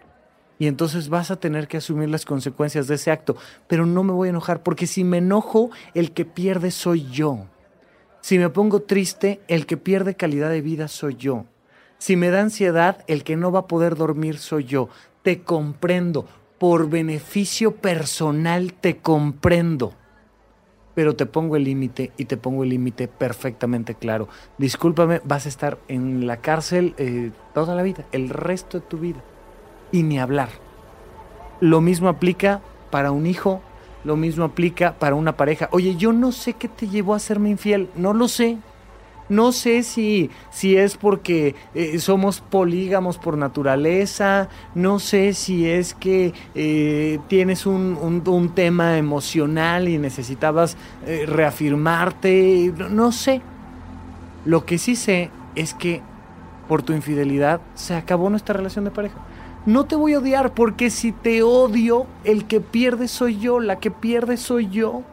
Y 0.60 0.68
entonces 0.68 1.10
vas 1.10 1.32
a 1.32 1.38
tener 1.40 1.68
que 1.68 1.78
asumir 1.78 2.10
las 2.10 2.26
consecuencias 2.26 2.88
de 2.88 2.96
ese 2.96 3.12
acto. 3.12 3.36
Pero 3.68 3.86
no 3.86 4.04
me 4.04 4.14
voy 4.14 4.28
a 4.28 4.32
enojar, 4.32 4.62
porque 4.62 4.88
si 4.88 5.04
me 5.04 5.18
enojo, 5.20 5.72
el 5.94 6.12
que 6.12 6.26
pierde 6.26 6.70
soy 6.72 7.10
yo. 7.10 7.48
Si 8.22 8.40
me 8.40 8.50
pongo 8.50 8.82
triste, 8.82 9.42
el 9.48 9.66
que 9.66 9.78
pierde 9.78 10.16
calidad 10.16 10.50
de 10.50 10.62
vida 10.62 10.88
soy 10.88 11.16
yo. 11.16 11.46
Si 11.98 12.16
me 12.16 12.30
da 12.30 12.42
ansiedad, 12.42 13.04
el 13.08 13.24
que 13.24 13.36
no 13.36 13.52
va 13.52 13.60
a 13.60 13.68
poder 13.68 13.96
dormir 13.96 14.38
soy 14.38 14.66
yo. 14.66 14.90
Te 15.24 15.42
comprendo. 15.42 16.28
Por 16.60 16.90
beneficio 16.90 17.76
personal 17.76 18.74
te 18.74 18.98
comprendo. 18.98 19.94
Pero 20.96 21.16
te 21.16 21.26
pongo 21.26 21.56
el 21.56 21.64
límite 21.64 22.12
y 22.18 22.26
te 22.26 22.38
pongo 22.38 22.64
el 22.64 22.70
límite 22.70 23.08
perfectamente 23.08 23.96
claro. 23.96 24.28
Discúlpame, 24.58 25.22
vas 25.24 25.46
a 25.46 25.50
estar 25.50 25.80
en 25.88 26.28
la 26.28 26.38
cárcel 26.38 26.94
eh, 26.98 27.32
toda 27.54 27.74
la 27.74 27.82
vida, 27.82 28.06
el 28.12 28.30
resto 28.30 28.80
de 28.80 28.86
tu 28.86 29.00
vida. 29.00 29.24
Y 29.92 30.04
ni 30.04 30.20
hablar. 30.20 30.50
Lo 31.60 31.82
mismo 31.82 32.10
aplica 32.10 32.62
para 32.92 33.12
un 33.12 33.26
hijo, 33.26 33.62
lo 34.04 34.16
mismo 34.16 34.44
aplica 34.44 35.00
para 35.00 35.16
una 35.16 35.36
pareja. 35.36 35.70
Oye, 35.72 35.96
yo 35.96 36.14
no 36.14 36.32
sé 36.32 36.54
qué 36.54 36.68
te 36.68 36.88
llevó 36.88 37.16
a 37.16 37.20
serme 37.20 37.50
infiel, 37.50 37.90
no 37.96 38.14
lo 38.14 38.28
sé. 38.28 38.58
No 39.34 39.52
sé 39.52 39.84
si, 39.84 40.30
si 40.52 40.78
es 40.78 40.96
porque 40.96 41.56
eh, 41.74 42.00
somos 42.00 42.42
polígamos 42.42 43.18
por 43.18 43.38
naturaleza, 43.38 44.50
no 44.76 45.00
sé 45.00 45.34
si 45.34 45.70
es 45.70 45.94
que 45.94 46.34
eh, 46.56 47.20
tienes 47.28 47.66
un, 47.66 47.98
un, 48.02 48.50
tema 48.54 48.98
emocional 48.98 49.90
y 49.90 49.98
necesitabas 49.98 50.78
eh, 51.08 51.26
reafirmarte, 51.26 52.74
no 52.90 53.12
sé. 53.12 53.42
Lo 54.46 54.66
que 54.66 54.78
sí 54.78 54.96
sé 54.96 55.32
es 55.56 55.74
que 55.74 56.02
por 56.68 56.84
tu 56.84 56.94
infidelidad 56.94 57.62
se 57.74 57.96
acabó 57.96 58.30
nuestra 58.30 58.54
relación 58.56 58.86
de 58.86 58.92
pareja 58.92 59.18
no 59.66 59.86
te 59.86 59.96
voy 59.96 60.14
a 60.14 60.20
odiar 60.20 60.54
porque 60.54 60.90
si 60.90 61.14
te 61.14 61.42
odio, 61.42 62.06
el 62.26 62.46
que 62.46 62.60
pierde 62.60 63.08
soy 63.08 63.40
yo, 63.40 63.60
la 63.60 63.80
que 63.80 63.92
pierde 63.92 64.36
soy 64.36 64.70
yo. 64.70 65.04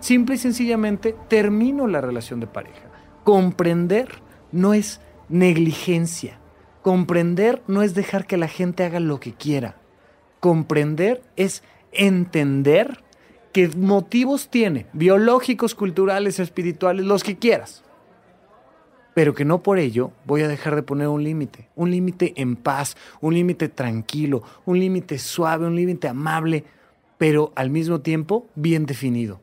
Simple 0.00 0.34
y 0.34 0.38
sencillamente 0.38 1.16
termino 1.28 1.86
la 1.86 2.02
relación 2.02 2.40
de 2.40 2.46
pareja. 2.46 2.93
Comprender 3.24 4.08
no 4.52 4.74
es 4.74 5.00
negligencia. 5.28 6.38
Comprender 6.82 7.62
no 7.66 7.82
es 7.82 7.94
dejar 7.94 8.26
que 8.26 8.36
la 8.36 8.48
gente 8.48 8.84
haga 8.84 9.00
lo 9.00 9.18
que 9.18 9.32
quiera. 9.32 9.76
Comprender 10.40 11.22
es 11.36 11.62
entender 11.92 13.02
qué 13.52 13.68
motivos 13.68 14.50
tiene, 14.50 14.86
biológicos, 14.92 15.74
culturales, 15.74 16.38
espirituales, 16.38 17.06
los 17.06 17.24
que 17.24 17.38
quieras. 17.38 17.82
Pero 19.14 19.32
que 19.32 19.46
no 19.46 19.62
por 19.62 19.78
ello 19.78 20.10
voy 20.26 20.42
a 20.42 20.48
dejar 20.48 20.74
de 20.74 20.82
poner 20.82 21.08
un 21.08 21.24
límite, 21.24 21.68
un 21.76 21.90
límite 21.90 22.34
en 22.36 22.56
paz, 22.56 22.96
un 23.22 23.32
límite 23.32 23.68
tranquilo, 23.68 24.42
un 24.66 24.78
límite 24.78 25.18
suave, 25.18 25.66
un 25.66 25.76
límite 25.76 26.08
amable, 26.08 26.64
pero 27.16 27.52
al 27.54 27.70
mismo 27.70 28.00
tiempo 28.00 28.48
bien 28.54 28.86
definido, 28.86 29.40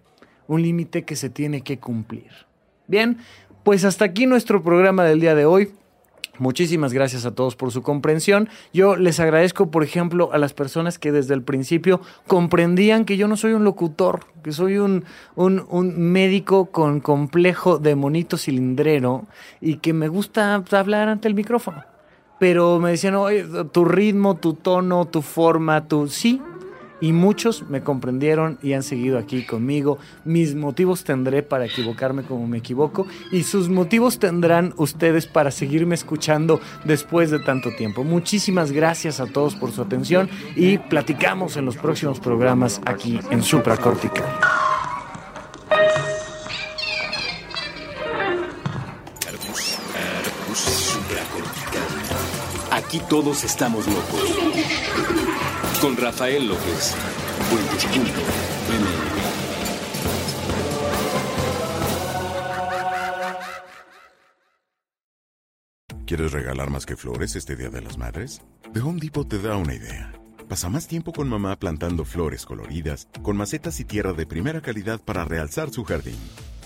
un 0.47 0.61
límite 0.61 1.03
que 1.03 1.15
se 1.15 1.29
tiene 1.29 1.61
que 1.61 1.79
cumplir. 1.79 2.29
Bien, 2.87 3.17
pues 3.63 3.85
hasta 3.85 4.05
aquí 4.05 4.25
nuestro 4.25 4.63
programa 4.63 5.03
del 5.03 5.19
día 5.19 5.35
de 5.35 5.45
hoy. 5.45 5.71
Muchísimas 6.41 6.91
gracias 6.91 7.25
a 7.25 7.35
todos 7.35 7.55
por 7.55 7.71
su 7.71 7.83
comprensión. 7.83 8.49
Yo 8.73 8.95
les 8.95 9.19
agradezco, 9.19 9.69
por 9.69 9.83
ejemplo, 9.83 10.31
a 10.33 10.39
las 10.39 10.53
personas 10.53 10.97
que 10.97 11.11
desde 11.11 11.35
el 11.35 11.43
principio 11.43 12.01
comprendían 12.25 13.05
que 13.05 13.15
yo 13.15 13.27
no 13.27 13.37
soy 13.37 13.53
un 13.53 13.63
locutor, 13.63 14.21
que 14.43 14.51
soy 14.51 14.77
un, 14.77 15.03
un, 15.35 15.99
médico 15.99 16.71
con 16.71 16.99
complejo 16.99 17.77
de 17.77 17.93
monito 17.95 18.37
cilindrero 18.37 19.27
y 19.59 19.75
que 19.75 19.93
me 19.93 20.07
gusta 20.07 20.55
hablar 20.71 21.09
ante 21.09 21.27
el 21.27 21.35
micrófono. 21.35 21.83
Pero 22.39 22.79
me 22.79 22.89
decían, 22.89 23.13
oye, 23.15 23.45
tu 23.71 23.85
ritmo, 23.85 24.35
tu 24.35 24.55
tono, 24.55 25.05
tu 25.05 25.21
forma, 25.21 25.87
tu... 25.87 26.07
Sí, 26.07 26.41
y 27.01 27.11
muchos 27.11 27.67
me 27.69 27.81
comprendieron 27.81 28.57
y 28.61 28.73
han 28.73 28.83
seguido 28.83 29.17
aquí 29.17 29.45
conmigo. 29.45 29.97
Mis 30.23 30.55
motivos 30.55 31.03
tendré 31.03 31.43
para 31.43 31.65
equivocarme 31.65 32.23
como 32.23 32.47
me 32.47 32.59
equivoco 32.59 33.07
y 33.31 33.43
sus 33.43 33.67
motivos 33.67 34.19
tendrán 34.19 34.73
ustedes 34.77 35.27
para 35.27 35.51
seguirme 35.51 35.95
escuchando 35.95 36.61
después 36.85 37.31
de 37.31 37.39
tanto 37.39 37.71
tiempo. 37.71 38.03
Muchísimas 38.03 38.71
gracias 38.71 39.19
a 39.19 39.25
todos 39.25 39.55
por 39.55 39.71
su 39.71 39.81
atención 39.81 40.29
y 40.55 40.77
platicamos 40.77 41.57
en 41.57 41.65
los 41.65 41.75
próximos 41.75 42.19
programas 42.19 42.79
aquí 42.85 43.19
en 43.31 43.43
Supracortical. 43.43 44.25
Aquí 52.71 53.01
todos 53.07 53.45
estamos 53.45 53.87
locos. 53.87 55.10
Con 55.81 55.97
Rafael 55.97 56.47
López. 56.47 56.95
¿Quieres 66.05 66.31
regalar 66.33 66.69
más 66.69 66.85
que 66.85 66.95
flores 66.95 67.35
este 67.35 67.55
Día 67.55 67.69
de 67.69 67.81
las 67.81 67.97
Madres? 67.97 68.43
The 68.73 68.81
Home 68.81 68.99
Depot 69.01 69.27
te 69.27 69.39
da 69.39 69.57
una 69.57 69.73
idea. 69.73 70.13
Pasa 70.47 70.69
más 70.69 70.87
tiempo 70.87 71.13
con 71.13 71.27
mamá 71.27 71.57
plantando 71.57 72.05
flores 72.05 72.45
coloridas, 72.45 73.07
con 73.23 73.35
macetas 73.35 73.79
y 73.79 73.85
tierra 73.85 74.13
de 74.13 74.27
primera 74.27 74.61
calidad 74.61 75.01
para 75.01 75.25
realzar 75.25 75.71
su 75.71 75.83
jardín. 75.83 76.19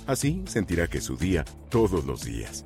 Así 0.08 0.44
sentirá 0.46 0.88
que 0.88 0.98
es 0.98 1.06
su 1.06 1.16
día 1.16 1.46
todos 1.70 2.04
los 2.04 2.26
días. 2.26 2.66